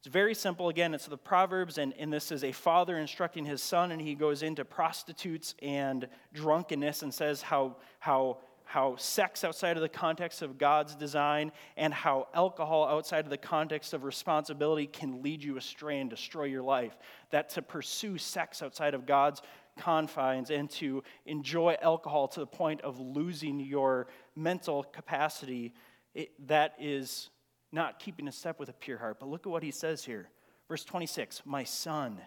It's 0.03 0.11
very 0.11 0.35
simple. 0.35 0.67
Again, 0.67 0.93
it's 0.93 1.05
the 1.05 1.15
Proverbs, 1.15 1.77
and, 1.77 1.93
and 1.97 2.11
this 2.11 2.29
is 2.29 2.43
a 2.43 2.51
father 2.51 2.97
instructing 2.97 3.45
his 3.45 3.63
son, 3.63 3.89
and 3.89 4.01
he 4.01 4.15
goes 4.15 4.43
into 4.43 4.65
prostitutes 4.65 5.55
and 5.61 6.09
drunkenness 6.33 7.03
and 7.03 7.13
says 7.13 7.41
how, 7.41 7.77
how, 7.99 8.39
how 8.65 8.97
sex 8.97 9.45
outside 9.45 9.77
of 9.77 9.81
the 9.81 9.87
context 9.87 10.41
of 10.41 10.57
God's 10.57 10.93
design 10.93 11.53
and 11.77 11.93
how 11.93 12.27
alcohol 12.33 12.85
outside 12.85 13.23
of 13.23 13.29
the 13.29 13.37
context 13.37 13.93
of 13.93 14.03
responsibility 14.03 14.87
can 14.87 15.21
lead 15.21 15.41
you 15.41 15.55
astray 15.55 16.01
and 16.01 16.09
destroy 16.09 16.43
your 16.43 16.63
life. 16.63 16.97
That 17.29 17.47
to 17.51 17.61
pursue 17.61 18.17
sex 18.17 18.61
outside 18.61 18.95
of 18.95 19.05
God's 19.05 19.41
confines 19.79 20.49
and 20.51 20.69
to 20.71 21.01
enjoy 21.25 21.77
alcohol 21.81 22.27
to 22.27 22.41
the 22.41 22.45
point 22.45 22.81
of 22.81 22.99
losing 22.99 23.57
your 23.57 24.07
mental 24.35 24.83
capacity, 24.83 25.73
it, 26.13 26.31
that 26.49 26.75
is 26.77 27.29
not 27.73 27.99
keeping 27.99 28.27
a 28.27 28.31
step 28.31 28.59
with 28.59 28.69
a 28.69 28.73
pure 28.73 28.99
heart. 28.99 29.17
But 29.19 29.29
look 29.29 29.45
at 29.45 29.51
what 29.51 29.63
he 29.63 29.71
says 29.71 30.05
here. 30.05 30.29
Verse 30.69 30.86
26 30.86 31.41
My 31.45 31.63
son, 31.63 32.21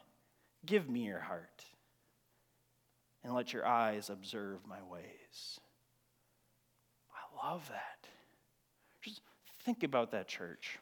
give 0.67 0.91
me 0.91 1.07
your 1.07 1.21
heart, 1.21 1.65
and 3.25 3.33
let 3.33 3.53
your 3.53 3.65
eyes 3.65 4.11
observe 4.11 4.59
my 4.69 4.83
ways. 4.83 5.61
I 7.15 7.47
love 7.47 7.67
that. 7.69 8.09
Just 9.03 9.23
think 9.65 9.85
about 9.85 10.11
that, 10.11 10.29
church. 10.29 10.79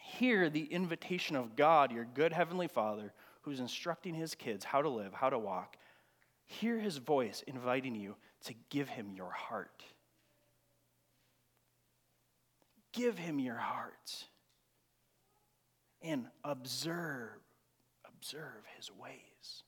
Hear 0.00 0.48
the 0.48 0.64
invitation 0.64 1.36
of 1.36 1.54
God, 1.54 1.92
your 1.92 2.06
good 2.06 2.32
heavenly 2.32 2.66
Father, 2.66 3.12
who's 3.42 3.60
instructing 3.60 4.14
his 4.14 4.34
kids 4.34 4.64
how 4.64 4.82
to 4.82 4.88
live, 4.88 5.12
how 5.12 5.30
to 5.30 5.38
walk. 5.38 5.76
Hear 6.46 6.78
his 6.78 6.96
voice 6.96 7.44
inviting 7.46 7.94
you 7.94 8.16
to 8.44 8.54
give 8.70 8.88
him 8.88 9.12
your 9.12 9.30
heart 9.30 9.84
give 12.98 13.16
him 13.16 13.38
your 13.38 13.56
heart 13.56 14.26
and 16.02 16.26
observe 16.42 17.30
observe 18.04 18.64
his 18.76 18.90
ways 18.90 19.62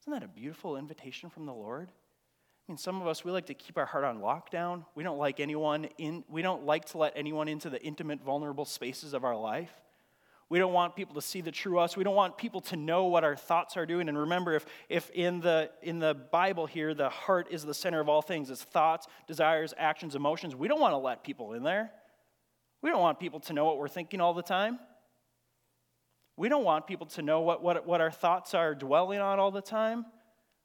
isn't 0.00 0.12
that 0.12 0.22
a 0.22 0.28
beautiful 0.28 0.78
invitation 0.78 1.28
from 1.28 1.44
the 1.44 1.52
lord 1.52 1.90
i 1.90 2.72
mean 2.72 2.78
some 2.78 3.02
of 3.02 3.06
us 3.06 3.22
we 3.22 3.30
like 3.30 3.44
to 3.44 3.54
keep 3.54 3.76
our 3.76 3.84
heart 3.84 4.04
on 4.04 4.20
lockdown 4.20 4.82
we 4.94 5.04
don't 5.04 5.18
like 5.18 5.40
anyone 5.40 5.84
in 5.98 6.24
we 6.30 6.40
don't 6.40 6.64
like 6.64 6.86
to 6.86 6.96
let 6.96 7.12
anyone 7.16 7.48
into 7.48 7.68
the 7.68 7.82
intimate 7.82 8.22
vulnerable 8.22 8.64
spaces 8.64 9.12
of 9.12 9.22
our 9.22 9.36
life 9.36 9.70
we 10.48 10.58
don't 10.60 10.72
want 10.72 10.94
people 10.94 11.16
to 11.16 11.20
see 11.20 11.40
the 11.40 11.50
true 11.50 11.80
us. 11.80 11.96
We 11.96 12.04
don't 12.04 12.14
want 12.14 12.38
people 12.38 12.60
to 12.62 12.76
know 12.76 13.06
what 13.06 13.24
our 13.24 13.34
thoughts 13.34 13.76
are 13.76 13.84
doing. 13.84 14.08
And 14.08 14.16
remember, 14.16 14.54
if, 14.54 14.64
if 14.88 15.10
in, 15.10 15.40
the, 15.40 15.70
in 15.82 15.98
the 15.98 16.14
Bible 16.14 16.66
here, 16.66 16.94
the 16.94 17.08
heart 17.08 17.48
is 17.50 17.64
the 17.64 17.74
center 17.74 17.98
of 17.98 18.08
all 18.08 18.22
things, 18.22 18.48
it's 18.48 18.62
thoughts, 18.62 19.08
desires, 19.26 19.74
actions, 19.76 20.14
emotions, 20.14 20.54
we 20.54 20.68
don't 20.68 20.80
want 20.80 20.92
to 20.92 20.98
let 20.98 21.24
people 21.24 21.54
in 21.54 21.64
there. 21.64 21.90
We 22.82 22.90
don't 22.90 23.00
want 23.00 23.18
people 23.18 23.40
to 23.40 23.52
know 23.52 23.64
what 23.64 23.78
we're 23.78 23.88
thinking 23.88 24.20
all 24.20 24.34
the 24.34 24.42
time. 24.42 24.78
We 26.36 26.48
don't 26.48 26.64
want 26.64 26.86
people 26.86 27.06
to 27.08 27.22
know 27.22 27.40
what, 27.40 27.62
what, 27.62 27.86
what 27.86 28.00
our 28.00 28.10
thoughts 28.10 28.54
are 28.54 28.74
dwelling 28.74 29.20
on 29.20 29.38
all 29.38 29.50
the 29.50 29.62
time. 29.62 30.04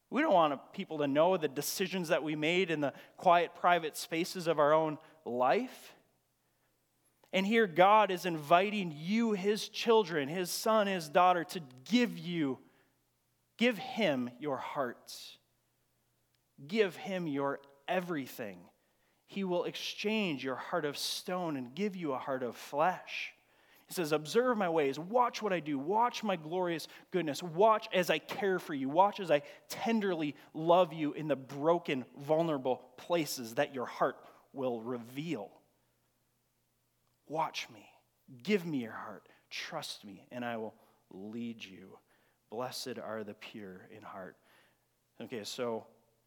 We 0.10 0.22
don't 0.22 0.34
want 0.34 0.74
people 0.74 0.98
to 1.00 1.08
know 1.08 1.38
the 1.38 1.48
decisions 1.48 2.10
that 2.10 2.22
we 2.22 2.36
made 2.36 2.70
in 2.70 2.82
the 2.82 2.94
quiet, 3.16 3.56
private 3.56 3.96
spaces 3.96 4.48
of 4.48 4.60
our 4.60 4.74
own 4.74 4.98
life. 5.26 5.96
And 7.32 7.46
here, 7.46 7.66
God 7.66 8.12
is 8.12 8.26
inviting 8.26 8.94
you, 8.94 9.32
His 9.32 9.70
children, 9.70 10.28
His 10.28 10.52
son, 10.52 10.88
His 10.88 11.08
daughter, 11.08 11.46
to 11.46 11.62
give 11.90 12.18
you, 12.18 12.60
give 13.58 13.78
Him 13.78 14.30
your 14.38 14.58
hearts. 14.58 15.38
Give 16.68 16.94
Him 16.98 17.26
your 17.28 17.62
everything. 17.88 18.60
He 19.32 19.46
will 19.46 19.64
exchange 19.64 20.44
your 20.44 20.58
heart 20.58 20.84
of 20.84 20.98
stone 20.98 21.56
and 21.56 21.74
give 21.74 21.96
you 21.96 22.12
a 22.12 22.18
heart 22.18 22.44
of 22.44 22.58
flesh. 22.58 23.32
He 23.88 23.94
says, 23.94 24.12
Observe 24.12 24.58
my 24.58 24.68
ways, 24.68 25.00
watch 25.00 25.42
what 25.42 25.54
I 25.54 25.62
do, 25.62 25.80
watch 25.80 26.22
my 26.22 26.36
glorious 26.36 26.90
goodness, 27.12 27.42
watch 27.42 27.88
as 27.94 28.10
I 28.10 28.18
care 28.18 28.60
for 28.60 28.74
you, 28.74 28.90
watch 28.90 29.22
as 29.22 29.32
I 29.32 29.44
tenderly 29.70 30.36
love 30.54 30.92
you 30.92 31.14
in 31.14 31.30
the 31.30 31.38
broken, 31.38 32.04
vulnerable 32.20 32.84
places 32.98 33.54
that 33.54 33.74
your 33.74 33.86
heart 33.86 34.18
will 34.52 34.82
reveal. 34.82 35.50
Watch 37.30 37.70
me. 37.74 37.88
Give 38.44 38.66
me 38.66 38.80
your 38.80 38.92
heart. 38.92 39.30
Trust 39.50 40.04
me, 40.04 40.28
and 40.30 40.44
I 40.44 40.58
will 40.58 40.76
lead 41.10 41.64
you. 41.64 41.98
Blessed 42.50 43.00
are 43.02 43.24
the 43.24 43.36
pure 43.36 43.88
in 43.96 44.04
heart. 44.04 44.36
Okay, 45.22 45.46
so 45.46 45.86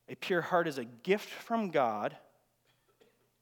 a 0.08 0.14
pure 0.14 0.40
heart 0.40 0.66
is 0.66 0.78
a 0.78 0.86
gift 0.86 1.28
from 1.28 1.68
God. 1.68 2.16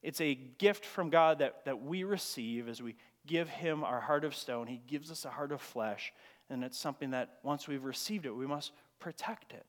It's 0.02 0.20
a 0.20 0.34
gift 0.34 0.84
from 0.84 1.10
God 1.10 1.38
that, 1.38 1.64
that 1.64 1.82
we 1.82 2.04
receive 2.04 2.68
as 2.68 2.82
we 2.82 2.96
give 3.26 3.48
Him 3.48 3.84
our 3.84 4.00
heart 4.00 4.24
of 4.24 4.34
stone. 4.34 4.66
He 4.66 4.80
gives 4.86 5.10
us 5.10 5.24
a 5.24 5.30
heart 5.30 5.52
of 5.52 5.60
flesh, 5.60 6.12
and 6.50 6.64
it's 6.64 6.78
something 6.78 7.10
that 7.10 7.38
once 7.42 7.68
we've 7.68 7.84
received 7.84 8.26
it, 8.26 8.34
we 8.34 8.46
must 8.46 8.72
protect 8.98 9.52
it. 9.52 9.66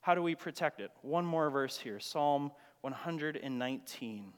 How 0.00 0.14
do 0.14 0.22
we 0.22 0.34
protect 0.34 0.80
it? 0.80 0.90
One 1.02 1.26
more 1.26 1.50
verse 1.50 1.78
here 1.78 2.00
Psalm 2.00 2.52
119 2.80 4.32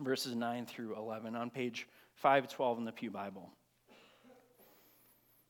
verses 0.00 0.34
9 0.34 0.66
through 0.66 0.96
11 0.96 1.36
on 1.36 1.50
page 1.50 1.86
512 2.14 2.78
in 2.78 2.84
the 2.84 2.92
Pew 2.92 3.10
Bible. 3.10 3.50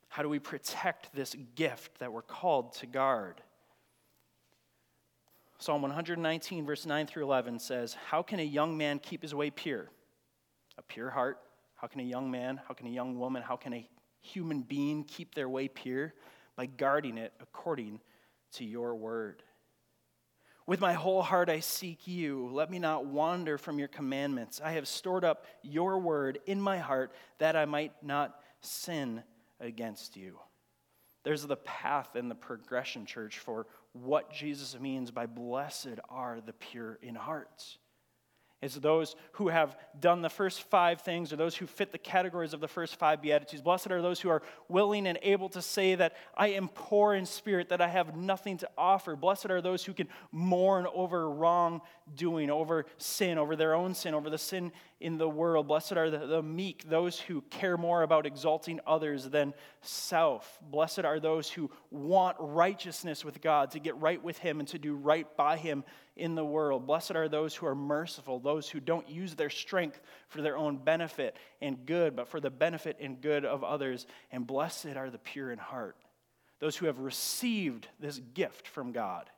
How 0.09 0.23
do 0.23 0.29
we 0.29 0.38
protect 0.38 1.14
this 1.14 1.35
gift 1.55 1.99
that 1.99 2.12
we're 2.12 2.23
called 2.23 2.75
to 2.75 2.87
guard? 2.87 3.42
Psalm 5.59 5.83
119, 5.83 6.67
verse 6.67 6.85
9 6.85 7.07
through 7.07 7.25
11 7.25 7.59
says, 7.59 7.95
How 8.09 8.23
can 8.23 8.40
a 8.40 8.45
young 8.45 8.77
man 8.77 8.99
keep 8.99 9.23
his 9.23 9.35
way 9.35 9.51
pure? 9.51 9.90
A 10.79 10.83
pure 10.83 11.11
heart. 11.11 11.38
How 11.77 11.87
can 11.87 12.01
a 12.01 12.05
young 12.05 12.31
man, 12.31 12.61
how 12.67 12.75
can 12.75 12.87
a 12.87 12.90
young 12.90 13.19
woman, 13.19 13.43
how 13.43 13.57
can 13.57 13.75
a 13.75 13.88
human 14.21 14.62
being 14.62 15.05
keep 15.05 15.35
their 15.35 15.49
way 15.49 15.69
pure? 15.69 16.14
By 16.57 16.67
guarding 16.67 17.19
it 17.19 17.33
according 17.40 18.01
to 18.53 18.64
your 18.64 18.95
word. 18.95 19.43
With 20.67 20.81
my 20.81 20.95
whole 20.95 21.21
heart 21.21 21.51
I 21.51 21.61
seek 21.61 22.07
you. 22.07 22.49
Let 22.51 22.71
me 22.71 22.79
not 22.79 23.05
wander 23.05 23.59
from 23.59 23.79
your 23.79 23.88
commandments. 23.88 24.62
I 24.64 24.73
have 24.73 24.88
stored 24.88 25.25
up 25.25 25.45
your 25.62 25.99
word 25.99 26.38
in 26.47 26.61
my 26.61 26.79
heart 26.79 27.12
that 27.38 27.55
I 27.55 27.67
might 27.67 27.93
not 28.03 28.40
sin 28.62 29.23
against 29.61 30.17
you. 30.17 30.38
There's 31.23 31.47
the 31.47 31.57
path 31.57 32.17
and 32.17 32.31
the 32.31 32.35
progression, 32.35 33.05
church, 33.05 33.38
for 33.38 33.67
what 33.94 34.33
Jesus 34.33 34.78
means 34.78 35.11
by 35.11 35.26
blessed 35.26 36.00
are 36.09 36.40
the 36.44 36.52
pure 36.52 36.98
in 37.00 37.14
heart. 37.14 37.78
It's 38.64 38.77
those 38.77 39.14
who 39.33 39.48
have 39.48 39.77
done 40.00 40.22
the 40.22 40.31
first 40.31 40.62
five 40.62 41.03
things, 41.03 41.35
or 41.35 41.37
those 41.37 41.55
who 41.55 41.66
fit 41.66 41.92
the 41.92 41.98
categories 41.98 42.55
of 42.55 42.61
the 42.61 42.68
first 42.68 42.96
five 42.96 43.20
Beatitudes. 43.20 43.61
Blessed 43.61 43.90
are 43.90 44.00
those 44.00 44.20
who 44.20 44.31
are 44.31 44.40
willing 44.70 45.07
and 45.07 45.18
able 45.20 45.50
to 45.50 45.61
say 45.61 45.94
that 45.96 46.16
I 46.35 46.48
am 46.48 46.68
poor 46.68 47.14
in 47.14 47.27
spirit, 47.27 47.68
that 47.68 47.83
I 47.83 47.88
have 47.88 48.16
nothing 48.16 48.57
to 48.59 48.70
offer. 48.79 49.16
Blessed 49.16 49.50
are 49.50 49.61
those 49.61 49.85
who 49.85 49.92
can 49.92 50.09
mourn 50.33 50.87
over 50.94 51.31
wrongdoing, 51.31 52.48
over 52.50 52.87
sin, 52.96 53.37
over 53.37 53.55
their 53.55 53.74
own 53.74 53.94
sin, 53.94 54.14
over 54.14 54.31
the 54.31 54.38
sin 54.38 54.72
in 54.98 55.18
the 55.18 55.29
world. 55.29 55.68
Blessed 55.68 55.92
are 55.92 56.09
the, 56.09 56.27
the 56.27 56.42
meek, 56.42 56.88
those 56.88 57.20
who 57.20 57.42
care 57.50 57.77
more 57.77 58.03
about 58.03 58.24
exalting 58.24 58.81
others 58.87 59.29
than 59.29 59.53
self. 59.83 60.59
Blessed 60.70 61.00
are 61.05 61.20
those 61.20 61.50
who 61.50 61.70
want 61.90 62.38
righteousness 62.40 63.27
with 63.27 63.42
God, 63.42 63.72
to 63.72 63.79
get 63.79 64.00
right 64.00 64.24
with 64.24 64.38
Him 64.38 64.59
and 64.59 64.68
to 64.68 64.79
do 64.79 64.94
right 64.94 65.27
by 65.37 65.59
Him 65.59 65.85
in 66.16 66.35
the 66.35 66.44
world. 66.44 66.87
Blessed 66.87 67.12
are 67.12 67.29
those 67.29 67.55
who 67.55 67.66
are 67.66 67.74
merciful, 67.74 68.38
those 68.38 68.68
who 68.68 68.81
don't 68.81 69.09
use 69.09 69.35
their 69.35 69.50
strength 69.50 70.00
for 70.29 70.42
their 70.42 70.57
own 70.57 70.77
benefit 70.77 71.37
and 71.61 71.85
good, 71.87 72.14
but 72.14 72.29
for 72.29 72.40
the 72.40 72.50
benefit 72.50 72.96
and 73.00 73.20
good 73.20 73.44
of 73.44 73.64
others. 73.64 74.07
And 74.31 74.46
blessed 74.46 74.96
are 74.96 75.11
the 75.11 75.18
pure 75.18 75.50
in 75.50 75.59
heart, 75.59 75.96
those 76.61 76.77
who 76.77 76.87
have 76.87 77.00
received 77.00 77.88
this 77.98 78.20
gift 78.35 78.68
from 78.68 78.92
God. 78.92 79.29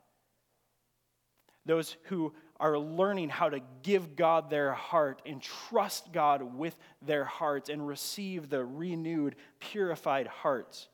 Those 1.65 1.97
who 2.03 2.33
are 2.59 2.77
learning 2.77 3.29
how 3.29 3.49
to 3.49 3.59
give 3.83 4.15
God 4.15 4.49
their 4.49 4.71
heart 4.71 5.21
and 5.25 5.41
trust 5.41 6.11
God 6.13 6.41
with 6.55 6.75
their 7.01 7.25
hearts 7.25 7.69
and 7.69 7.85
receive 7.85 8.49
the 8.49 8.63
renewed, 8.63 9.35
purified 9.59 10.27
hearts. 10.27 10.87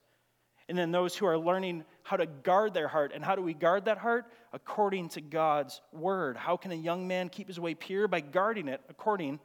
And 0.67 0.78
then 0.78 0.91
those 0.91 1.15
who 1.15 1.26
are 1.26 1.38
learning 1.38 1.84
how 2.04 2.18
to 2.18 2.26
guard 2.26 2.74
their 2.74 2.88
heart. 2.88 3.12
And 3.16 3.24
how 3.24 3.36
do 3.36 3.42
we 3.42 3.54
guard 3.54 3.86
that 3.86 3.98
heart? 3.98 4.26
According 4.52 5.10
to 5.10 5.22
God's 5.22 5.82
word. 5.92 6.38
How 6.38 6.58
can 6.58 6.72
a 6.72 6.76
young 6.76 7.08
man 7.08 7.30
keep 7.30 7.48
his 7.48 7.60
way 7.60 7.74
pure? 7.74 8.08
By 8.08 8.20
guarding 8.20 8.68
it 8.68 8.82
according 8.89 9.39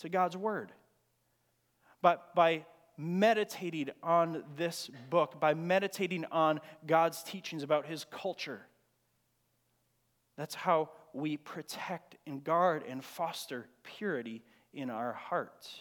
to 0.00 0.08
God's 0.08 0.36
word. 0.36 0.72
But 2.02 2.34
by 2.34 2.66
meditating 2.96 3.90
on 4.02 4.44
this 4.56 4.90
book, 5.08 5.40
by 5.40 5.54
meditating 5.54 6.24
on 6.30 6.60
God's 6.86 7.22
teachings 7.22 7.62
about 7.62 7.86
his 7.86 8.04
culture, 8.10 8.66
that's 10.36 10.54
how 10.54 10.90
we 11.12 11.36
protect 11.36 12.16
and 12.26 12.42
guard 12.42 12.82
and 12.88 13.04
foster 13.04 13.68
purity 13.84 14.42
in 14.72 14.90
our 14.90 15.12
hearts. 15.12 15.80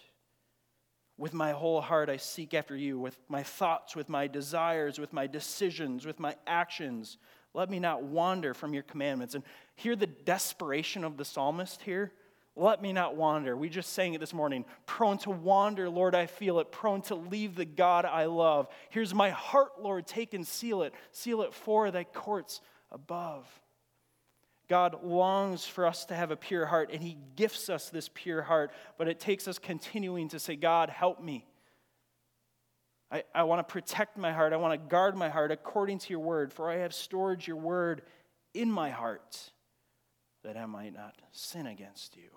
With 1.18 1.34
my 1.34 1.52
whole 1.52 1.82
heart, 1.82 2.10
I 2.10 2.18
seek 2.18 2.54
after 2.54 2.76
you, 2.76 2.98
with 2.98 3.18
my 3.30 3.44
thoughts, 3.44 3.96
with 3.96 4.10
my 4.10 4.28
desires, 4.28 4.98
with 4.98 5.14
my 5.14 5.28
decisions, 5.28 6.06
with 6.06 6.20
my 6.20 6.36
actions. 6.48 7.18
Let 7.54 7.70
me 7.70 7.80
not 7.80 8.04
wander 8.04 8.54
from 8.54 8.74
your 8.74 8.84
commandments. 8.84 9.36
And 9.36 9.44
hear 9.76 9.96
the 9.96 10.08
desperation 10.08 11.04
of 11.04 11.18
the 11.18 11.26
psalmist 11.26 11.84
here. 11.84 12.12
Let 12.56 12.82
me 12.82 12.94
not 12.94 13.16
wander. 13.16 13.56
We 13.56 13.70
just 13.70 13.94
sang 13.94 14.14
it 14.14 14.20
this 14.20 14.34
morning. 14.34 14.66
Prone 14.86 15.18
to 15.20 15.32
wander, 15.32 15.90
Lord, 15.90 16.14
I 16.14 16.28
feel 16.28 16.60
it. 16.60 16.72
Prone 16.72 17.02
to 17.04 17.16
leave 17.16 17.56
the 17.56 17.66
God 17.66 18.06
I 18.06 18.26
love. 18.26 18.68
Here's 18.90 19.14
my 19.14 19.32
heart, 19.32 19.82
Lord. 19.82 20.06
Take 20.06 20.34
and 20.34 20.46
seal 20.46 20.84
it. 20.84 20.94
Seal 21.12 21.42
it 21.44 21.54
for 21.54 21.90
thy 21.90 22.04
courts 22.04 22.62
above. 22.92 23.48
God 24.74 25.04
longs 25.04 25.68
for 25.68 25.86
us 25.86 26.06
to 26.06 26.16
have 26.16 26.32
a 26.32 26.36
pure 26.36 26.66
heart, 26.66 26.90
and 26.92 27.00
He 27.00 27.16
gifts 27.36 27.70
us 27.70 27.92
this 27.92 28.10
pure 28.12 28.42
heart, 28.42 28.72
but 28.98 29.08
it 29.08 29.20
takes 29.20 29.48
us 29.48 29.60
continuing 29.60 30.30
to 30.30 30.40
say, 30.40 30.56
God, 30.56 30.90
help 30.90 31.22
me. 31.22 31.46
I, 33.12 33.24
I 33.36 33.44
want 33.44 33.60
to 33.60 33.72
protect 33.72 34.18
my 34.18 34.34
heart. 34.34 34.52
I 34.52 34.58
want 34.58 34.74
to 34.74 34.90
guard 34.90 35.16
my 35.16 35.30
heart 35.30 35.52
according 35.52 36.00
to 36.00 36.10
your 36.10 36.22
word, 36.22 36.52
for 36.52 36.72
I 36.72 36.78
have 36.78 36.92
stored 36.92 37.46
your 37.46 37.58
word 37.58 38.02
in 38.56 38.72
my 38.72 38.90
heart 38.90 39.52
that 40.44 40.58
I 40.58 40.66
might 40.66 40.96
not 40.96 41.22
sin 41.32 41.68
against 41.68 42.18
you. 42.18 42.32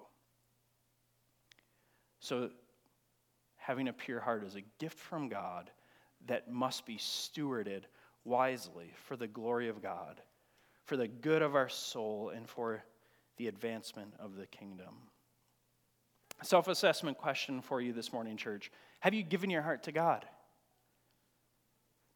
So, 2.20 2.50
having 3.56 3.88
a 3.88 3.94
pure 3.94 4.20
heart 4.20 4.44
is 4.44 4.56
a 4.56 4.62
gift 4.78 4.98
from 4.98 5.30
God 5.30 5.70
that 6.26 6.50
must 6.52 6.84
be 6.84 6.98
stewarded 6.98 7.84
wisely 8.24 8.92
for 9.06 9.16
the 9.16 9.26
glory 9.26 9.70
of 9.70 9.80
God, 9.80 10.20
for 10.86 10.96
the 10.96 11.08
good 11.08 11.42
of 11.42 11.54
our 11.54 11.68
soul, 11.68 12.30
and 12.34 12.48
for 12.48 12.82
the 13.36 13.48
advancement 13.48 14.14
of 14.18 14.36
the 14.36 14.46
kingdom. 14.46 14.94
Self 16.42 16.68
assessment 16.68 17.18
question 17.18 17.60
for 17.60 17.80
you 17.80 17.92
this 17.92 18.12
morning, 18.12 18.36
church. 18.36 18.70
Have 19.00 19.14
you 19.14 19.22
given 19.22 19.50
your 19.50 19.62
heart 19.62 19.82
to 19.84 19.92
God? 19.92 20.24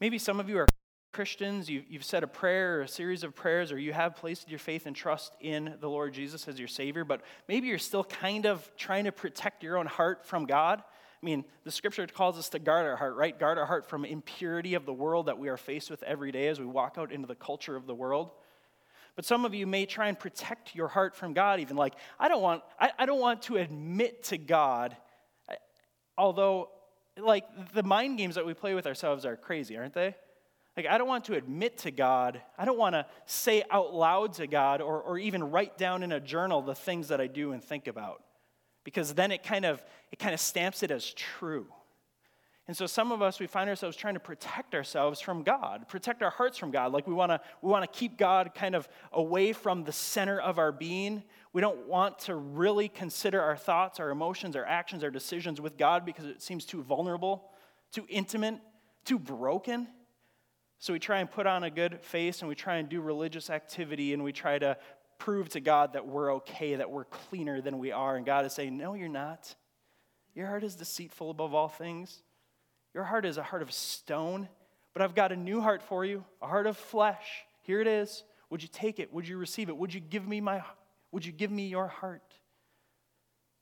Maybe 0.01 0.19
some 0.19 0.41
of 0.41 0.49
you 0.49 0.59
are 0.59 0.67
Christians, 1.13 1.69
you, 1.69 1.83
have 1.93 2.05
said 2.05 2.23
a 2.23 2.29
prayer 2.29 2.79
or 2.79 2.83
a 2.83 2.89
series 2.89 3.25
of 3.25 3.35
prayers, 3.35 3.73
or 3.73 3.79
you 3.79 3.93
have 3.93 4.15
placed 4.15 4.49
your 4.49 4.61
faith 4.61 4.87
and 4.87 4.95
trust 4.95 5.33
in 5.41 5.75
the 5.81 5.89
Lord 5.89 6.15
Jesus 6.15 6.47
as 6.47 6.59
your 6.59 6.69
Savior, 6.69 7.05
but 7.05 7.23
maybe 7.49 7.67
you're 7.67 7.79
still 7.79 8.05
kind 8.05 8.47
of 8.47 8.71
trying 8.77 9.05
to 9.05 9.13
protect 9.13 9.65
your 9.65 9.77
own 9.77 9.87
heart 9.87 10.25
from 10.25 10.47
God. 10.47 10.81
I 10.81 11.27
mean, 11.27 11.45
the 11.65 11.73
scripture 11.73 12.07
calls 12.07 12.39
us 12.39 12.49
to 12.51 12.61
guard 12.61 12.87
our 12.87 12.97
heart, 12.97 13.17
right? 13.17 13.37
Guard 13.37 13.59
our 13.59 13.67
heart 13.67 13.89
from 13.89 14.05
impurity 14.05 14.75
of 14.75 14.87
the 14.87 14.93
world 14.93 15.27
that 15.27 15.39
we 15.39 15.49
are 15.49 15.57
faced 15.57 15.91
with 15.91 16.03
every 16.05 16.31
day 16.31 16.47
as 16.47 16.61
we 16.61 16.67
walk 16.67 16.95
out 16.97 17.11
into 17.11 17.27
the 17.27 17.35
culture 17.35 17.75
of 17.75 17.87
the 17.87 17.95
world. 17.95 18.31
But 19.21 19.27
some 19.27 19.45
of 19.45 19.53
you 19.53 19.67
may 19.67 19.85
try 19.85 20.09
and 20.09 20.19
protect 20.19 20.75
your 20.75 20.89
heart 20.89 21.15
from 21.15 21.35
God, 21.35 21.61
even 21.61 21.77
like, 21.77 21.93
I 22.19 22.27
don't 22.29 22.41
want, 22.41 22.63
I, 22.81 22.91
I 23.01 23.05
don't 23.05 23.21
want 23.21 23.43
to 23.43 23.59
admit 23.59 24.23
to 24.23 24.39
God, 24.39 24.97
although, 26.17 26.71
like, 27.19 27.45
the 27.75 27.83
mind 27.83 28.17
games 28.17 28.37
that 28.37 28.47
we 28.47 28.55
play 28.55 28.73
with 28.73 28.87
ourselves 28.87 29.27
are 29.27 29.37
crazy, 29.37 29.77
aren't 29.77 29.93
they? 29.93 30.15
Like, 30.75 30.87
I 30.87 30.97
don't 30.97 31.07
want 31.07 31.27
to 31.27 31.35
admit 31.35 31.77
to 31.81 31.91
God, 31.91 32.41
I 32.57 32.65
don't 32.65 32.79
want 32.79 32.95
to 32.95 33.05
say 33.27 33.63
out 33.71 33.93
loud 33.93 34.33
to 34.37 34.47
God 34.47 34.81
or, 34.81 35.03
or 35.03 35.19
even 35.19 35.51
write 35.51 35.77
down 35.77 36.03
in 36.03 36.13
a 36.13 36.21
journal 36.21 36.63
the 36.63 36.75
things 36.75 37.09
that 37.09 37.21
I 37.21 37.27
do 37.27 37.53
and 37.53 37.63
think 37.63 37.89
about. 37.89 38.25
Because 38.85 39.13
then 39.13 39.33
it 39.33 39.43
kind 39.43 39.67
of 39.67 39.83
it 40.11 40.19
kind 40.19 40.33
of 40.33 40.41
stamps 40.41 40.83
it 40.83 40.91
as 40.91 41.13
true. 41.13 41.67
And 42.71 42.77
so 42.77 42.87
some 42.87 43.11
of 43.11 43.21
us 43.21 43.41
we 43.41 43.49
find 43.49 43.69
ourselves 43.69 43.97
trying 43.97 44.15
to 44.15 44.21
protect 44.21 44.77
ourselves 44.77 45.21
from 45.21 45.43
God, 45.43 45.89
protect 45.89 46.23
our 46.23 46.31
hearts 46.31 46.57
from 46.57 46.71
God. 46.71 46.93
Like 46.93 47.09
we 47.09 47.13
want 47.13 47.31
to 47.33 47.41
we 47.63 47.69
want 47.69 47.83
to 47.83 47.99
keep 47.99 48.17
God 48.17 48.53
kind 48.55 48.77
of 48.77 48.89
away 49.11 49.53
from 49.53 49.83
the 49.83 49.91
center 49.91 50.39
of 50.39 50.61
our 50.61 50.71
being. 50.71 51.25
We 51.53 51.63
don't 51.63 51.89
want 51.89 52.21
to 52.21 52.37
really 52.37 52.87
consider 52.87 53.43
our 53.43 53.57
thoughts, 53.57 53.99
our 53.99 54.11
emotions, 54.11 54.55
our 54.55 54.65
actions, 54.65 55.03
our 55.03 55.11
decisions 55.11 55.61
with 55.61 55.77
God 55.77 56.07
because 56.07 56.27
it 56.27 56.43
seems 56.43 56.65
too 56.65 56.81
vulnerable, 56.81 57.51
too 57.91 58.07
intimate, 58.09 58.61
too 59.05 59.19
broken. 59.19 59.89
So 60.79 60.93
we 60.93 61.01
try 61.01 61.19
and 61.19 61.29
put 61.29 61.49
on 61.49 61.65
a 61.65 61.71
good 61.71 62.01
face 62.03 62.39
and 62.39 62.49
we 62.49 62.55
try 62.55 62.77
and 62.77 62.89
do 62.89 63.01
religious 63.01 63.51
activity 63.51 64.15
and 64.15 64.23
we 64.23 64.31
try 64.31 64.61
to 64.61 64.77
prove 65.19 65.49
to 65.49 65.61
God 65.61 65.95
that 65.95 66.07
we're 66.07 66.35
okay, 66.35 66.77
that 66.77 66.89
we're 66.89 67.07
cleaner 67.07 67.61
than 67.61 67.81
we 67.81 67.91
are. 67.91 68.15
And 68.15 68.25
God 68.25 68.47
is 68.47 68.53
saying, 68.53 68.77
No, 68.77 68.95
you're 68.95 69.09
not. 69.09 69.57
Your 70.37 70.47
heart 70.47 70.63
is 70.63 70.77
deceitful 70.77 71.31
above 71.31 71.53
all 71.53 71.67
things. 71.67 72.23
Your 72.95 73.05
heart 73.05 73.25
is 73.25 73.39
a 73.39 73.43
heart 73.43 73.63
of 73.63 73.73
stone, 73.73 74.49
but 74.93 75.03
I've 75.03 75.15
got 75.15 75.33
a 75.33 75.37
new 75.37 75.61
heart 75.61 75.83
for 75.83 76.05
you, 76.05 76.25
a 76.43 76.47
heart 76.47 76.67
of 76.67 76.77
flesh. 76.77 77.45
Here 77.63 77.81
it 77.81 77.87
is. 77.87 78.25
Would 78.51 78.63
you 78.63 78.69
take 78.69 78.99
it? 78.99 79.13
Would 79.13 79.29
you 79.29 79.37
receive 79.37 79.69
it? 79.69 79.77
Would 79.77 79.95
you 79.95 80.01
give 80.01 80.27
me 80.27 80.41
my 80.41 80.63
would 81.13 81.25
you 81.25 81.33
give 81.33 81.51
me 81.51 81.67
your 81.67 81.89
heart? 81.89 82.35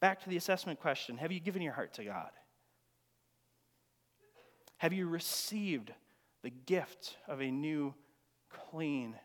Back 0.01 0.23
to 0.23 0.29
the 0.29 0.37
assessment 0.37 0.81
question. 0.81 1.17
Have 1.17 1.33
you 1.33 1.41
given 1.41 1.63
your 1.63 1.73
heart 1.73 1.95
to 1.95 2.05
God? 2.05 2.31
Have 4.79 4.93
you 4.93 5.09
received 5.09 5.93
the 6.43 6.51
gift 6.51 7.17
of 7.27 7.41
a 7.41 7.51
new, 7.51 7.95
clean, 8.71 9.17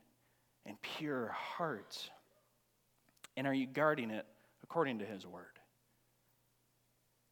and 0.66 0.82
pure 0.82 1.28
heart? 1.28 2.10
And 3.38 3.46
are 3.46 3.54
you 3.54 3.68
guarding 3.68 4.10
it 4.10 4.26
according 4.64 5.00
to 5.00 5.06
His 5.06 5.28
word? 5.28 5.60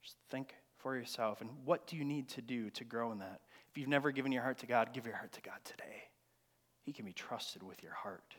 Just 0.04 0.18
think 0.30 0.54
for 0.82 0.96
yourself. 0.96 1.42
And 1.42 1.50
what 1.66 1.88
do 1.88 1.96
you 1.96 2.04
need 2.04 2.30
to 2.30 2.42
do 2.42 2.70
to 2.72 2.84
grow 2.84 3.12
in 3.12 3.20
that? 3.20 3.42
If 3.70 3.78
you've 3.78 3.90
never 3.90 4.12
given 4.12 4.32
your 4.32 4.44
heart 4.44 4.60
to 4.60 4.68
God, 4.68 4.94
give 4.94 5.06
your 5.06 5.16
heart 5.16 5.32
to 5.34 5.42
God 5.42 5.60
today. 5.64 6.10
He 6.84 6.94
can 6.94 7.06
be 7.06 7.14
trusted 7.14 7.64
with 7.64 7.82
your 7.84 7.94
heart. 7.94 8.36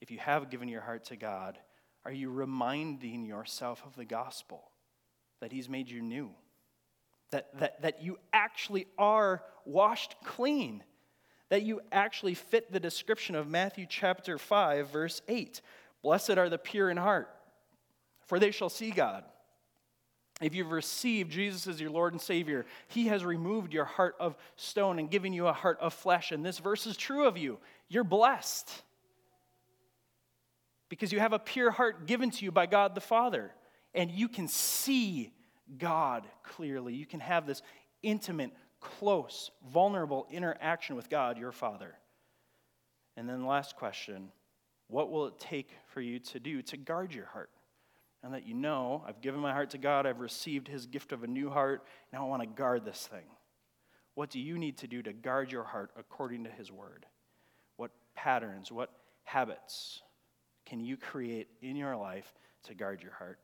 If 0.00 0.10
you 0.10 0.18
have 0.18 0.50
given 0.50 0.68
your 0.68 0.82
heart 0.82 1.04
to 1.06 1.16
God, 1.16 1.58
are 2.04 2.12
you 2.12 2.30
reminding 2.30 3.24
yourself 3.24 3.82
of 3.86 3.96
the 3.96 4.04
gospel 4.04 4.62
that 5.40 5.52
He's 5.52 5.68
made 5.68 5.90
you 5.90 6.02
new? 6.02 6.30
that, 7.34 7.58
that, 7.58 7.82
that 7.82 8.00
you 8.00 8.16
actually 8.32 8.86
are 8.96 9.42
washed 9.64 10.14
clean, 10.24 10.84
that 11.48 11.62
you 11.62 11.80
actually 11.90 12.34
fit 12.34 12.70
the 12.70 12.78
description 12.78 13.34
of 13.34 13.48
Matthew 13.48 13.86
chapter 13.88 14.38
5, 14.38 14.88
verse 14.88 15.20
8. 15.26 15.60
Blessed 16.00 16.38
are 16.38 16.48
the 16.48 16.58
pure 16.58 16.90
in 16.90 16.96
heart, 16.96 17.28
for 18.26 18.38
they 18.38 18.52
shall 18.52 18.68
see 18.68 18.92
God. 18.92 19.24
If 20.44 20.54
you've 20.54 20.72
received 20.72 21.32
Jesus 21.32 21.66
as 21.66 21.80
your 21.80 21.88
Lord 21.88 22.12
and 22.12 22.20
Savior, 22.20 22.66
He 22.88 23.06
has 23.06 23.24
removed 23.24 23.72
your 23.72 23.86
heart 23.86 24.14
of 24.20 24.36
stone 24.56 24.98
and 24.98 25.10
given 25.10 25.32
you 25.32 25.46
a 25.46 25.54
heart 25.54 25.78
of 25.80 25.94
flesh. 25.94 26.32
And 26.32 26.44
this 26.44 26.58
verse 26.58 26.86
is 26.86 26.98
true 26.98 27.26
of 27.26 27.38
you. 27.38 27.58
You're 27.88 28.04
blessed 28.04 28.70
because 30.90 31.12
you 31.12 31.18
have 31.18 31.32
a 31.32 31.38
pure 31.38 31.70
heart 31.70 32.06
given 32.06 32.30
to 32.30 32.44
you 32.44 32.52
by 32.52 32.66
God 32.66 32.94
the 32.94 33.00
Father, 33.00 33.52
and 33.94 34.10
you 34.10 34.28
can 34.28 34.46
see 34.46 35.32
God 35.78 36.26
clearly. 36.42 36.92
You 36.92 37.06
can 37.06 37.20
have 37.20 37.46
this 37.46 37.62
intimate, 38.02 38.50
close, 38.80 39.50
vulnerable 39.72 40.26
interaction 40.30 40.94
with 40.94 41.08
God, 41.08 41.38
your 41.38 41.52
Father. 41.52 41.94
And 43.16 43.26
then 43.26 43.40
the 43.40 43.46
last 43.46 43.76
question 43.76 44.30
what 44.88 45.10
will 45.10 45.26
it 45.26 45.38
take 45.38 45.70
for 45.86 46.02
you 46.02 46.18
to 46.18 46.38
do 46.38 46.60
to 46.60 46.76
guard 46.76 47.14
your 47.14 47.24
heart? 47.24 47.48
And 48.24 48.32
that 48.32 48.46
you 48.46 48.54
know, 48.54 49.04
I've 49.06 49.20
given 49.20 49.38
my 49.38 49.52
heart 49.52 49.70
to 49.70 49.78
God, 49.78 50.06
I've 50.06 50.20
received 50.20 50.66
his 50.66 50.86
gift 50.86 51.12
of 51.12 51.22
a 51.22 51.26
new 51.26 51.50
heart, 51.50 51.84
now 52.10 52.24
I 52.24 52.28
want 52.28 52.42
to 52.42 52.48
guard 52.48 52.86
this 52.86 53.06
thing. 53.06 53.26
What 54.14 54.30
do 54.30 54.40
you 54.40 54.56
need 54.56 54.78
to 54.78 54.86
do 54.86 55.02
to 55.02 55.12
guard 55.12 55.52
your 55.52 55.64
heart 55.64 55.90
according 55.94 56.44
to 56.44 56.50
his 56.50 56.72
word? 56.72 57.04
What 57.76 57.90
patterns, 58.14 58.72
what 58.72 58.90
habits 59.24 60.00
can 60.64 60.80
you 60.80 60.96
create 60.96 61.48
in 61.60 61.76
your 61.76 61.96
life 61.96 62.32
to 62.64 62.74
guard 62.74 63.02
your 63.02 63.12
heart? 63.12 63.38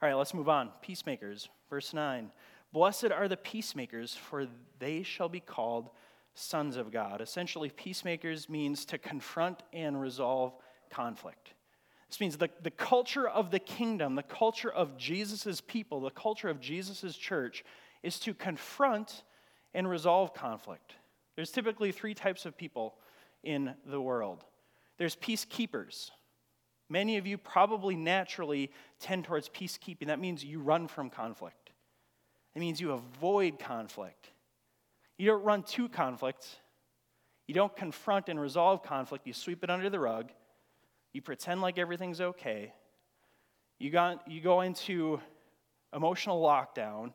All 0.00 0.08
right, 0.08 0.14
let's 0.14 0.32
move 0.32 0.48
on. 0.48 0.70
Peacemakers, 0.80 1.50
verse 1.68 1.92
9. 1.92 2.30
Blessed 2.72 3.10
are 3.12 3.28
the 3.28 3.36
peacemakers, 3.36 4.14
for 4.14 4.46
they 4.78 5.02
shall 5.02 5.28
be 5.28 5.40
called 5.40 5.90
sons 6.34 6.76
of 6.76 6.90
God. 6.90 7.20
Essentially, 7.20 7.68
peacemakers 7.68 8.48
means 8.48 8.86
to 8.86 8.96
confront 8.96 9.62
and 9.74 10.00
resolve 10.00 10.54
conflict. 10.90 11.52
This 12.16 12.20
means 12.22 12.38
the, 12.38 12.48
the 12.62 12.70
culture 12.70 13.28
of 13.28 13.50
the 13.50 13.58
kingdom, 13.58 14.14
the 14.14 14.22
culture 14.22 14.72
of 14.72 14.96
Jesus' 14.96 15.60
people, 15.60 16.00
the 16.00 16.08
culture 16.08 16.48
of 16.48 16.60
Jesus' 16.60 17.14
church 17.14 17.62
is 18.02 18.18
to 18.20 18.32
confront 18.32 19.22
and 19.74 19.86
resolve 19.86 20.32
conflict. 20.32 20.94
There's 21.34 21.50
typically 21.50 21.92
three 21.92 22.14
types 22.14 22.46
of 22.46 22.56
people 22.56 22.94
in 23.42 23.74
the 23.84 24.00
world 24.00 24.44
there's 24.96 25.14
peacekeepers, 25.14 26.10
Many 26.88 27.18
of 27.18 27.26
you 27.26 27.36
probably 27.36 27.96
naturally 27.96 28.70
tend 29.00 29.24
towards 29.24 29.48
peacekeeping. 29.48 30.06
That 30.06 30.20
means 30.20 30.44
you 30.44 30.60
run 30.60 30.88
from 30.88 31.10
conflict, 31.10 31.70
it 32.54 32.60
means 32.60 32.80
you 32.80 32.92
avoid 32.92 33.58
conflict. 33.58 34.30
You 35.18 35.26
don't 35.26 35.44
run 35.44 35.64
to 35.64 35.88
conflict, 35.88 36.46
you 37.46 37.54
don't 37.54 37.76
confront 37.76 38.30
and 38.30 38.40
resolve 38.40 38.82
conflict, 38.82 39.26
you 39.26 39.34
sweep 39.34 39.62
it 39.64 39.68
under 39.68 39.90
the 39.90 40.00
rug, 40.00 40.30
you 41.16 41.22
pretend 41.22 41.62
like 41.62 41.78
everything's 41.78 42.20
okay. 42.20 42.74
You, 43.78 43.88
got, 43.88 44.30
you 44.30 44.42
go 44.42 44.60
into 44.60 45.18
emotional 45.94 46.42
lockdown 46.42 47.10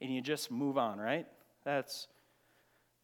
and 0.00 0.12
you 0.12 0.20
just 0.20 0.50
move 0.50 0.76
on, 0.76 0.98
right? 0.98 1.24
That's 1.64 2.08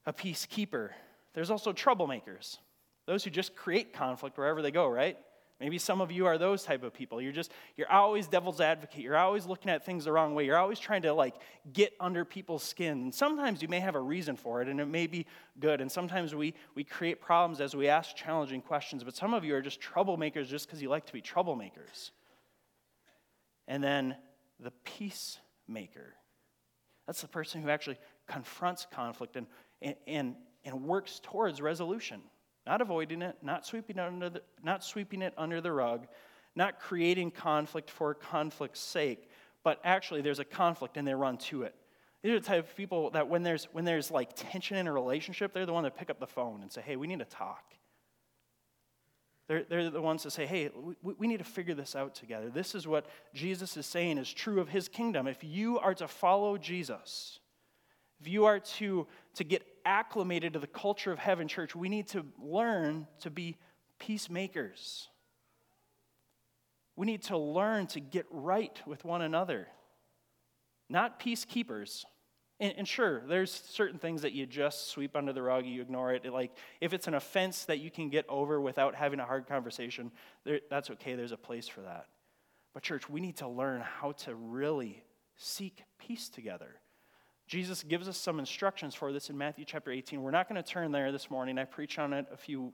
a 0.04 0.12
peacekeeper. 0.12 0.88
There's 1.34 1.52
also 1.52 1.72
troublemakers, 1.72 2.58
those 3.06 3.22
who 3.22 3.30
just 3.30 3.54
create 3.54 3.92
conflict 3.92 4.36
wherever 4.36 4.60
they 4.60 4.72
go, 4.72 4.88
right? 4.88 5.16
Maybe 5.62 5.78
some 5.78 6.00
of 6.00 6.10
you 6.10 6.26
are 6.26 6.38
those 6.38 6.64
type 6.64 6.82
of 6.82 6.92
people. 6.92 7.22
You're 7.22 7.30
just, 7.30 7.52
you're 7.76 7.88
always 7.88 8.26
devil's 8.26 8.60
advocate. 8.60 9.00
You're 9.00 9.16
always 9.16 9.46
looking 9.46 9.70
at 9.70 9.86
things 9.86 10.06
the 10.06 10.10
wrong 10.10 10.34
way. 10.34 10.44
You're 10.44 10.56
always 10.56 10.80
trying 10.80 11.02
to 11.02 11.12
like 11.12 11.36
get 11.72 11.92
under 12.00 12.24
people's 12.24 12.64
skin. 12.64 13.00
And 13.00 13.14
sometimes 13.14 13.62
you 13.62 13.68
may 13.68 13.78
have 13.78 13.94
a 13.94 14.00
reason 14.00 14.34
for 14.34 14.60
it 14.60 14.66
and 14.66 14.80
it 14.80 14.86
may 14.86 15.06
be 15.06 15.24
good. 15.60 15.80
And 15.80 15.90
sometimes 15.90 16.34
we, 16.34 16.54
we 16.74 16.82
create 16.82 17.20
problems 17.20 17.60
as 17.60 17.76
we 17.76 17.86
ask 17.86 18.16
challenging 18.16 18.60
questions. 18.60 19.04
But 19.04 19.14
some 19.14 19.34
of 19.34 19.44
you 19.44 19.54
are 19.54 19.62
just 19.62 19.80
troublemakers 19.80 20.48
just 20.48 20.66
because 20.66 20.82
you 20.82 20.88
like 20.88 21.06
to 21.06 21.12
be 21.12 21.22
troublemakers. 21.22 22.10
And 23.68 23.84
then 23.84 24.16
the 24.58 24.72
peacemaker. 24.82 26.14
That's 27.06 27.20
the 27.20 27.28
person 27.28 27.62
who 27.62 27.70
actually 27.70 27.98
confronts 28.26 28.84
conflict 28.90 29.36
and, 29.36 29.46
and, 30.08 30.34
and 30.64 30.82
works 30.82 31.20
towards 31.22 31.60
resolution 31.60 32.20
not 32.66 32.80
avoiding 32.80 33.22
it, 33.22 33.36
not 33.42 33.66
sweeping 33.66 33.98
it 33.98 34.02
under 34.02 34.30
the, 34.30 34.42
not 34.62 34.84
sweeping 34.84 35.22
it 35.22 35.34
under 35.36 35.60
the 35.60 35.72
rug, 35.72 36.06
not 36.54 36.78
creating 36.78 37.30
conflict 37.30 37.90
for 37.90 38.14
conflict's 38.14 38.80
sake, 38.80 39.28
but 39.64 39.80
actually 39.84 40.22
there's 40.22 40.38
a 40.38 40.44
conflict 40.44 40.96
and 40.96 41.06
they 41.06 41.14
run 41.14 41.38
to 41.38 41.62
it. 41.62 41.74
These 42.22 42.32
are 42.32 42.40
the 42.40 42.46
type 42.46 42.68
of 42.68 42.76
people 42.76 43.10
that 43.10 43.28
when 43.28 43.42
there's, 43.42 43.64
when 43.72 43.84
there's 43.84 44.10
like 44.10 44.30
tension 44.36 44.76
in 44.76 44.86
a 44.86 44.92
relationship, 44.92 45.52
they're 45.52 45.66
the 45.66 45.72
one 45.72 45.84
that 45.84 45.96
pick 45.96 46.08
up 46.08 46.20
the 46.20 46.26
phone 46.26 46.62
and 46.62 46.70
say, 46.70 46.80
hey, 46.80 46.96
we 46.96 47.08
need 47.08 47.18
to 47.18 47.24
talk. 47.24 47.74
They're, 49.48 49.64
they're 49.68 49.90
the 49.90 50.00
ones 50.00 50.22
that 50.22 50.30
say, 50.30 50.46
hey, 50.46 50.70
we, 51.02 51.14
we 51.18 51.26
need 51.26 51.38
to 51.38 51.44
figure 51.44 51.74
this 51.74 51.96
out 51.96 52.14
together. 52.14 52.48
This 52.48 52.76
is 52.76 52.86
what 52.86 53.06
Jesus 53.34 53.76
is 53.76 53.86
saying 53.86 54.18
is 54.18 54.32
true 54.32 54.60
of 54.60 54.68
his 54.68 54.88
kingdom. 54.88 55.26
If 55.26 55.42
you 55.42 55.80
are 55.80 55.94
to 55.94 56.06
follow 56.06 56.56
Jesus, 56.56 57.40
if 58.20 58.28
you 58.28 58.44
are 58.44 58.60
to, 58.60 59.08
to 59.34 59.44
get 59.44 59.66
acclimated 59.84 60.54
to 60.54 60.58
the 60.58 60.66
culture 60.66 61.12
of 61.12 61.18
heaven, 61.18 61.48
church, 61.48 61.74
we 61.74 61.88
need 61.88 62.08
to 62.08 62.24
learn 62.38 63.06
to 63.20 63.30
be 63.30 63.56
peacemakers. 63.98 65.08
We 66.96 67.06
need 67.06 67.22
to 67.24 67.38
learn 67.38 67.86
to 67.88 68.00
get 68.00 68.26
right 68.30 68.80
with 68.86 69.04
one 69.04 69.22
another, 69.22 69.68
not 70.88 71.20
peacekeepers. 71.20 72.04
And, 72.60 72.74
and, 72.76 72.86
sure, 72.86 73.22
there's 73.26 73.50
certain 73.50 73.98
things 73.98 74.22
that 74.22 74.32
you 74.32 74.46
just 74.46 74.90
sweep 74.90 75.16
under 75.16 75.32
the 75.32 75.42
rug, 75.42 75.66
you 75.66 75.80
ignore 75.82 76.12
it. 76.12 76.24
Like, 76.30 76.52
if 76.80 76.92
it's 76.92 77.08
an 77.08 77.14
offense 77.14 77.64
that 77.64 77.80
you 77.80 77.90
can 77.90 78.08
get 78.08 78.24
over 78.28 78.60
without 78.60 78.94
having 78.94 79.18
a 79.18 79.24
hard 79.24 79.48
conversation, 79.48 80.12
there, 80.44 80.60
that's 80.70 80.90
okay, 80.90 81.14
there's 81.14 81.32
a 81.32 81.36
place 81.36 81.66
for 81.66 81.80
that. 81.80 82.06
But, 82.74 82.82
church, 82.82 83.08
we 83.08 83.20
need 83.20 83.38
to 83.38 83.48
learn 83.48 83.80
how 83.80 84.12
to 84.12 84.34
really 84.34 85.02
seek 85.36 85.82
peace 85.98 86.28
together. 86.28 86.76
Jesus 87.46 87.82
gives 87.82 88.08
us 88.08 88.16
some 88.16 88.38
instructions 88.38 88.94
for 88.94 89.12
this 89.12 89.28
in 89.30 89.36
Matthew 89.36 89.64
chapter 89.64 89.90
18. 89.90 90.22
We're 90.22 90.30
not 90.30 90.48
going 90.48 90.62
to 90.62 90.68
turn 90.68 90.92
there 90.92 91.12
this 91.12 91.30
morning. 91.30 91.58
I 91.58 91.64
preached 91.64 91.98
on 91.98 92.12
it 92.12 92.26
a 92.32 92.36
few 92.36 92.72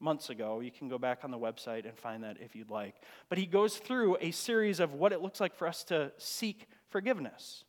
months 0.00 0.30
ago. 0.30 0.60
You 0.60 0.70
can 0.70 0.88
go 0.88 0.98
back 0.98 1.20
on 1.22 1.30
the 1.30 1.38
website 1.38 1.88
and 1.88 1.96
find 1.98 2.24
that 2.24 2.38
if 2.40 2.54
you'd 2.54 2.70
like. 2.70 2.96
But 3.28 3.38
he 3.38 3.46
goes 3.46 3.76
through 3.76 4.16
a 4.20 4.30
series 4.30 4.80
of 4.80 4.94
what 4.94 5.12
it 5.12 5.22
looks 5.22 5.40
like 5.40 5.54
for 5.54 5.66
us 5.66 5.84
to 5.84 6.12
seek 6.18 6.66
forgiveness. 6.90 7.64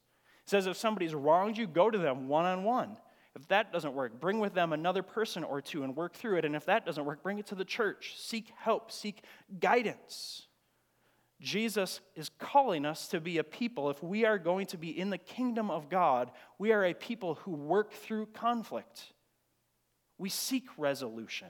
He 0.45 0.49
says 0.49 0.67
if 0.67 0.77
somebody's 0.77 1.13
wronged 1.13 1.57
you, 1.57 1.67
go 1.67 1.89
to 1.89 1.97
them 1.97 2.27
one 2.27 2.45
on 2.45 2.63
one. 2.63 2.97
If 3.35 3.47
that 3.49 3.71
doesn't 3.71 3.93
work, 3.93 4.19
bring 4.19 4.39
with 4.39 4.55
them 4.55 4.73
another 4.73 5.03
person 5.03 5.43
or 5.43 5.61
two 5.61 5.83
and 5.83 5.95
work 5.95 6.15
through 6.15 6.37
it. 6.37 6.45
And 6.45 6.55
if 6.55 6.65
that 6.65 6.85
doesn't 6.85 7.05
work, 7.05 7.21
bring 7.21 7.37
it 7.37 7.45
to 7.47 7.55
the 7.55 7.65
church. 7.65 8.15
Seek 8.17 8.51
help, 8.57 8.91
seek 8.91 9.23
guidance. 9.59 10.46
Jesus 11.39 12.01
is 12.15 12.29
calling 12.39 12.85
us 12.85 13.07
to 13.09 13.19
be 13.19 13.37
a 13.37 13.43
people. 13.43 13.89
If 13.89 14.01
we 14.01 14.25
are 14.25 14.39
going 14.39 14.65
to 14.67 14.77
be 14.77 14.97
in 14.97 15.11
the 15.11 15.17
kingdom 15.17 15.69
of 15.69 15.89
God, 15.89 16.31
we 16.57 16.71
are 16.71 16.83
a 16.83 16.93
people 16.93 17.35
who 17.35 17.51
work 17.51 17.93
through 17.93 18.27
conflict. 18.27 19.03
We 20.17 20.29
seek 20.29 20.65
resolution. 20.77 21.49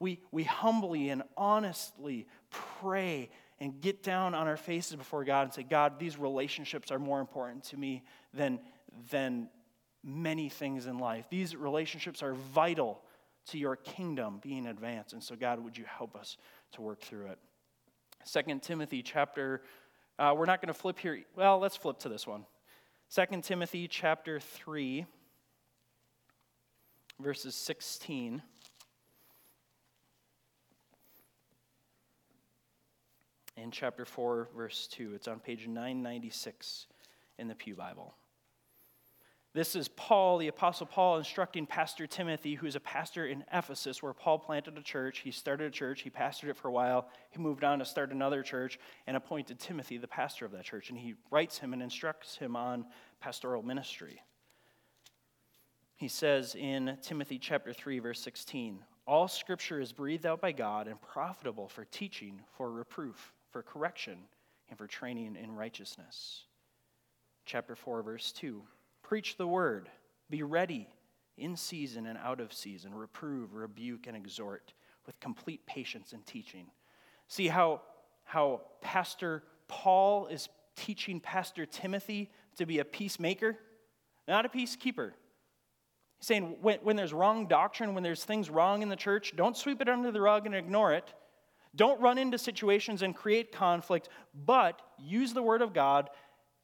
We, 0.00 0.20
we 0.32 0.44
humbly 0.44 1.10
and 1.10 1.22
honestly 1.36 2.26
pray 2.50 3.28
and 3.60 3.80
get 3.80 4.02
down 4.02 4.34
on 4.34 4.48
our 4.48 4.56
faces 4.56 4.96
before 4.96 5.24
God 5.24 5.42
and 5.42 5.52
say, 5.52 5.62
God, 5.62 5.98
these 5.98 6.18
relationships 6.18 6.90
are 6.90 6.98
more 6.98 7.20
important 7.20 7.64
to 7.64 7.76
me 7.76 8.02
than, 8.32 8.58
than 9.10 9.48
many 10.02 10.48
things 10.48 10.86
in 10.86 10.98
life. 10.98 11.26
These 11.30 11.54
relationships 11.54 12.22
are 12.22 12.34
vital 12.34 13.02
to 13.48 13.58
your 13.58 13.76
kingdom 13.76 14.40
being 14.42 14.66
advanced. 14.66 15.12
And 15.12 15.22
so, 15.22 15.36
God, 15.36 15.62
would 15.62 15.76
you 15.76 15.84
help 15.84 16.16
us 16.16 16.36
to 16.72 16.82
work 16.82 17.00
through 17.00 17.26
it? 17.26 17.38
Second 18.24 18.62
Timothy 18.62 19.02
chapter, 19.02 19.62
uh, 20.18 20.34
we're 20.36 20.46
not 20.46 20.60
going 20.60 20.72
to 20.72 20.78
flip 20.78 20.98
here. 20.98 21.22
Well, 21.36 21.58
let's 21.58 21.76
flip 21.76 21.98
to 22.00 22.08
this 22.08 22.26
one. 22.26 22.46
Second 23.08 23.44
Timothy 23.44 23.86
chapter 23.86 24.40
3, 24.40 25.04
verses 27.20 27.54
16. 27.54 28.42
And 33.56 33.72
chapter 33.72 34.04
4, 34.04 34.48
verse 34.56 34.88
2. 34.90 35.12
It's 35.14 35.28
on 35.28 35.38
page 35.38 35.68
996 35.68 36.86
in 37.38 37.46
the 37.46 37.54
Pew 37.54 37.74
Bible. 37.74 38.14
This 39.54 39.76
is 39.76 39.86
Paul, 39.86 40.38
the 40.38 40.48
Apostle 40.48 40.86
Paul, 40.86 41.16
instructing 41.16 41.64
Pastor 41.64 42.08
Timothy, 42.08 42.56
who's 42.56 42.74
a 42.74 42.80
pastor 42.80 43.24
in 43.24 43.44
Ephesus, 43.52 44.02
where 44.02 44.12
Paul 44.12 44.40
planted 44.40 44.76
a 44.76 44.82
church. 44.82 45.20
He 45.20 45.30
started 45.30 45.68
a 45.68 45.70
church, 45.70 46.02
he 46.02 46.10
pastored 46.10 46.48
it 46.48 46.56
for 46.56 46.66
a 46.66 46.72
while. 46.72 47.08
He 47.30 47.38
moved 47.38 47.62
on 47.62 47.78
to 47.78 47.84
start 47.84 48.10
another 48.10 48.42
church 48.42 48.80
and 49.06 49.16
appointed 49.16 49.60
Timothy 49.60 49.96
the 49.96 50.08
pastor 50.08 50.44
of 50.44 50.50
that 50.52 50.64
church. 50.64 50.90
And 50.90 50.98
he 50.98 51.14
writes 51.30 51.56
him 51.56 51.72
and 51.72 51.80
instructs 51.80 52.36
him 52.36 52.56
on 52.56 52.84
pastoral 53.20 53.62
ministry. 53.62 54.20
He 55.94 56.08
says 56.08 56.56
in 56.56 56.98
Timothy 57.00 57.38
chapter 57.38 57.72
3, 57.72 58.00
verse 58.00 58.20
16 58.22 58.80
All 59.06 59.28
scripture 59.28 59.80
is 59.80 59.92
breathed 59.92 60.26
out 60.26 60.40
by 60.40 60.50
God 60.50 60.88
and 60.88 61.00
profitable 61.00 61.68
for 61.68 61.84
teaching, 61.84 62.40
for 62.56 62.72
reproof, 62.72 63.32
for 63.52 63.62
correction, 63.62 64.18
and 64.68 64.76
for 64.76 64.88
training 64.88 65.36
in 65.40 65.54
righteousness. 65.54 66.42
Chapter 67.46 67.76
4, 67.76 68.02
verse 68.02 68.32
2. 68.32 68.60
Preach 69.04 69.36
the 69.36 69.46
word. 69.46 69.88
Be 70.30 70.42
ready 70.42 70.88
in 71.36 71.56
season 71.56 72.06
and 72.06 72.18
out 72.18 72.40
of 72.40 72.52
season. 72.52 72.94
Reprove, 72.94 73.54
rebuke, 73.54 74.06
and 74.06 74.16
exhort 74.16 74.72
with 75.06 75.20
complete 75.20 75.64
patience 75.66 76.12
and 76.12 76.26
teaching. 76.26 76.66
See 77.28 77.46
how, 77.46 77.82
how 78.24 78.62
Pastor 78.80 79.42
Paul 79.68 80.26
is 80.26 80.48
teaching 80.74 81.20
Pastor 81.20 81.66
Timothy 81.66 82.30
to 82.56 82.66
be 82.66 82.78
a 82.78 82.84
peacemaker, 82.84 83.56
not 84.26 84.46
a 84.46 84.48
peacekeeper. 84.48 85.12
He's 86.18 86.26
saying 86.26 86.56
when, 86.62 86.78
when 86.82 86.96
there's 86.96 87.12
wrong 87.12 87.46
doctrine, 87.46 87.92
when 87.92 88.02
there's 88.02 88.24
things 88.24 88.48
wrong 88.48 88.80
in 88.80 88.88
the 88.88 88.96
church, 88.96 89.34
don't 89.36 89.56
sweep 89.56 89.82
it 89.82 89.88
under 89.88 90.10
the 90.10 90.20
rug 90.20 90.46
and 90.46 90.54
ignore 90.54 90.94
it. 90.94 91.12
Don't 91.76 92.00
run 92.00 92.18
into 92.18 92.38
situations 92.38 93.02
and 93.02 93.14
create 93.14 93.52
conflict, 93.52 94.08
but 94.46 94.80
use 94.98 95.34
the 95.34 95.42
word 95.42 95.60
of 95.60 95.74
God 95.74 96.08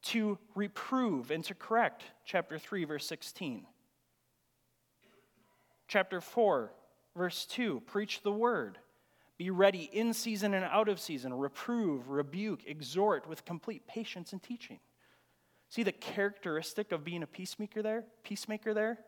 to 0.02 0.38
reprove 0.54 1.30
and 1.30 1.44
to 1.44 1.54
correct. 1.54 2.04
Chapter 2.24 2.58
3, 2.58 2.84
verse 2.84 3.06
16. 3.06 3.66
Chapter 5.88 6.20
4, 6.20 6.72
verse 7.16 7.46
2 7.46 7.82
preach 7.86 8.22
the 8.22 8.32
word. 8.32 8.78
Be 9.38 9.50
ready 9.50 9.88
in 9.92 10.12
season 10.12 10.52
and 10.52 10.64
out 10.64 10.88
of 10.88 11.00
season. 11.00 11.32
Reprove, 11.32 12.10
rebuke, 12.10 12.60
exhort 12.66 13.26
with 13.26 13.44
complete 13.44 13.86
patience 13.86 14.32
and 14.32 14.42
teaching. 14.42 14.78
See 15.70 15.82
the 15.82 15.92
characteristic 15.92 16.92
of 16.92 17.04
being 17.04 17.22
a 17.22 17.26
peacemaker 17.26 17.80
there? 17.80 18.04
Peacemaker 18.22 18.74
there? 18.74 18.98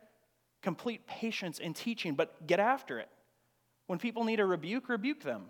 Complete 0.63 1.07
patience 1.07 1.61
and 1.63 1.77
teaching, 1.77 2.15
but 2.15 2.47
get 2.47 2.61
after 2.61 2.99
it. 2.99 3.09
When 3.89 3.99
people 3.99 4.25
need 4.25 4.41
a 4.41 4.47
rebuke, 4.47 4.89
rebuke 4.89 5.23
them. 5.23 5.43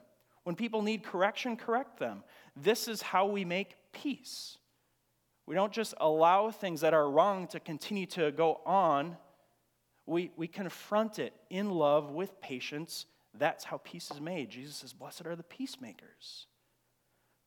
When 0.44 0.57
people 0.57 0.83
need 0.83 1.05
correction, 1.05 1.57
correct 1.57 1.98
them. 1.98 2.24
This 2.57 2.88
is 2.88 3.02
how 3.02 3.26
we 3.26 3.44
make 3.44 3.76
peace. 3.92 4.59
We 5.46 5.55
don't 5.55 5.72
just 5.72 5.94
allow 6.00 6.50
things 6.50 6.83
that 6.83 6.94
are 6.94 7.09
wrong 7.11 7.46
to 7.48 7.61
continue 7.61 8.07
to 8.07 8.31
go 8.31 8.61
on. 8.64 9.16
We, 10.07 10.31
we 10.37 10.46
confront 10.46 11.18
it 11.18 11.33
in 11.50 11.70
love 11.70 12.11
with 12.11 12.40
patience. 12.40 13.07
That's 13.38 13.64
how 13.64 13.78
peace 13.78 14.11
is 14.11 14.20
made. 14.20 14.50
Jesus 14.50 14.76
says, 14.76 14.92
Blessed 14.92 15.26
are 15.26 15.37
the 15.37 15.42
peacemakers. 15.42 16.46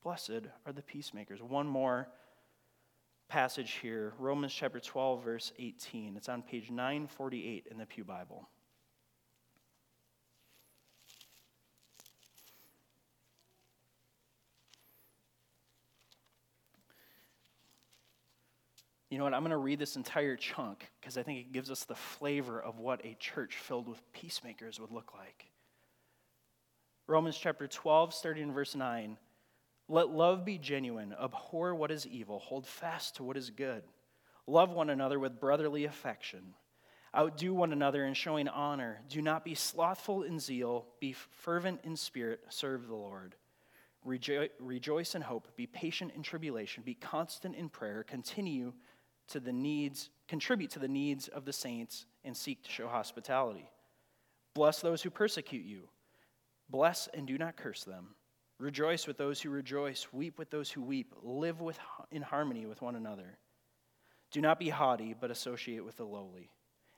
Blessed 0.02 0.48
are 0.66 0.72
the 0.72 0.82
peacemakers. 0.82 1.42
One 1.42 1.66
more 1.66 2.08
passage 3.28 3.78
here 3.82 4.12
Romans 4.18 4.52
chapter 4.52 4.78
12, 4.78 5.24
verse 5.24 5.52
18. 5.58 6.16
It's 6.16 6.28
on 6.28 6.42
page 6.42 6.70
948 6.70 7.66
in 7.70 7.78
the 7.78 7.86
Pew 7.86 8.04
Bible. 8.04 8.48
You 19.10 19.18
know 19.18 19.24
what? 19.24 19.34
I'm 19.34 19.42
going 19.42 19.50
to 19.50 19.56
read 19.56 19.78
this 19.78 19.96
entire 19.96 20.36
chunk 20.36 20.90
because 21.00 21.16
I 21.16 21.22
think 21.22 21.38
it 21.38 21.52
gives 21.52 21.70
us 21.70 21.84
the 21.84 21.94
flavor 21.94 22.60
of 22.60 22.78
what 22.78 23.04
a 23.04 23.16
church 23.20 23.56
filled 23.56 23.88
with 23.88 24.02
peacemakers 24.12 24.80
would 24.80 24.90
look 24.90 25.12
like. 25.14 25.50
Romans 27.06 27.38
chapter 27.38 27.68
12, 27.68 28.12
starting 28.12 28.42
in 28.42 28.52
verse 28.52 28.74
9. 28.74 29.16
Let 29.88 30.10
love 30.10 30.44
be 30.44 30.58
genuine, 30.58 31.14
abhor 31.22 31.72
what 31.74 31.92
is 31.92 32.06
evil, 32.06 32.40
hold 32.40 32.66
fast 32.66 33.16
to 33.16 33.22
what 33.22 33.36
is 33.36 33.50
good. 33.50 33.84
Love 34.48 34.70
one 34.70 34.90
another 34.90 35.20
with 35.20 35.38
brotherly 35.38 35.84
affection. 35.84 36.54
Outdo 37.16 37.54
one 37.54 37.72
another 37.72 38.04
in 38.04 38.14
showing 38.14 38.48
honor. 38.48 39.00
Do 39.08 39.22
not 39.22 39.44
be 39.44 39.54
slothful 39.54 40.24
in 40.24 40.40
zeal, 40.40 40.86
be 41.00 41.12
fervent 41.12 41.80
in 41.84 41.96
spirit, 41.96 42.40
serve 42.48 42.88
the 42.88 42.96
Lord. 42.96 43.36
Rejo- 44.04 44.50
rejoice 44.58 45.14
in 45.14 45.22
hope, 45.22 45.48
be 45.56 45.66
patient 45.66 46.12
in 46.14 46.22
tribulation, 46.22 46.82
be 46.84 46.94
constant 46.94 47.54
in 47.54 47.68
prayer, 47.68 48.02
continue 48.02 48.72
to 49.28 49.40
the 49.40 49.52
needs, 49.52 50.10
contribute 50.28 50.70
to 50.72 50.78
the 50.78 50.88
needs 50.88 51.28
of 51.28 51.44
the 51.44 51.52
saints, 51.52 52.06
and 52.24 52.36
seek 52.36 52.62
to 52.64 52.70
show 52.70 52.88
hospitality. 52.88 53.68
Bless 54.54 54.80
those 54.80 55.02
who 55.02 55.10
persecute 55.10 55.64
you. 55.64 55.88
Bless 56.68 57.08
and 57.14 57.26
do 57.26 57.38
not 57.38 57.56
curse 57.56 57.84
them. 57.84 58.14
Rejoice 58.58 59.06
with 59.06 59.18
those 59.18 59.40
who 59.40 59.50
rejoice, 59.50 60.06
weep 60.12 60.38
with 60.38 60.50
those 60.50 60.70
who 60.70 60.80
weep, 60.80 61.12
live 61.22 61.60
with, 61.60 61.78
in 62.10 62.22
harmony 62.22 62.64
with 62.64 62.80
one 62.80 62.96
another. 62.96 63.38
Do 64.30 64.40
not 64.40 64.58
be 64.58 64.70
haughty, 64.70 65.14
but 65.18 65.30
associate 65.30 65.84
with 65.84 65.96
the 65.96 66.06
lowly. 66.06 66.50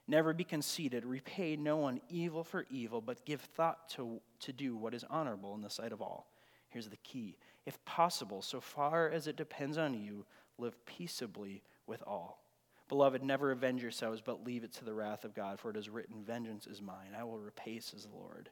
Never 0.07 0.33
be 0.33 0.45
conceited, 0.45 1.05
repay 1.05 1.57
no 1.57 1.77
one 1.77 2.01
evil 2.09 2.45
for 2.45 2.65
evil, 2.71 3.01
but 3.03 3.27
give 3.27 3.41
thought 3.41 3.89
to, 3.91 4.21
to 4.41 4.53
do 4.53 4.77
what 4.77 4.95
is 4.95 5.05
honorable 5.11 5.55
in 5.55 5.61
the 5.61 5.69
sight 5.69 5.93
of 5.93 6.01
all. 6.01 6.29
Here's 6.71 6.89
the 6.89 6.97
key 6.99 7.37
if 7.67 7.85
possible, 7.85 8.41
so 8.41 8.61
far 8.61 9.11
as 9.11 9.27
it 9.27 9.37
depends 9.37 9.77
on 9.77 9.93
you, 9.93 10.25
live 10.57 10.75
peaceably 10.87 11.63
with 11.89 12.03
all. 12.07 12.43
Beloved, 12.89 13.23
never 13.23 13.51
avenge 13.51 13.83
yourselves, 13.83 14.21
but 14.21 14.45
leave 14.45 14.65
it 14.65 14.73
to 14.75 14.85
the 14.85 14.95
wrath 14.95 15.25
of 15.25 15.35
God, 15.35 15.61
for 15.61 15.71
it 15.71 15.77
is 15.77 15.91
written, 15.91 16.25
Vengeance 16.25 16.67
is 16.67 16.81
mine, 16.81 17.15
I 17.19 17.25
will 17.25 17.39
repay, 17.39 17.81
says 17.81 18.05
the 18.05 18.17
Lord. 18.17 18.51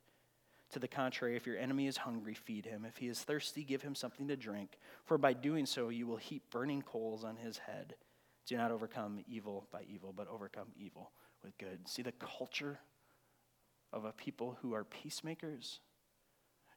To 0.73 0.79
the 0.79 0.89
contrary, 0.89 1.37
if 1.37 1.47
your 1.47 1.57
enemy 1.57 1.87
is 1.87 1.97
hungry, 1.97 2.35
feed 2.35 2.67
him. 2.67 2.85
If 2.85 2.97
he 2.97 3.07
is 3.07 3.21
thirsty, 3.21 3.63
give 3.63 3.83
him 3.83 3.95
something 3.95 4.29
to 4.29 4.37
drink, 4.37 4.79
for 5.05 5.17
by 5.17 5.33
doing 5.33 5.65
so 5.65 5.89
you 5.89 6.07
will 6.07 6.17
heap 6.17 6.51
burning 6.51 6.83
coals 6.83 7.25
on 7.25 7.37
his 7.37 7.59
head. 7.59 7.95
Do 8.47 8.57
not 8.57 8.73
overcome 8.73 9.21
evil 9.29 9.67
by 9.73 9.83
evil, 9.89 10.13
but 10.15 10.29
overcome 10.29 10.69
evil 10.77 11.13
with 11.43 11.57
good. 11.59 11.89
See 11.89 12.03
the 12.03 12.13
culture 12.13 12.81
of 13.93 14.05
a 14.05 14.13
people 14.13 14.59
who 14.61 14.75
are 14.75 14.85
peacemakers? 14.85 15.81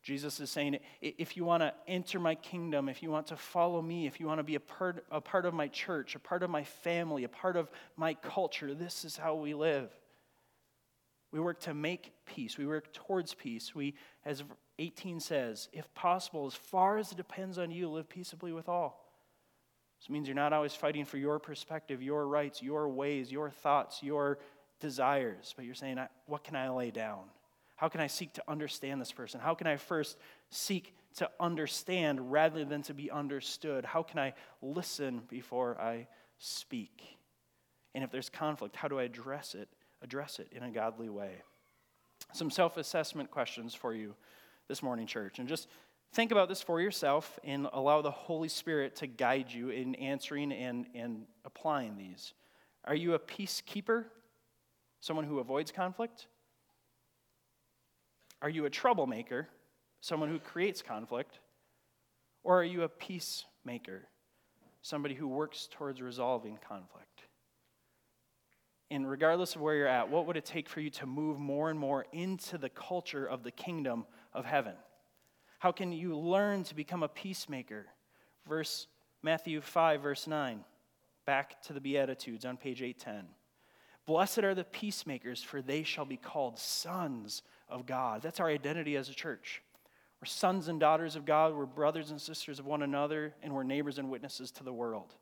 Jesus 0.02 0.40
is 0.40 0.50
saying, 0.50 0.80
if 1.02 1.36
you 1.36 1.44
want 1.44 1.62
to 1.62 1.74
enter 1.88 2.20
my 2.20 2.36
kingdom, 2.36 2.88
if 2.88 3.04
you 3.04 3.12
want 3.12 3.28
to 3.28 3.36
follow 3.36 3.82
me, 3.82 4.08
if 4.08 4.20
you 4.20 4.28
want 4.28 4.40
to 4.40 4.44
be 4.44 4.56
a 4.56 4.60
part, 4.60 5.04
a 5.12 5.20
part 5.20 5.46
of 5.46 5.54
my 5.54 5.68
church, 5.68 6.16
a 6.16 6.20
part 6.20 6.42
of 6.42 6.50
my 6.50 6.64
family, 6.64 7.26
a 7.26 7.30
part 7.30 7.58
of 7.58 7.70
my 7.98 8.14
culture, 8.14 8.74
this 8.74 9.04
is 9.04 9.18
how 9.18 9.36
we 9.36 9.54
live. 9.54 9.92
We 11.32 11.40
work 11.40 11.60
to 11.62 11.74
make 11.74 12.14
peace. 12.26 12.58
We 12.58 12.66
work 12.66 12.94
towards 12.94 13.34
peace. 13.34 13.76
We, 13.76 13.94
as 14.26 14.44
18 14.80 15.20
says, 15.20 15.68
if 15.74 15.94
possible, 15.94 16.48
as 16.48 16.56
far 16.56 16.98
as 16.98 17.12
it 17.12 17.18
depends 17.18 17.58
on 17.58 17.70
you, 17.70 17.90
live 17.90 18.10
peaceably 18.10 18.54
with 18.54 18.70
all. 18.70 19.06
This 20.00 20.10
means 20.10 20.28
you're 20.28 20.36
not 20.36 20.54
always 20.54 20.74
fighting 20.74 21.04
for 21.04 21.18
your 21.18 21.40
perspective, 21.40 22.02
your 22.02 22.26
rights, 22.26 22.64
your 22.64 22.88
ways, 22.88 23.32
your 23.32 23.50
thoughts, 23.50 24.02
your 24.02 24.40
desires, 24.80 25.54
but 25.58 25.66
you're 25.66 25.76
saying, 25.76 26.00
what 26.26 26.46
can 26.46 26.56
I 26.56 26.70
lay 26.70 26.90
down? 26.90 27.26
How 27.80 27.88
can 27.88 28.02
I 28.02 28.08
seek 28.08 28.34
to 28.34 28.44
understand 28.46 29.00
this 29.00 29.14
person? 29.14 29.40
How 29.40 29.56
can 29.56 29.66
I 29.66 29.78
first 29.78 30.18
seek 30.50 30.94
to 31.16 31.30
understand 31.40 32.30
rather 32.30 32.66
than 32.66 32.82
to 32.84 32.94
be 32.94 33.10
understood? 33.10 33.86
How 33.86 34.04
can 34.04 34.20
I 34.20 34.34
listen 34.62 35.22
before 35.30 35.80
I 35.80 36.08
speak? 36.40 37.02
And 37.96 38.04
if 38.04 38.12
there's 38.12 38.30
conflict, 38.30 38.76
how 38.76 38.90
do 38.90 39.00
I 39.00 39.04
address 39.04 39.56
it? 39.56 39.70
Address 40.02 40.40
it 40.40 40.50
in 40.52 40.64
a 40.64 40.70
godly 40.70 41.08
way. 41.08 41.36
Some 42.34 42.50
self 42.52 42.76
assessment 42.76 43.32
questions 43.32 43.74
for 43.74 43.94
you 43.94 44.14
this 44.68 44.84
morning, 44.84 45.08
church. 45.08 45.40
And 45.40 45.48
just 45.48 45.70
think 46.12 46.34
about 46.34 46.50
this 46.50 46.62
for 46.62 46.82
yourself 46.82 47.40
and 47.46 47.66
allow 47.72 48.02
the 48.02 48.12
Holy 48.12 48.50
Spirit 48.50 48.98
to 48.98 49.08
guide 49.08 49.54
you 49.54 49.70
in 49.70 49.96
answering 49.96 50.52
and, 50.52 50.86
and 50.94 51.24
applying 51.46 51.96
these. 51.96 52.34
Are 52.84 52.94
you 52.96 53.14
a 53.14 53.20
peacekeeper? 53.20 54.04
Someone 55.00 55.24
who 55.24 55.40
avoids 55.40 55.72
conflict? 55.72 56.28
Are 58.42 58.50
you 58.50 58.66
a 58.66 58.70
troublemaker? 58.70 59.48
Someone 60.02 60.30
who 60.30 60.40
creates 60.40 60.82
conflict? 60.82 61.40
Or 62.44 62.60
are 62.60 62.64
you 62.64 62.84
a 62.84 62.90
peacemaker? 62.90 64.08
Somebody 64.82 65.16
who 65.16 65.28
works 65.28 65.68
towards 65.72 66.02
resolving 66.02 66.58
conflict? 66.66 67.24
And 68.92 69.10
regardless 69.10 69.56
of 69.56 69.62
where 69.62 69.76
you're 69.76 69.88
at, 69.88 70.10
what 70.10 70.26
would 70.26 70.38
it 70.38 70.46
take 70.46 70.68
for 70.68 70.80
you 70.80 70.90
to 70.92 71.06
move 71.06 71.38
more 71.38 71.70
and 71.70 71.78
more 71.78 72.06
into 72.12 72.58
the 72.58 72.70
culture 72.70 73.26
of 73.26 73.44
the 73.44 73.52
kingdom 73.52 74.06
of 74.34 74.46
heaven? 74.46 74.74
How 75.60 75.72
can 75.72 75.92
you 75.92 76.18
learn 76.18 76.64
to 76.64 76.76
become 76.76 77.04
a 77.04 77.10
peacemaker? 77.10 77.86
Verse 78.48 78.88
Matthew 79.22 79.62
5 79.62 80.02
verse 80.02 80.28
9. 80.28 80.64
Back 81.26 81.62
to 81.64 81.74
the 81.74 81.82
beatitudes 81.82 82.46
on 82.46 82.58
page 82.58 82.82
810. 82.82 83.28
Blessed 84.08 84.40
are 84.40 84.56
the 84.56 84.64
peacemakers 84.64 85.44
for 85.44 85.62
they 85.62 85.84
shall 85.84 86.06
be 86.06 86.18
called 86.18 86.58
sons 86.58 87.44
of 87.70 87.86
God. 87.86 88.22
That's 88.22 88.40
our 88.40 88.48
identity 88.48 88.96
as 88.96 89.10
a 89.10 89.14
church. 89.14 89.62
We're 90.22 90.26
sons 90.26 90.68
and 90.68 90.80
daughters 90.80 91.16
of 91.16 91.26
God, 91.26 91.56
we're 91.56 91.66
brothers 91.66 92.12
and 92.12 92.20
sisters 92.20 92.60
of 92.60 92.66
one 92.66 92.84
another, 92.84 93.34
and 93.42 93.54
we're 93.54 93.64
neighbors 93.64 94.00
and 94.00 94.10
witnesses 94.10 94.52
to 94.52 94.64
the 94.64 94.74
world. 94.74 95.16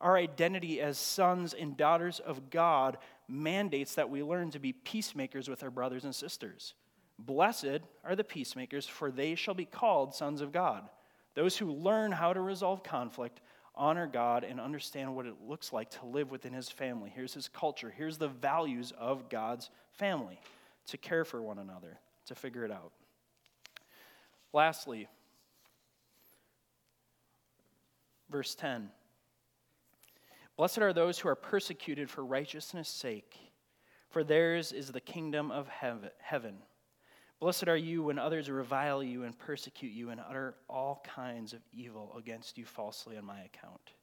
Our 0.00 0.16
identity 0.16 0.80
as 0.80 0.98
sons 0.98 1.54
and 1.54 1.76
daughters 1.76 2.18
of 2.18 2.50
God 2.50 2.98
mandates 3.28 3.94
that 3.94 4.10
we 4.10 4.24
learn 4.24 4.50
to 4.50 4.58
be 4.58 4.72
peacemakers 4.72 5.48
with 5.48 5.62
our 5.62 5.70
brothers 5.70 6.04
and 6.04 6.12
sisters. 6.12 6.74
Blessed 7.20 7.80
are 8.04 8.16
the 8.16 8.24
peacemakers, 8.24 8.86
for 8.86 9.12
they 9.12 9.36
shall 9.36 9.54
be 9.54 9.64
called 9.64 10.12
sons 10.12 10.40
of 10.40 10.50
God. 10.50 10.88
Those 11.34 11.56
who 11.56 11.70
learn 11.72 12.10
how 12.10 12.32
to 12.32 12.40
resolve 12.40 12.82
conflict, 12.82 13.40
honor 13.76 14.08
God, 14.08 14.42
and 14.42 14.60
understand 14.60 15.14
what 15.14 15.26
it 15.26 15.36
looks 15.46 15.72
like 15.72 15.90
to 15.90 16.06
live 16.06 16.32
within 16.32 16.52
his 16.52 16.68
family. 16.68 17.12
Here's 17.14 17.34
his 17.34 17.46
culture. 17.46 17.92
Here's 17.96 18.18
the 18.18 18.28
values 18.28 18.92
of 18.98 19.28
God's 19.28 19.70
family 19.92 20.40
to 20.86 20.98
care 20.98 21.24
for 21.24 21.42
one 21.42 21.58
another, 21.58 21.98
to 22.26 22.34
figure 22.34 22.64
it 22.64 22.70
out. 22.70 22.92
Lastly, 24.52 25.08
verse 28.30 28.54
10. 28.54 28.90
Blessed 30.56 30.78
are 30.78 30.92
those 30.92 31.18
who 31.18 31.28
are 31.28 31.34
persecuted 31.34 32.10
for 32.10 32.24
righteousness' 32.24 32.88
sake, 32.88 33.36
for 34.10 34.22
theirs 34.22 34.72
is 34.72 34.92
the 34.92 35.00
kingdom 35.00 35.50
of 35.50 35.68
heaven. 35.68 36.58
Blessed 37.40 37.66
are 37.66 37.76
you 37.76 38.04
when 38.04 38.18
others 38.18 38.48
revile 38.50 39.02
you 39.02 39.24
and 39.24 39.36
persecute 39.36 39.92
you 39.92 40.10
and 40.10 40.20
utter 40.20 40.54
all 40.68 41.02
kinds 41.04 41.52
of 41.52 41.60
evil 41.72 42.14
against 42.16 42.56
you 42.56 42.64
falsely 42.64 43.16
on 43.16 43.24
my 43.24 43.40
account. 43.40 43.94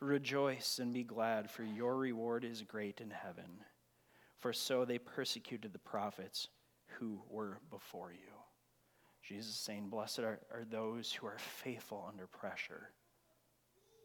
Rejoice 0.00 0.78
and 0.78 0.92
be 0.92 1.02
glad, 1.02 1.50
for 1.50 1.62
your 1.62 1.96
reward 1.96 2.44
is 2.44 2.62
great 2.62 3.00
in 3.00 3.10
heaven. 3.10 3.64
For 4.38 4.52
so 4.52 4.84
they 4.84 4.98
persecuted 4.98 5.72
the 5.72 5.78
prophets 5.78 6.48
who 6.98 7.20
were 7.28 7.58
before 7.70 8.12
you. 8.12 8.32
Jesus 9.22 9.54
is 9.54 9.60
saying, 9.60 9.88
Blessed 9.88 10.20
are, 10.20 10.40
are 10.52 10.64
those 10.70 11.12
who 11.12 11.26
are 11.26 11.38
faithful 11.38 12.06
under 12.08 12.26
pressure. 12.26 12.90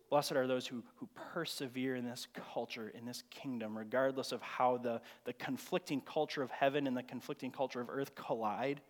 Blessed 0.09 0.33
are 0.33 0.47
those 0.47 0.67
who, 0.67 0.83
who 0.97 1.09
persevere 1.33 1.95
in 1.95 2.05
this 2.05 2.27
culture, 2.53 2.89
in 2.89 3.05
this 3.05 3.23
kingdom, 3.29 3.77
regardless 3.77 4.31
of 4.31 4.41
how 4.41 4.77
the, 4.77 5.01
the 5.25 5.33
conflicting 5.33 6.01
culture 6.01 6.43
of 6.43 6.51
heaven 6.51 6.87
and 6.87 6.95
the 6.95 7.03
conflicting 7.03 7.51
culture 7.51 7.81
of 7.81 7.89
earth 7.89 8.13
collide. 8.13 8.81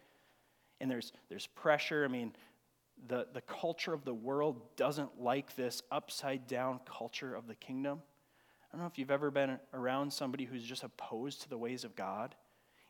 And 0.82 0.90
there's, 0.90 1.14
there's 1.30 1.48
pressure. 1.48 2.04
I 2.04 2.08
mean, 2.10 2.34
the, 3.08 3.28
the 3.34 3.42
culture 3.42 3.94
of 3.94 4.06
the 4.06 4.14
world 4.14 4.76
doesn't 4.76 5.22
like 5.22 5.56
this 5.56 5.82
upside 5.92 6.48
down 6.48 6.80
culture 6.86 7.36
of 7.36 7.48
the 7.48 7.56
kingdom. 7.56 8.02
I 8.74 8.78
don't 8.78 8.86
know 8.86 8.88
if 8.92 8.98
you've 8.98 9.12
ever 9.12 9.30
been 9.30 9.60
around 9.72 10.12
somebody 10.12 10.46
who's 10.46 10.64
just 10.64 10.84
opposed 10.84 11.44
to 11.44 11.50
the 11.50 11.58
ways 11.58 11.84
of 11.84 11.96
God. 11.96 12.34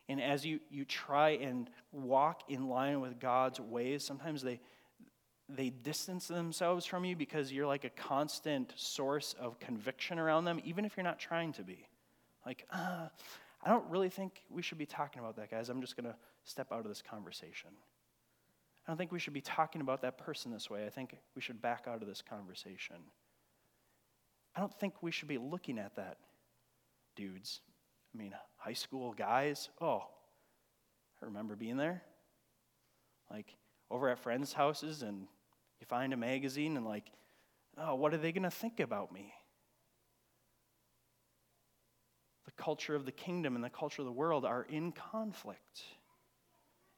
And 0.08 0.20
as 0.20 0.44
you, 0.44 0.60
you 0.70 0.86
try 0.86 1.30
and 1.30 1.68
walk 1.92 2.42
in 2.48 2.68
line 2.68 3.02
with 3.02 3.20
God's 3.20 3.60
ways, 3.60 4.02
sometimes 4.02 4.42
they, 4.42 4.60
they 5.48 5.68
distance 5.68 6.26
themselves 6.26 6.86
from 6.86 7.04
you 7.04 7.16
because 7.16 7.52
you're 7.52 7.66
like 7.66 7.84
a 7.84 7.90
constant 7.90 8.72
source 8.76 9.34
of 9.38 9.58
conviction 9.58 10.18
around 10.18 10.46
them, 10.46 10.58
even 10.64 10.86
if 10.86 10.96
you're 10.96 11.04
not 11.04 11.18
trying 11.18 11.52
to 11.52 11.62
be. 11.62 11.86
Like, 12.46 12.66
uh, 12.70 13.08
I 13.62 13.68
don't 13.68 13.88
really 13.90 14.10
think 14.10 14.42
we 14.50 14.62
should 14.62 14.78
be 14.78 14.86
talking 14.86 15.20
about 15.20 15.36
that, 15.36 15.50
guys. 15.50 15.68
I'm 15.68 15.82
just 15.82 15.96
going 15.96 16.06
to 16.06 16.16
step 16.44 16.72
out 16.72 16.80
of 16.80 16.88
this 16.88 17.02
conversation. 17.02 17.70
I 18.86 18.90
don't 18.90 18.96
think 18.96 19.12
we 19.12 19.18
should 19.18 19.34
be 19.34 19.42
talking 19.42 19.82
about 19.82 20.00
that 20.02 20.16
person 20.16 20.50
this 20.50 20.70
way. 20.70 20.86
I 20.86 20.90
think 20.90 21.14
we 21.34 21.42
should 21.42 21.60
back 21.60 21.84
out 21.86 22.00
of 22.00 22.08
this 22.08 22.22
conversation. 22.22 22.96
I 24.56 24.60
don't 24.60 24.72
think 24.78 25.02
we 25.02 25.10
should 25.10 25.28
be 25.28 25.38
looking 25.38 25.78
at 25.78 25.96
that, 25.96 26.18
dudes. 27.16 27.60
I 28.14 28.18
mean, 28.18 28.32
high 28.56 28.74
school 28.74 29.12
guys. 29.12 29.68
Oh, 29.80 30.04
I 31.20 31.24
remember 31.24 31.56
being 31.56 31.76
there. 31.76 32.02
Like, 33.30 33.56
over 33.90 34.08
at 34.08 34.18
friends' 34.18 34.52
houses 34.52 35.02
and 35.02 35.26
you 35.80 35.86
find 35.86 36.12
a 36.12 36.16
magazine 36.16 36.76
and, 36.76 36.86
like, 36.86 37.10
oh, 37.78 37.96
what 37.96 38.14
are 38.14 38.18
they 38.18 38.32
going 38.32 38.44
to 38.44 38.50
think 38.50 38.78
about 38.78 39.12
me? 39.12 39.32
The 42.44 42.52
culture 42.52 42.94
of 42.94 43.04
the 43.04 43.12
kingdom 43.12 43.56
and 43.56 43.64
the 43.64 43.70
culture 43.70 44.02
of 44.02 44.06
the 44.06 44.12
world 44.12 44.44
are 44.44 44.66
in 44.68 44.92
conflict. 44.92 45.82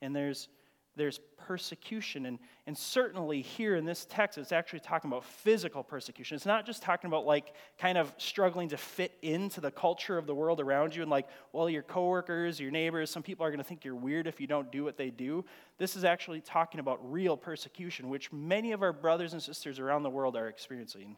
And 0.02 0.14
there's 0.14 0.48
there's 0.96 1.20
persecution. 1.46 2.26
And, 2.26 2.38
and 2.66 2.76
certainly 2.76 3.42
here 3.42 3.76
in 3.76 3.84
this 3.84 4.06
text, 4.08 4.38
it's 4.38 4.52
actually 4.52 4.80
talking 4.80 5.10
about 5.10 5.24
physical 5.24 5.84
persecution. 5.84 6.34
It's 6.34 6.46
not 6.46 6.66
just 6.66 6.82
talking 6.82 7.08
about 7.08 7.26
like 7.26 7.52
kind 7.78 7.96
of 7.96 8.12
struggling 8.16 8.68
to 8.70 8.76
fit 8.76 9.12
into 9.22 9.60
the 9.60 9.70
culture 9.70 10.18
of 10.18 10.26
the 10.26 10.34
world 10.34 10.60
around 10.60 10.96
you 10.96 11.02
and 11.02 11.10
like, 11.10 11.28
well, 11.52 11.70
your 11.70 11.82
coworkers, 11.82 12.58
your 12.58 12.70
neighbors, 12.70 13.10
some 13.10 13.22
people 13.22 13.44
are 13.46 13.50
going 13.50 13.58
to 13.58 13.64
think 13.64 13.84
you're 13.84 13.94
weird 13.94 14.26
if 14.26 14.40
you 14.40 14.46
don't 14.46 14.72
do 14.72 14.82
what 14.82 14.96
they 14.96 15.10
do. 15.10 15.44
This 15.78 15.96
is 15.96 16.04
actually 16.04 16.40
talking 16.40 16.80
about 16.80 17.12
real 17.12 17.36
persecution, 17.36 18.08
which 18.08 18.32
many 18.32 18.72
of 18.72 18.82
our 18.82 18.92
brothers 18.92 19.32
and 19.32 19.42
sisters 19.42 19.78
around 19.78 20.02
the 20.02 20.10
world 20.10 20.36
are 20.36 20.48
experiencing 20.48 21.16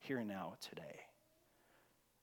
here 0.00 0.18
and 0.18 0.28
now 0.28 0.54
today. 0.60 1.00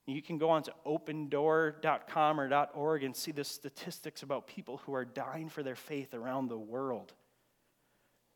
You 0.08 0.22
can 0.22 0.38
go 0.38 0.49
on 0.49 0.64
to 0.64 0.74
opendoor.com 0.86 2.39
or 2.39 2.68
.org 2.74 3.03
and 3.03 3.16
see 3.16 3.32
the 3.32 3.43
statistics 3.43 4.24
about 4.24 4.47
people 4.47 4.78
who 4.78 4.93
are 4.93 5.03
dying 5.03 5.49
for 5.49 5.64
their 5.64 5.76
faith 5.76 6.14
around 6.14 6.47
the 6.47 6.58
world. 6.58 7.14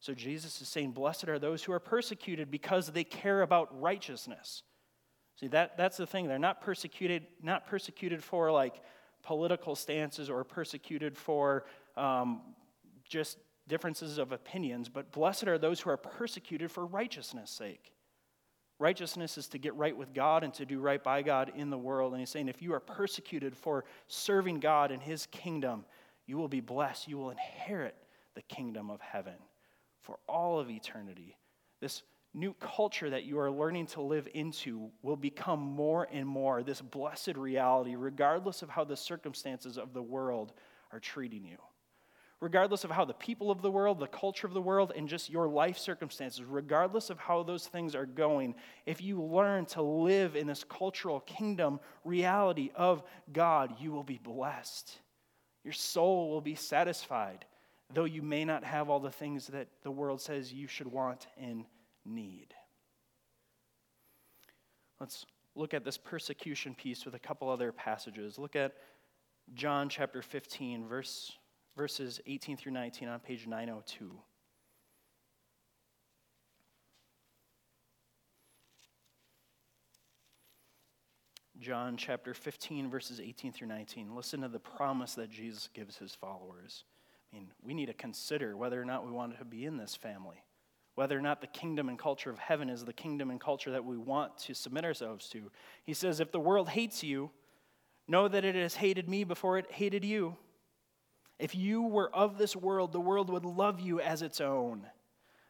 So 0.02 0.14
Jesus 0.14 0.62
is 0.62 0.68
saying, 0.68 0.92
Blessed 0.92 1.30
are 1.30 1.40
those 1.40 1.64
who 1.64 1.72
are 1.72 1.80
persecuted 1.80 2.52
because 2.52 2.88
they 2.88 3.06
care 3.06 3.42
about 3.42 3.80
righteousness. 3.80 4.64
See, 5.40 5.48
that, 5.48 5.78
that's 5.78 5.96
the 5.96 6.06
thing. 6.06 6.28
They're 6.28 6.40
not 6.40 6.60
persecuted, 6.60 7.26
not 7.42 7.66
persecuted 7.66 8.22
for 8.22 8.52
like 8.52 8.82
political 9.24 9.76
stances 9.76 10.30
or 10.30 10.44
persecuted 10.44 11.18
for 11.18 11.66
um, 11.96 12.42
just 13.08 13.38
differences 13.68 14.18
of 14.18 14.34
opinions, 14.34 14.90
but 14.90 15.12
blessed 15.12 15.48
are 15.48 15.58
those 15.58 15.80
who 15.80 15.90
are 15.90 15.98
persecuted 15.98 16.70
for 16.70 16.86
righteousness' 16.86 17.50
sake. 17.50 17.94
Righteousness 18.82 19.38
is 19.38 19.48
to 19.50 19.60
get 19.60 19.76
right 19.76 19.96
with 19.96 20.12
God 20.12 20.44
and 20.44 20.52
to 20.56 20.66
do 20.66 20.80
right 20.80 21.04
by 21.04 21.22
God 21.22 21.52
in 21.56 21.70
the 21.70 21.78
world. 21.78 22.14
And 22.14 22.20
he's 22.20 22.32
saying, 22.32 22.48
if 22.48 22.64
you 22.64 22.74
are 22.74 22.80
persecuted 22.80 23.56
for 23.56 23.86
serving 24.08 24.60
God 24.60 24.90
and 24.90 25.00
his 25.00 25.28
kingdom, 25.28 25.86
you 26.26 26.36
will 26.36 26.48
be 26.48 26.62
blessed. 26.62 27.08
You 27.08 27.20
will 27.20 27.30
inherit 27.30 27.96
the 28.34 28.42
kingdom 28.42 28.90
of 28.90 29.00
heaven 29.00 29.36
for 30.02 30.18
all 30.28 30.60
of 30.60 30.72
eternity. 30.72 31.38
This 31.80 32.02
new 32.34 32.56
culture 32.60 33.12
that 33.12 33.24
you 33.24 33.38
are 33.38 33.52
learning 33.52 33.86
to 33.86 34.02
live 34.02 34.28
into 34.34 34.90
will 35.04 35.16
become 35.16 35.60
more 35.60 36.08
and 36.12 36.28
more 36.28 36.64
this 36.64 36.82
blessed 36.82 37.36
reality, 37.36 37.96
regardless 37.96 38.64
of 38.64 38.70
how 38.70 38.84
the 38.84 38.98
circumstances 38.98 39.78
of 39.78 39.94
the 39.94 40.02
world 40.02 40.54
are 40.92 41.00
treating 41.00 41.46
you 41.46 41.58
regardless 42.42 42.84
of 42.84 42.90
how 42.90 43.06
the 43.06 43.14
people 43.14 43.52
of 43.52 43.62
the 43.62 43.72
world, 43.72 44.00
the 44.00 44.08
culture 44.08 44.48
of 44.48 44.54
the 44.54 44.62
world, 44.62 44.92
and 44.96 45.08
just 45.08 45.30
your 45.30 45.48
life 45.48 45.78
circumstances, 45.78 46.44
regardless 46.44 47.12
of 47.12 47.20
how 47.20 47.44
those 47.44 47.68
things 47.68 47.94
are 47.96 48.08
going, 48.08 48.56
if 48.88 49.00
you 49.00 49.22
learn 49.22 49.66
to 49.68 49.82
live 49.82 50.36
in 50.36 50.48
this 50.48 50.64
cultural 50.64 51.20
kingdom 51.22 51.80
reality 52.04 52.72
of 52.76 53.04
God, 53.32 53.76
you 53.80 53.92
will 53.92 54.04
be 54.04 54.20
blessed. 54.22 55.00
Your 55.64 55.74
soul 55.74 56.32
will 56.32 56.42
be 56.42 56.56
satisfied, 56.56 57.46
though 57.94 58.06
you 58.06 58.24
may 58.24 58.44
not 58.44 58.64
have 58.64 58.90
all 58.90 59.00
the 59.00 59.12
things 59.12 59.48
that 59.48 59.68
the 59.84 59.92
world 59.92 60.20
says 60.20 60.52
you 60.52 60.68
should 60.68 60.88
want 60.88 61.28
and 61.40 61.66
need. 62.04 62.56
Let's 65.00 65.28
look 65.54 65.76
at 65.76 65.86
this 65.86 65.98
persecution 65.98 66.74
piece 66.74 67.06
with 67.06 67.14
a 67.14 67.20
couple 67.20 67.50
other 67.50 67.72
passages. 67.72 68.40
Look 68.40 68.56
at 68.56 68.74
John 69.54 69.90
chapter 69.90 70.24
15, 70.24 70.88
verse 70.88 71.34
verses 71.76 72.20
18 72.26 72.58
through 72.58 72.74
19 72.74 73.08
on 73.08 73.20
page 73.20 73.48
902. 73.48 74.12
John 81.62 81.96
chapter 81.96 82.34
15, 82.34 82.90
verses 82.90 83.20
18 83.20 83.54
through 83.54 83.68
19. 83.68 84.16
Listen 84.16 84.42
to 84.42 84.48
the 84.48 84.60
promise 84.60 85.14
that 85.14 85.30
Jesus 85.30 85.70
gives 85.72 85.96
his 85.96 86.16
followers. 86.16 86.86
I 87.32 87.36
mean, 87.36 87.52
we 87.64 87.76
need 87.76 87.86
to 87.86 87.94
consider 87.94 88.58
whether 88.58 88.82
or 88.82 88.86
not 88.86 89.06
we 89.06 89.12
want 89.12 89.38
to 89.38 89.46
be 89.46 89.66
in 89.66 89.78
this 89.78 89.96
family, 89.96 90.44
whether 90.96 91.16
or 91.16 91.22
not 91.22 91.40
the 91.40 91.48
kingdom 91.48 91.88
and 91.88 92.00
culture 92.00 92.32
of 92.32 92.40
heaven 92.40 92.68
is 92.68 92.84
the 92.84 92.92
kingdom 92.92 93.30
and 93.30 93.40
culture 93.40 93.70
that 93.72 93.86
we 93.86 93.96
want 93.96 94.38
to 94.40 94.56
submit 94.56 94.84
ourselves 94.84 95.30
to. 95.30 95.52
He 95.84 95.94
says, 95.94 96.20
If 96.20 96.32
the 96.32 96.40
world 96.40 96.68
hates 96.68 97.04
you, 97.04 97.30
know 98.08 98.28
that 98.28 98.44
it 98.44 98.56
has 98.56 98.76
hated 98.76 99.08
me 99.08 99.24
before 99.24 99.60
it 99.60 99.72
hated 99.72 100.04
you. 100.04 100.36
If 101.42 101.56
you 101.56 101.82
were 101.82 102.16
of 102.16 102.38
this 102.38 102.56
world, 102.56 102.92
the 102.92 103.00
world 103.00 103.32
would 103.32 103.46
love 103.46 103.80
you 103.80 104.00
as 104.00 104.22
its 104.22 104.40
own. 104.40 104.86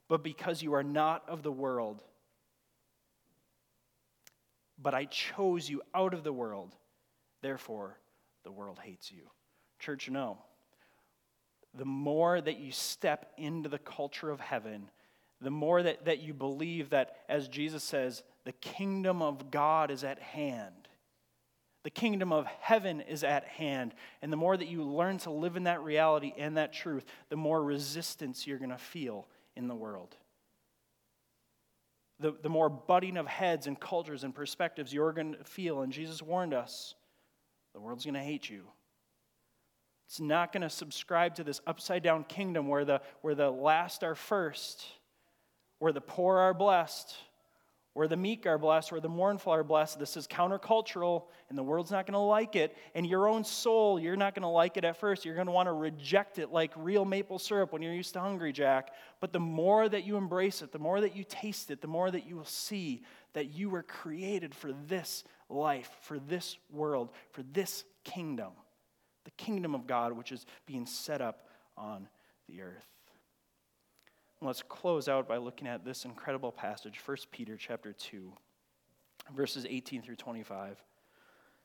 But 0.08 0.24
because 0.24 0.64
you 0.64 0.74
are 0.74 0.84
not 0.84 1.28
of 1.28 1.44
the 1.44 1.52
world, 1.52 2.02
but 4.82 4.94
I 4.94 5.04
chose 5.04 5.70
you 5.70 5.82
out 5.94 6.14
of 6.14 6.24
the 6.24 6.32
world, 6.32 6.74
therefore 7.42 7.98
the 8.46 8.54
world 8.54 8.80
hates 8.82 9.12
you. 9.12 9.24
Church, 9.80 10.10
no. 10.10 10.38
The 11.74 11.86
more 11.86 12.40
that 12.40 12.58
you 12.58 12.72
step 12.72 13.34
into 13.38 13.68
the 13.68 13.78
culture 13.78 14.30
of 14.30 14.40
heaven, 14.40 14.90
the 15.42 15.52
more 15.52 15.84
that, 15.84 16.06
that 16.06 16.22
you 16.22 16.34
believe 16.34 16.92
that, 16.92 17.18
as 17.28 17.50
Jesus 17.50 17.84
says, 17.84 18.24
the 18.46 18.54
kingdom 18.54 19.22
of 19.22 19.52
God 19.52 19.92
is 19.92 20.06
at 20.06 20.20
hand 20.20 20.81
the 21.84 21.90
kingdom 21.90 22.32
of 22.32 22.46
heaven 22.60 23.02
is 23.02 23.24
at 23.24 23.44
hand. 23.46 23.94
And 24.22 24.32
the 24.32 24.38
more 24.38 24.56
that 24.56 24.68
you 24.68 24.84
learn 24.84 25.18
to 25.20 25.32
live 25.32 25.56
in 25.56 25.64
that 25.64 25.82
reality 25.82 26.34
and 26.38 26.58
that 26.58 26.74
truth, 26.74 27.06
the 27.30 27.38
more 27.38 27.64
resistance 27.64 28.46
you're 28.46 28.60
going 28.60 28.70
to 28.70 28.78
feel 28.78 29.28
in 29.56 29.68
the 29.68 29.76
world. 29.76 30.16
The, 32.20 32.36
the 32.42 32.50
more 32.50 32.70
butting 32.70 33.18
of 33.18 33.26
heads 33.26 33.66
and 33.66 33.80
cultures 33.80 34.24
and 34.24 34.34
perspectives 34.34 34.94
you're 34.94 35.12
going 35.12 35.34
to 35.34 35.44
feel. 35.44 35.82
And 35.82 35.92
Jesus 35.92 36.22
warned 36.22 36.54
us 36.54 36.94
the 37.74 37.80
world's 37.80 38.06
going 38.06 38.14
to 38.14 38.22
hate 38.22 38.50
you. 38.50 38.64
It's 40.08 40.20
not 40.20 40.52
going 40.52 40.62
to 40.62 40.70
subscribe 40.70 41.36
to 41.36 41.44
this 41.44 41.62
upside 41.66 42.04
down 42.04 42.26
kingdom 42.26 42.68
where 42.68 42.86
the, 42.86 43.02
where 43.22 43.34
the 43.34 43.50
last 43.50 44.04
are 44.04 44.14
first, 44.14 44.86
where 45.80 45.94
the 45.94 46.02
poor 46.02 46.38
are 46.38 46.54
blessed, 46.54 47.16
where 47.94 48.08
the 48.08 48.18
meek 48.18 48.46
are 48.46 48.58
blessed, 48.58 48.92
where 48.92 49.02
the 49.02 49.10
mournful 49.10 49.54
are 49.54 49.64
blessed. 49.64 50.00
This 50.00 50.16
is 50.16 50.28
countercultural, 50.28 51.24
and 51.50 51.58
the 51.58 51.64
world's 51.64 51.92
not 51.92 52.06
going 52.06 52.14
to 52.14 52.20
like 52.20 52.56
it. 52.56 52.76
And 52.96 53.06
your 53.06 53.28
own 53.28 53.44
soul, 53.44 54.00
you're 54.00 54.16
not 54.16 54.34
going 54.34 54.44
to 54.44 54.48
like 54.48 54.78
it 54.78 54.86
at 54.86 54.98
first. 54.98 55.26
You're 55.26 55.36
going 55.36 55.48
to 55.48 55.52
want 55.52 55.68
to 55.68 55.74
reject 55.74 56.40
it 56.40 56.52
like 56.52 56.72
real 56.78 57.04
maple 57.04 57.40
syrup 57.40 57.74
when 57.74 57.82
you're 57.82 57.94
used 57.94 58.14
to 58.14 58.20
Hungry 58.22 58.54
Jack. 58.54 58.92
But 59.20 59.34
the 59.34 59.40
more 59.40 59.90
that 59.90 60.06
you 60.06 60.16
embrace 60.16 60.62
it, 60.62 60.72
the 60.72 60.80
more 60.80 61.02
that 61.02 61.16
you 61.16 61.26
taste 61.28 61.72
it, 61.72 61.82
the 61.82 61.88
more 61.88 62.10
that 62.10 62.26
you 62.26 62.38
will 62.38 62.46
see 62.46 63.04
that 63.34 63.54
you 63.54 63.70
were 63.70 63.84
created 63.84 64.54
for 64.56 64.74
this 64.88 65.24
life, 65.50 65.90
for 66.02 66.20
this 66.20 66.58
world, 66.72 67.10
for 67.32 67.44
this 67.44 67.84
kingdom 68.04 68.52
the 69.24 69.32
kingdom 69.32 69.76
of 69.76 69.88
God, 69.88 70.14
which 70.14 70.32
is 70.32 70.46
being 70.66 70.86
set 70.86 71.22
up 71.22 71.48
on 71.78 72.08
the 72.48 72.62
earth. 72.62 72.88
Let's 74.44 74.64
close 74.64 75.08
out 75.08 75.28
by 75.28 75.38
looking 75.38 75.68
at 75.68 75.86
this 75.86 76.04
incredible 76.04 76.52
passage, 76.52 77.00
1 77.06 77.18
Peter 77.32 77.56
chapter 77.58 77.94
2, 77.94 78.34
verses 79.36 79.68
18 79.70 80.02
through 80.02 80.16
25. 80.16 80.82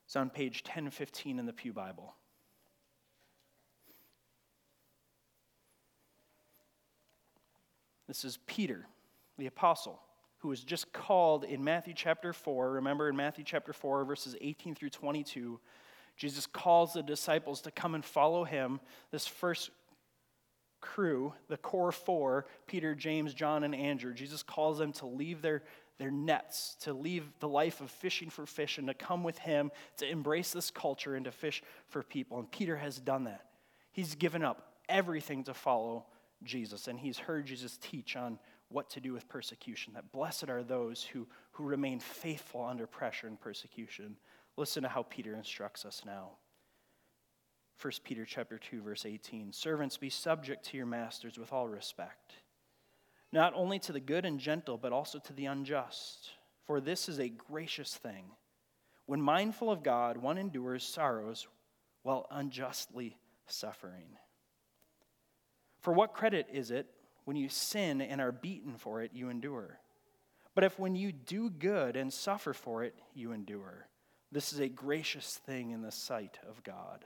It's 0.05 0.15
on 0.15 0.29
page 0.29 0.61
1015 0.63 1.39
in 1.39 1.47
the 1.47 1.53
Pew 1.53 1.73
Bible. 1.73 2.13
This 8.07 8.23
is 8.23 8.37
Peter, 8.45 8.85
the 9.39 9.47
apostle, 9.47 9.99
who 10.37 10.49
was 10.49 10.63
just 10.63 10.93
called 10.93 11.45
in 11.45 11.63
Matthew 11.63 11.95
chapter 11.95 12.31
4. 12.31 12.73
Remember 12.73 13.09
in 13.09 13.15
Matthew 13.15 13.43
chapter 13.43 13.73
4, 13.73 14.05
verses 14.05 14.35
18 14.39 14.75
through 14.75 14.91
22, 14.91 15.59
Jesus 16.15 16.45
calls 16.45 16.93
the 16.93 17.01
disciples 17.01 17.59
to 17.61 17.71
come 17.71 17.95
and 17.95 18.05
follow 18.05 18.43
him. 18.43 18.79
This 19.11 19.25
first 19.25 19.71
crew, 20.81 21.33
the 21.47 21.57
core 21.57 21.91
four 21.91 22.45
Peter, 22.67 22.95
James, 22.95 23.33
John, 23.33 23.63
and 23.63 23.75
Andrew 23.75 24.13
Jesus 24.13 24.43
calls 24.43 24.77
them 24.77 24.93
to 24.93 25.05
leave 25.05 25.41
their, 25.41 25.63
their 25.97 26.11
nets, 26.11 26.75
to 26.81 26.93
leave 26.93 27.23
the 27.39 27.47
life 27.47 27.81
of 27.81 27.89
fishing 27.89 28.29
for 28.29 28.45
fish, 28.45 28.77
and 28.77 28.87
to 28.87 28.93
come 28.93 29.23
with 29.23 29.37
him 29.37 29.71
to 29.97 30.09
embrace 30.09 30.51
this 30.51 30.71
culture 30.71 31.15
and 31.15 31.25
to 31.25 31.31
fish 31.31 31.63
for 31.89 32.03
people. 32.03 32.39
And 32.39 32.51
Peter 32.51 32.77
has 32.77 32.99
done 32.99 33.25
that. 33.25 33.45
He's 33.91 34.15
given 34.15 34.43
up 34.43 34.73
everything 34.87 35.43
to 35.45 35.53
follow 35.53 36.05
Jesus, 36.43 36.87
and 36.87 36.99
he's 36.99 37.17
heard 37.17 37.45
Jesus 37.45 37.77
teach 37.77 38.15
on 38.15 38.37
what 38.69 38.89
to 38.91 38.99
do 38.99 39.13
with 39.13 39.27
persecution. 39.29 39.93
That 39.93 40.11
blessed 40.11 40.49
are 40.49 40.63
those 40.63 41.03
who, 41.03 41.27
who 41.51 41.63
remain 41.63 41.99
faithful 41.99 42.63
under 42.65 42.85
pressure 42.85 43.27
and 43.27 43.39
persecution. 43.39 44.17
Listen 44.57 44.83
to 44.83 44.89
how 44.89 45.03
Peter 45.03 45.33
instructs 45.33 45.85
us 45.85 46.03
now. 46.05 46.31
1 47.81 47.93
Peter 48.03 48.25
chapter 48.25 48.57
2 48.57 48.81
verse 48.81 49.05
18 49.05 49.53
Servants 49.53 49.97
be 49.97 50.09
subject 50.09 50.65
to 50.65 50.77
your 50.77 50.85
masters 50.85 51.37
with 51.37 51.53
all 51.53 51.67
respect 51.67 52.33
not 53.31 53.53
only 53.55 53.79
to 53.79 53.91
the 53.91 53.99
good 53.99 54.25
and 54.25 54.39
gentle 54.39 54.77
but 54.77 54.93
also 54.93 55.19
to 55.19 55.33
the 55.33 55.45
unjust. 55.45 56.31
For 56.65 56.81
this 56.81 57.07
is 57.07 57.19
a 57.19 57.29
gracious 57.29 57.95
thing. 57.95 58.25
When 59.05 59.21
mindful 59.21 59.71
of 59.71 59.83
God 59.83 60.17
one 60.17 60.37
endures 60.37 60.83
sorrows 60.83 61.47
while 62.03 62.25
unjustly 62.31 63.17
suffering. 63.45 64.17
For 65.79 65.93
what 65.93 66.13
credit 66.13 66.47
is 66.51 66.71
it 66.71 66.87
when 67.25 67.37
you 67.37 67.49
sin 67.49 68.01
and 68.01 68.19
are 68.19 68.31
beaten 68.31 68.75
for 68.77 69.01
it 69.01 69.11
you 69.13 69.29
endure? 69.29 69.79
But 70.55 70.63
if 70.63 70.79
when 70.79 70.95
you 70.95 71.11
do 71.11 71.49
good 71.49 71.95
and 71.95 72.11
suffer 72.11 72.53
for 72.53 72.83
it 72.83 72.95
you 73.13 73.31
endure? 73.31 73.87
This 74.31 74.51
is 74.51 74.59
a 74.59 74.67
gracious 74.67 75.39
thing 75.45 75.71
in 75.71 75.81
the 75.81 75.91
sight 75.91 76.39
of 76.49 76.63
God 76.63 77.05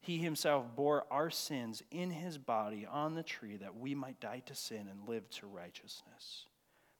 He 0.00 0.18
himself 0.18 0.64
bore 0.74 1.04
our 1.10 1.30
sins 1.30 1.82
in 1.90 2.10
his 2.10 2.38
body 2.38 2.86
on 2.90 3.14
the 3.14 3.22
tree 3.22 3.56
that 3.58 3.76
we 3.76 3.94
might 3.94 4.18
die 4.20 4.42
to 4.46 4.54
sin 4.54 4.88
and 4.90 5.08
live 5.08 5.28
to 5.30 5.46
righteousness. 5.46 6.46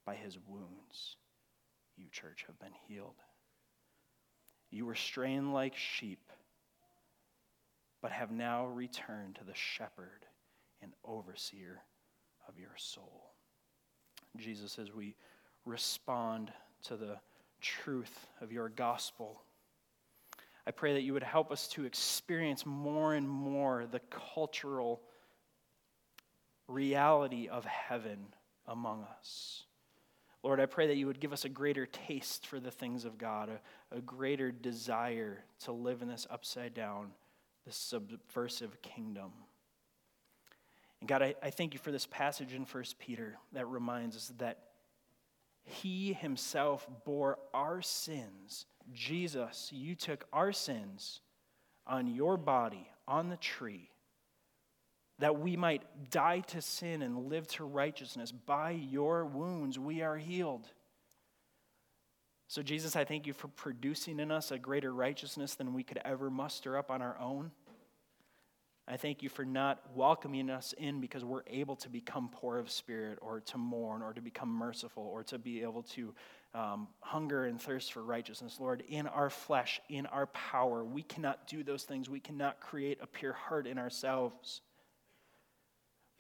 By 0.05 0.15
his 0.17 0.39
wounds, 0.47 1.17
you, 1.97 2.07
church, 2.11 2.45
have 2.47 2.59
been 2.59 2.75
healed. 2.89 3.17
You 4.71 4.87
were 4.87 4.95
straying 4.95 5.53
like 5.53 5.77
sheep, 5.77 6.31
but 8.03 8.13
have 8.13 8.31
now 8.31 8.67
returned 8.67 9.37
to 9.37 9.45
the 9.45 9.55
shepherd 9.55 10.27
and 10.83 10.93
overseer 11.05 11.83
of 12.49 12.59
your 12.59 12.75
soul. 12.77 13.33
Jesus, 14.37 14.79
as 14.79 14.93
we 14.93 15.17
respond 15.65 16.53
to 16.85 16.97
the 16.97 17.19
truth 17.61 18.27
of 18.41 18.53
your 18.53 18.69
gospel, 18.69 19.43
I 20.67 20.71
pray 20.71 20.95
that 20.95 21.03
you 21.03 21.13
would 21.13 21.23
help 21.23 21.51
us 21.51 21.69
to 21.69 21.85
experience 21.85 22.67
more 22.67 23.15
and 23.15 23.29
more 23.29 23.87
the 23.91 24.01
cultural 24.11 25.01
reality 26.69 27.49
of 27.49 27.65
heaven 27.65 28.27
among 28.67 29.05
us. 29.19 29.65
Lord, 30.43 30.61
I 30.61 30.67
pray 30.67 30.87
that 30.87 30.97
you 30.97 31.07
would 31.07 31.21
give 31.21 31.33
us 31.33 31.45
a 31.45 31.51
greater 31.51 31.87
taste 31.87 32.47
for 32.47 32.61
the 32.61 32.71
things 32.71 33.05
of 33.05 33.19
God, 33.19 33.51
a, 33.51 33.97
a 33.97 34.01
greater 34.01 34.51
desire 34.51 35.45
to 35.65 35.73
live 35.73 36.01
in 36.01 36.09
this 36.09 36.27
upside 36.31 36.73
down, 36.73 37.11
this 37.67 37.77
subversive 37.77 38.81
kingdom. 38.81 39.33
And 41.01 41.09
God, 41.09 41.23
I, 41.23 41.35
I 41.43 41.51
thank 41.51 41.75
you 41.75 41.81
for 41.81 41.93
this 41.93 42.07
passage 42.07 42.55
in 42.55 42.63
1 42.63 42.85
Peter 42.99 43.39
that 43.53 43.67
reminds 43.67 44.17
us 44.17 44.33
that 44.39 44.70
he 45.71 46.13
himself 46.13 46.87
bore 47.05 47.39
our 47.55 47.81
sins. 47.83 48.67
Jesus, 48.93 49.71
you 49.73 49.95
took 49.95 50.27
our 50.33 50.53
sins 50.53 51.21
on 51.87 52.07
your 52.07 52.37
body, 52.37 52.89
on 53.07 53.29
the 53.29 53.37
tree, 53.37 53.91
that 55.19 55.39
we 55.39 55.57
might 55.57 55.83
die 56.11 56.41
to 56.41 56.61
sin 56.61 57.03
and 57.03 57.29
live 57.29 57.47
to 57.49 57.65
righteousness. 57.65 58.33
By 58.33 58.71
your 58.71 59.25
wounds, 59.25 59.79
we 59.79 60.03
are 60.03 60.17
healed. 60.17 60.67
So, 62.49 62.63
Jesus, 62.63 62.97
I 62.97 63.05
thank 63.05 63.29
you 63.29 63.33
for 63.33 63.47
producing 63.47 64.19
in 64.19 64.33
us 64.33 64.51
a 64.51 64.59
greater 64.59 64.93
righteousness 64.93 65.55
than 65.55 65.73
we 65.73 65.85
could 65.85 66.01
ever 66.05 66.31
muster 66.31 66.77
up 66.77 66.91
on 66.91 67.01
our 67.01 67.17
own. 67.21 67.53
I 68.91 68.97
thank 68.97 69.23
you 69.23 69.29
for 69.29 69.45
not 69.45 69.81
welcoming 69.95 70.51
us 70.51 70.75
in 70.77 71.01
because 71.01 71.25
we're 71.25 71.45
able 71.47 71.77
to 71.77 71.89
become 71.89 72.29
poor 72.29 72.59
of 72.59 72.69
spirit 72.69 73.21
or 73.23 73.39
to 73.39 73.57
mourn 73.57 74.03
or 74.03 74.13
to 74.13 74.21
become 74.21 74.49
merciful 74.49 75.05
or 75.05 75.23
to 75.25 75.39
be 75.39 75.63
able 75.63 75.85
to 75.85 76.13
um, 76.55 76.89
hunger 76.99 77.45
and 77.45 77.63
thirst 77.63 77.93
for 77.93 78.03
righteousness. 78.03 78.57
Lord, 78.59 78.83
in 78.89 79.07
our 79.07 79.31
flesh, 79.31 79.81
in 79.89 80.07
our 80.07 80.27
power, 80.27 80.85
we 80.85 81.03
cannot 81.05 81.47
do 81.47 81.63
those 81.63 81.85
things. 81.85 82.11
We 82.11 82.19
cannot 82.19 82.59
create 82.59 82.99
a 83.01 83.07
pure 83.07 83.33
heart 83.33 83.69
in 83.69 83.79
ourselves. 83.79 84.61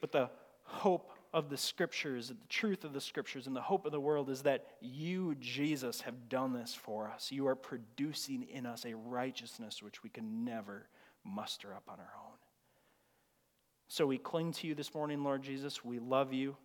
But 0.01 0.13
the 0.13 0.31
hope 0.63 1.11
of 1.35 1.51
the 1.51 1.57
scriptures, 1.57 2.29
the 2.29 2.37
truth 2.49 2.85
of 2.85 2.93
the 2.93 3.01
scriptures, 3.01 3.49
and 3.49 3.57
the 3.57 3.61
hope 3.61 3.85
of 3.85 3.91
the 3.91 4.01
world 4.01 4.31
is 4.31 4.43
that 4.43 4.69
you, 4.81 5.35
Jesus, 5.41 6.03
have 6.03 6.29
done 6.29 6.53
this 6.53 6.73
for 6.73 7.09
us. 7.09 7.33
You 7.33 7.49
are 7.49 7.57
producing 7.57 8.45
in 8.45 8.65
us 8.65 8.85
a 8.85 8.95
righteousness 8.95 9.83
which 9.83 10.05
we 10.05 10.09
can 10.11 10.45
never 10.45 10.87
muster 11.25 11.75
up 11.75 11.83
on 11.89 11.99
our 11.99 12.13
own. 12.25 12.30
So 13.91 14.07
we 14.07 14.19
cling 14.19 14.53
to 14.53 14.69
you 14.69 14.77
this 14.77 14.95
morning, 14.95 15.25
Lord 15.25 15.43
Jesus. 15.43 15.85
We 15.85 15.99
love 15.99 16.33
you. 16.33 16.57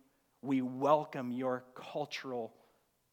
We 0.42 0.62
welcome 0.62 1.32
your 1.32 1.64
cultural, 1.74 2.54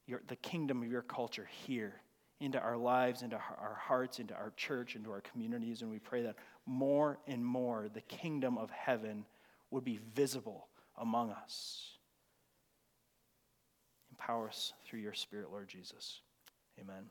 your, 0.05 0.22
the 0.28 0.36
kingdom 0.36 0.84
of 0.84 0.91
your 0.91 1.01
culture 1.01 1.49
here 1.66 1.95
into 2.39 2.59
our 2.59 2.78
lives, 2.78 3.24
into 3.24 3.38
our 3.38 3.76
hearts, 3.82 4.20
into 4.20 4.36
our 4.36 4.53
church, 4.55 4.95
into 4.95 5.09
our 5.09 5.22
communities. 5.22 5.82
And 5.82 5.89
we 5.89 5.97
pray 5.97 6.22
that 6.22 6.36
more 6.68 7.18
and 7.26 7.43
more 7.43 7.89
the 7.91 8.01
kingdom 8.01 8.59
of 8.59 8.70
heaven 8.70 9.26
would 9.72 9.84
be 9.84 9.99
visible 10.14 10.68
among 10.99 11.32
us. 11.32 11.97
Empower 14.11 14.47
us 14.47 14.74
through 14.86 14.99
your 14.99 15.16
Spirit, 15.16 15.49
Lord 15.49 15.68
Jesus. 15.68 16.22
Amen. 16.80 17.05